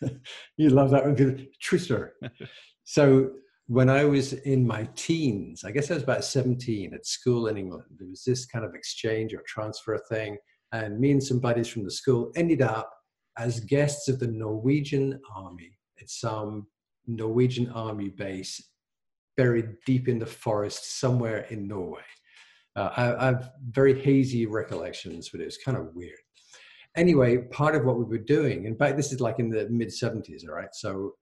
you 0.56 0.70
love 0.70 0.90
that 0.90 1.04
one. 1.04 1.48
True 1.60 1.78
story. 1.78 2.10
so 2.84 3.30
when 3.66 3.88
I 3.88 4.04
was 4.04 4.32
in 4.32 4.66
my 4.66 4.88
teens, 4.96 5.64
I 5.64 5.70
guess 5.70 5.90
I 5.90 5.94
was 5.94 6.02
about 6.02 6.24
17 6.24 6.94
at 6.94 7.06
school 7.06 7.46
in 7.46 7.56
England, 7.56 7.84
there 7.98 8.08
was 8.08 8.24
this 8.24 8.44
kind 8.46 8.64
of 8.64 8.74
exchange 8.74 9.32
or 9.32 9.42
transfer 9.46 9.98
thing. 10.08 10.36
And 10.72 10.98
me 10.98 11.12
and 11.12 11.22
some 11.22 11.38
buddies 11.38 11.68
from 11.68 11.84
the 11.84 11.90
school 11.90 12.32
ended 12.34 12.62
up 12.62 12.90
as 13.38 13.60
guests 13.60 14.08
of 14.08 14.18
the 14.18 14.26
Norwegian 14.26 15.20
army 15.34 15.78
at 16.00 16.10
some 16.10 16.66
Norwegian 17.06 17.70
army 17.70 18.08
base 18.08 18.62
buried 19.36 19.76
deep 19.86 20.08
in 20.08 20.18
the 20.18 20.26
forest 20.26 20.98
somewhere 21.00 21.46
in 21.50 21.66
Norway. 21.66 22.02
Uh, 22.74 22.90
I, 22.96 23.14
I, 23.14 23.24
have 23.26 23.50
very 23.70 24.00
hazy 24.00 24.46
recollections, 24.46 25.28
but 25.28 25.42
it 25.42 25.44
was 25.44 25.58
kind 25.58 25.76
of 25.76 25.94
weird 25.94 26.18
anyway, 26.96 27.38
part 27.38 27.74
of 27.74 27.84
what 27.84 27.98
we 27.98 28.04
were 28.04 28.18
doing, 28.18 28.64
in 28.64 28.76
fact, 28.76 28.96
this 28.96 29.12
is 29.12 29.20
like 29.20 29.38
in 29.38 29.48
the 29.48 29.68
mid 29.68 29.88
70s, 29.88 30.48
all 30.48 30.54
right? 30.54 30.74
So 30.74 31.14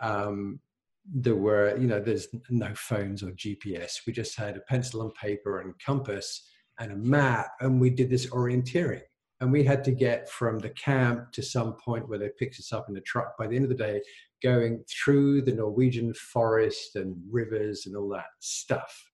um, 0.00 0.60
there 1.06 1.36
were, 1.36 1.76
you 1.78 1.86
know, 1.86 2.00
there's 2.00 2.28
no 2.50 2.74
phones 2.74 3.22
or 3.22 3.30
GPS. 3.32 4.00
We 4.06 4.12
just 4.12 4.36
had 4.36 4.56
a 4.56 4.60
pencil 4.60 5.02
and 5.02 5.14
paper 5.14 5.60
and 5.60 5.74
compass 5.78 6.48
and 6.80 6.92
a 6.92 6.96
map, 6.96 7.48
and 7.60 7.80
we 7.80 7.90
did 7.90 8.10
this 8.10 8.26
orienteering. 8.26 9.02
And 9.40 9.52
we 9.52 9.64
had 9.64 9.84
to 9.84 9.92
get 9.92 10.30
from 10.30 10.58
the 10.58 10.70
camp 10.70 11.32
to 11.32 11.42
some 11.42 11.74
point 11.74 12.08
where 12.08 12.18
they 12.18 12.30
picked 12.38 12.58
us 12.58 12.72
up 12.72 12.86
in 12.88 12.94
the 12.94 13.00
truck 13.00 13.36
by 13.36 13.46
the 13.46 13.56
end 13.56 13.64
of 13.64 13.68
the 13.68 13.76
day, 13.76 14.00
going 14.44 14.84
through 14.88 15.42
the 15.42 15.54
Norwegian 15.54 16.14
forest 16.14 16.94
and 16.94 17.16
rivers 17.30 17.86
and 17.86 17.96
all 17.96 18.08
that 18.10 18.26
stuff. 18.38 19.10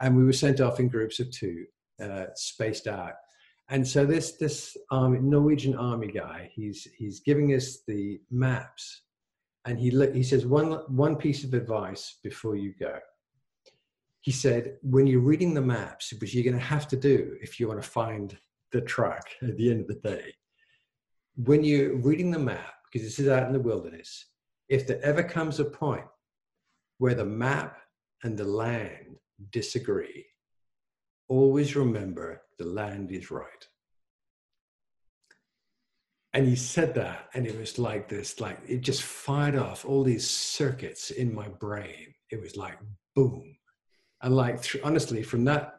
And 0.00 0.16
we 0.16 0.24
were 0.24 0.32
sent 0.32 0.60
off 0.60 0.80
in 0.80 0.88
groups 0.88 1.20
of 1.20 1.30
two, 1.30 1.64
uh, 2.02 2.24
spaced 2.34 2.88
out 2.88 3.12
and 3.72 3.88
so 3.88 4.04
this 4.04 4.32
this 4.32 4.76
army, 4.90 5.18
Norwegian 5.20 5.74
army 5.74 6.08
guy, 6.08 6.50
he's 6.52 6.86
he's 6.96 7.20
giving 7.20 7.54
us 7.54 7.78
the 7.86 8.20
maps, 8.30 9.02
and 9.64 9.78
he 9.78 9.90
he 10.12 10.22
says 10.22 10.44
one 10.44 10.72
one 10.88 11.16
piece 11.16 11.42
of 11.42 11.54
advice 11.54 12.18
before 12.22 12.54
you 12.54 12.74
go. 12.78 12.98
He 14.20 14.30
said, 14.30 14.76
when 14.82 15.06
you're 15.06 15.20
reading 15.20 15.54
the 15.54 15.62
maps, 15.62 16.12
which 16.20 16.34
you're 16.34 16.44
going 16.44 16.54
to 16.54 16.64
have 16.64 16.86
to 16.88 16.96
do 16.96 17.36
if 17.40 17.58
you 17.58 17.66
want 17.66 17.82
to 17.82 17.88
find 17.88 18.36
the 18.70 18.82
truck 18.82 19.26
at 19.42 19.56
the 19.56 19.70
end 19.70 19.80
of 19.80 19.88
the 19.88 20.08
day, 20.08 20.34
when 21.34 21.64
you're 21.64 21.96
reading 21.96 22.30
the 22.30 22.38
map, 22.38 22.74
because 22.84 23.04
this 23.04 23.18
is 23.18 23.28
out 23.28 23.46
in 23.46 23.52
the 23.52 23.58
wilderness, 23.58 24.26
if 24.72 24.86
there 24.86 25.04
ever 25.04 25.22
comes 25.22 25.60
a 25.60 25.66
point 25.66 26.06
where 26.96 27.14
the 27.14 27.26
map 27.26 27.76
and 28.22 28.38
the 28.38 28.44
land 28.44 29.16
disagree, 29.50 30.24
always 31.28 31.76
remember 31.76 32.40
the 32.58 32.64
land 32.64 33.12
is 33.12 33.30
right. 33.30 33.66
And 36.32 36.48
he 36.48 36.56
said 36.56 36.94
that, 36.94 37.28
and 37.34 37.46
it 37.46 37.58
was 37.58 37.78
like 37.78 38.08
this, 38.08 38.40
like 38.40 38.58
it 38.66 38.80
just 38.80 39.02
fired 39.02 39.56
off 39.56 39.84
all 39.84 40.02
these 40.02 40.28
circuits 40.28 41.10
in 41.10 41.34
my 41.34 41.48
brain. 41.48 42.14
It 42.30 42.40
was 42.40 42.56
like 42.56 42.78
boom, 43.14 43.54
and 44.22 44.34
like 44.34 44.62
th- 44.62 44.82
honestly, 44.82 45.22
from 45.22 45.44
that 45.44 45.74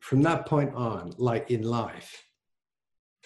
from 0.00 0.20
that 0.22 0.44
point 0.44 0.74
on, 0.74 1.14
like 1.16 1.50
in 1.50 1.62
life, 1.62 2.22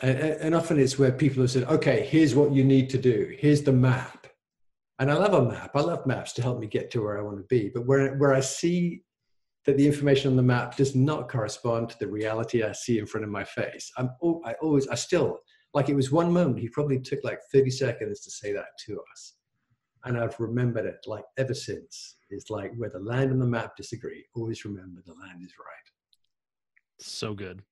and, 0.00 0.16
and 0.16 0.54
often 0.54 0.78
it's 0.78 1.00
where 1.00 1.10
people 1.10 1.42
have 1.42 1.50
said, 1.50 1.64
"Okay, 1.64 2.06
here's 2.06 2.36
what 2.36 2.52
you 2.52 2.62
need 2.62 2.88
to 2.90 2.98
do. 2.98 3.34
Here's 3.40 3.62
the 3.62 3.72
map." 3.72 4.17
And 4.98 5.10
I 5.10 5.14
love 5.14 5.34
a 5.34 5.48
map. 5.48 5.70
I 5.74 5.80
love 5.80 6.06
maps 6.06 6.32
to 6.34 6.42
help 6.42 6.58
me 6.58 6.66
get 6.66 6.90
to 6.92 7.02
where 7.02 7.18
I 7.18 7.22
want 7.22 7.38
to 7.38 7.44
be. 7.44 7.70
But 7.72 7.86
where 7.86 8.16
where 8.16 8.34
I 8.34 8.40
see 8.40 9.02
that 9.68 9.76
the 9.76 9.86
information 9.86 10.30
on 10.30 10.36
the 10.36 10.42
map 10.42 10.76
does 10.76 10.94
not 10.94 11.28
correspond 11.28 11.90
to 11.90 11.98
the 11.98 12.08
reality 12.08 12.62
I 12.62 12.72
see 12.72 12.98
in 12.98 13.06
front 13.06 13.24
of 13.24 13.30
my 13.30 13.44
face. 13.44 13.92
I'm, 13.98 14.08
I 14.44 14.54
always, 14.62 14.88
I 14.88 14.94
still, 14.94 15.40
like 15.74 15.90
it 15.90 15.94
was 15.94 16.10
one 16.10 16.32
moment, 16.32 16.58
he 16.58 16.70
probably 16.70 16.98
took 16.98 17.22
like 17.22 17.40
30 17.52 17.70
seconds 17.70 18.20
to 18.20 18.30
say 18.30 18.52
that 18.54 18.68
to 18.86 18.98
us. 19.12 19.34
And 20.04 20.16
I've 20.16 20.40
remembered 20.40 20.86
it 20.86 20.96
like 21.06 21.24
ever 21.36 21.52
since. 21.52 22.16
It's 22.30 22.48
like 22.48 22.72
where 22.76 22.88
the 22.88 23.00
land 23.00 23.30
and 23.30 23.42
the 23.42 23.46
map 23.46 23.76
disagree, 23.76 24.24
always 24.34 24.64
remember 24.64 25.02
the 25.04 25.12
land 25.12 25.42
is 25.42 25.52
right. 25.58 25.76
So 26.98 27.34
good. 27.34 27.62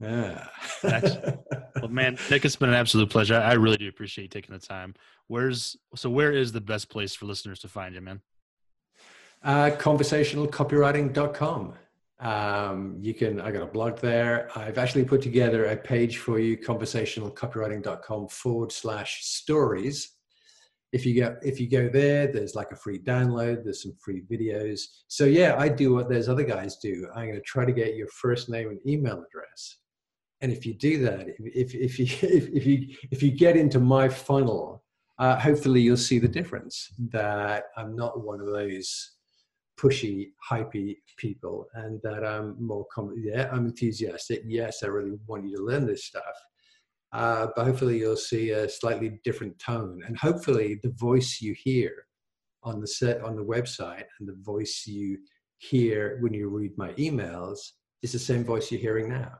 Yeah. 0.00 0.46
well, 0.82 1.88
man, 1.88 2.16
Nick, 2.30 2.44
it's 2.44 2.56
been 2.56 2.70
an 2.70 2.74
absolute 2.74 3.10
pleasure. 3.10 3.36
I 3.36 3.52
really 3.52 3.76
do 3.76 3.88
appreciate 3.88 4.24
you 4.24 4.28
taking 4.28 4.54
the 4.54 4.60
time. 4.60 4.94
Where's 5.26 5.76
so? 5.94 6.08
Where 6.08 6.32
is 6.32 6.52
the 6.52 6.60
best 6.60 6.88
place 6.88 7.14
for 7.14 7.26
listeners 7.26 7.60
to 7.60 7.68
find 7.68 7.94
you, 7.94 8.00
man? 8.00 8.20
Uh, 9.42 9.70
conversationalcopywriting.com. 9.78 11.74
Um, 12.20 12.98
you 13.00 13.14
can, 13.14 13.40
I 13.40 13.50
got 13.50 13.62
a 13.62 13.66
blog 13.66 13.98
there. 13.98 14.50
I've 14.54 14.76
actually 14.76 15.04
put 15.04 15.22
together 15.22 15.64
a 15.66 15.76
page 15.76 16.18
for 16.18 16.38
you, 16.38 16.58
conversationalcopywriting.com 16.58 18.28
forward 18.28 18.72
slash 18.72 19.24
stories. 19.24 20.16
If 20.92 21.06
you 21.06 21.22
go, 21.22 21.36
if 21.42 21.58
you 21.60 21.70
go 21.70 21.88
there, 21.88 22.26
there's 22.26 22.54
like 22.54 22.72
a 22.72 22.76
free 22.76 22.98
download. 22.98 23.64
There's 23.64 23.82
some 23.82 23.94
free 23.98 24.22
videos. 24.30 24.80
So 25.08 25.24
yeah, 25.24 25.54
I 25.56 25.68
do 25.68 25.94
what 25.94 26.10
those 26.10 26.28
other 26.28 26.42
guys 26.42 26.76
do. 26.76 27.06
I'm 27.14 27.28
going 27.28 27.34
to 27.36 27.40
try 27.42 27.64
to 27.64 27.72
get 27.72 27.94
your 27.94 28.08
first 28.08 28.50
name 28.50 28.68
and 28.68 28.80
email 28.86 29.24
address. 29.26 29.76
And 30.40 30.50
if 30.52 30.64
you 30.64 30.74
do 30.74 31.02
that, 31.02 31.28
if, 31.38 31.74
if, 31.74 31.98
you, 31.98 32.06
if, 32.28 32.48
if 32.48 32.66
you, 32.66 32.96
if 33.10 33.22
you 33.22 33.30
get 33.30 33.56
into 33.56 33.80
my 33.80 34.08
funnel, 34.08 34.82
uh, 35.18 35.38
hopefully 35.38 35.82
you'll 35.82 35.96
see 35.98 36.18
the 36.18 36.28
difference 36.28 36.88
that 37.12 37.64
I'm 37.76 37.94
not 37.94 38.24
one 38.24 38.40
of 38.40 38.46
those 38.46 39.16
pushy, 39.78 40.28
hypey 40.50 40.96
people, 41.18 41.66
and 41.74 42.00
that 42.02 42.24
I'm 42.24 42.56
more 42.58 42.86
com- 42.92 43.14
yeah, 43.18 43.48
I'm 43.52 43.66
enthusiastic. 43.66 44.42
Yes, 44.46 44.82
I 44.82 44.86
really 44.86 45.18
want 45.26 45.44
you 45.44 45.56
to 45.56 45.62
learn 45.62 45.86
this 45.86 46.06
stuff. 46.06 46.22
Uh, 47.12 47.48
but 47.56 47.64
hopefully 47.64 47.98
you'll 47.98 48.16
see 48.16 48.50
a 48.50 48.68
slightly 48.68 49.20
different 49.24 49.58
tone, 49.58 50.00
and 50.06 50.16
hopefully 50.16 50.78
the 50.82 50.94
voice 50.96 51.38
you 51.40 51.54
hear 51.54 52.06
on 52.62 52.80
the 52.80 52.86
set 52.86 53.22
on 53.22 53.36
the 53.36 53.44
website 53.44 54.04
and 54.18 54.28
the 54.28 54.36
voice 54.42 54.84
you 54.86 55.18
hear 55.58 56.18
when 56.20 56.32
you 56.32 56.48
read 56.48 56.72
my 56.76 56.92
emails 56.92 57.58
is 58.02 58.12
the 58.12 58.18
same 58.18 58.44
voice 58.44 58.70
you're 58.70 58.80
hearing 58.80 59.08
now. 59.08 59.32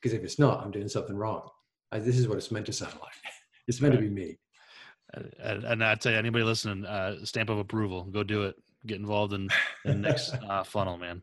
Because 0.00 0.16
if 0.16 0.22
it's 0.22 0.38
not, 0.38 0.62
I'm 0.62 0.70
doing 0.70 0.88
something 0.88 1.16
wrong. 1.16 1.48
Uh, 1.90 1.98
this 1.98 2.18
is 2.18 2.28
what 2.28 2.38
it's 2.38 2.50
meant 2.50 2.66
to 2.66 2.72
sound 2.72 2.94
like. 3.00 3.12
it's 3.66 3.80
meant 3.80 3.94
right. 3.94 4.00
to 4.00 4.08
be 4.08 4.14
me. 4.14 4.38
And, 5.40 5.64
and 5.64 5.84
I'd 5.84 6.02
say 6.02 6.14
anybody 6.14 6.44
listening, 6.44 6.84
uh, 6.84 7.24
stamp 7.24 7.48
of 7.48 7.58
approval. 7.58 8.04
Go 8.04 8.22
do 8.22 8.44
it 8.44 8.56
get 8.86 8.98
involved 8.98 9.32
in 9.32 9.48
the 9.84 9.94
next 9.94 10.34
uh, 10.48 10.64
funnel, 10.64 10.98
man. 10.98 11.22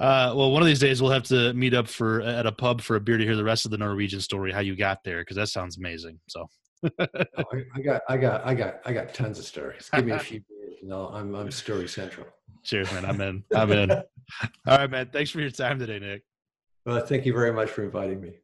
Uh, 0.00 0.32
well, 0.36 0.52
one 0.52 0.62
of 0.62 0.68
these 0.68 0.78
days 0.78 1.02
we'll 1.02 1.10
have 1.10 1.24
to 1.24 1.52
meet 1.54 1.74
up 1.74 1.88
for 1.88 2.20
at 2.20 2.46
a 2.46 2.52
pub 2.52 2.80
for 2.80 2.96
a 2.96 3.00
beer 3.00 3.16
to 3.16 3.24
hear 3.24 3.34
the 3.34 3.44
rest 3.44 3.64
of 3.64 3.72
the 3.72 3.78
Norwegian 3.78 4.20
story, 4.20 4.52
how 4.52 4.60
you 4.60 4.76
got 4.76 5.02
there, 5.02 5.20
because 5.20 5.36
that 5.36 5.48
sounds 5.48 5.76
amazing. 5.76 6.20
So, 6.28 6.48
oh, 6.84 6.90
I, 7.00 7.64
I, 7.74 7.80
got, 7.80 8.02
I 8.08 8.16
got, 8.16 8.46
I 8.46 8.54
got, 8.54 8.74
I 8.84 8.92
got 8.92 9.12
tons 9.12 9.40
of 9.40 9.44
stories. 9.44 9.90
Give 9.92 10.04
me 10.04 10.12
a 10.12 10.18
few 10.18 10.40
beers, 10.48 10.76
you 10.80 10.88
know, 10.88 11.08
I'm, 11.12 11.34
I'm 11.34 11.50
story 11.50 11.88
central. 11.88 12.26
Cheers, 12.62 12.92
man. 12.92 13.06
I'm 13.06 13.20
in. 13.20 13.44
I'm 13.54 13.72
in. 13.72 13.90
All 13.90 14.02
right, 14.66 14.90
man. 14.90 15.08
Thanks 15.12 15.30
for 15.30 15.40
your 15.40 15.50
time 15.50 15.78
today, 15.78 15.98
Nick. 15.98 16.22
Well, 16.88 17.04
thank 17.04 17.26
you 17.26 17.34
very 17.34 17.52
much 17.52 17.68
for 17.68 17.84
inviting 17.84 18.18
me. 18.18 18.38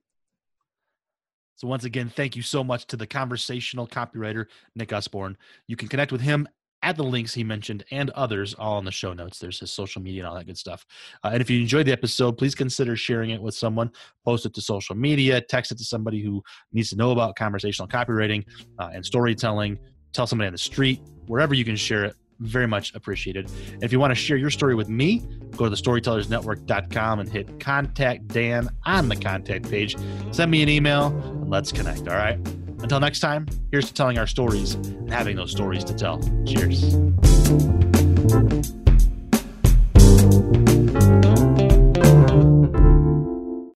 So, 1.56 1.66
once 1.66 1.84
again, 1.84 2.12
thank 2.14 2.36
you 2.36 2.42
so 2.42 2.62
much 2.62 2.86
to 2.88 2.96
the 2.98 3.06
conversational 3.06 3.86
copywriter, 3.86 4.48
Nick 4.76 4.92
Usborne. 4.92 5.38
You 5.66 5.76
can 5.76 5.88
connect 5.88 6.12
with 6.12 6.20
him 6.20 6.46
at 6.82 6.98
the 6.98 7.04
links 7.04 7.32
he 7.32 7.42
mentioned 7.42 7.84
and 7.90 8.10
others 8.10 8.52
all 8.52 8.78
in 8.78 8.84
the 8.84 8.90
show 8.90 9.14
notes. 9.14 9.38
There's 9.38 9.60
his 9.60 9.72
social 9.72 10.02
media 10.02 10.20
and 10.20 10.28
all 10.28 10.34
that 10.34 10.44
good 10.44 10.58
stuff. 10.58 10.84
Uh, 11.24 11.30
and 11.32 11.40
if 11.40 11.48
you 11.48 11.58
enjoyed 11.58 11.86
the 11.86 11.92
episode, 11.92 12.36
please 12.36 12.54
consider 12.54 12.96
sharing 12.96 13.30
it 13.30 13.40
with 13.40 13.54
someone, 13.54 13.90
post 14.26 14.44
it 14.44 14.52
to 14.52 14.60
social 14.60 14.94
media, 14.94 15.40
text 15.40 15.72
it 15.72 15.78
to 15.78 15.84
somebody 15.84 16.20
who 16.20 16.42
needs 16.70 16.90
to 16.90 16.96
know 16.96 17.12
about 17.12 17.36
conversational 17.36 17.88
copywriting 17.88 18.44
uh, 18.78 18.90
and 18.92 19.06
storytelling. 19.06 19.78
Tell 20.12 20.26
somebody 20.26 20.48
on 20.48 20.52
the 20.52 20.58
street, 20.58 21.00
wherever 21.28 21.54
you 21.54 21.64
can 21.64 21.76
share 21.76 22.04
it. 22.04 22.14
Very 22.40 22.66
much 22.66 22.94
appreciated. 22.94 23.50
And 23.72 23.82
if 23.82 23.92
you 23.92 24.00
want 24.00 24.10
to 24.10 24.14
share 24.14 24.36
your 24.36 24.50
story 24.50 24.74
with 24.74 24.88
me, 24.88 25.22
go 25.56 25.64
to 25.64 25.70
the 25.70 25.76
storytellersnetwork.com 25.76 27.20
and 27.20 27.28
hit 27.28 27.60
contact 27.60 28.28
Dan 28.28 28.68
on 28.84 29.08
the 29.08 29.16
contact 29.16 29.70
page. 29.70 29.96
Send 30.32 30.50
me 30.50 30.62
an 30.62 30.68
email 30.68 31.06
and 31.06 31.48
let's 31.48 31.72
connect. 31.72 32.08
All 32.08 32.16
right. 32.16 32.38
Until 32.80 33.00
next 33.00 33.20
time, 33.20 33.46
here's 33.70 33.86
to 33.86 33.94
telling 33.94 34.18
our 34.18 34.26
stories 34.26 34.74
and 34.74 35.10
having 35.10 35.36
those 35.36 35.50
stories 35.50 35.84
to 35.84 35.94
tell. 35.94 36.20
Cheers. 36.44 36.94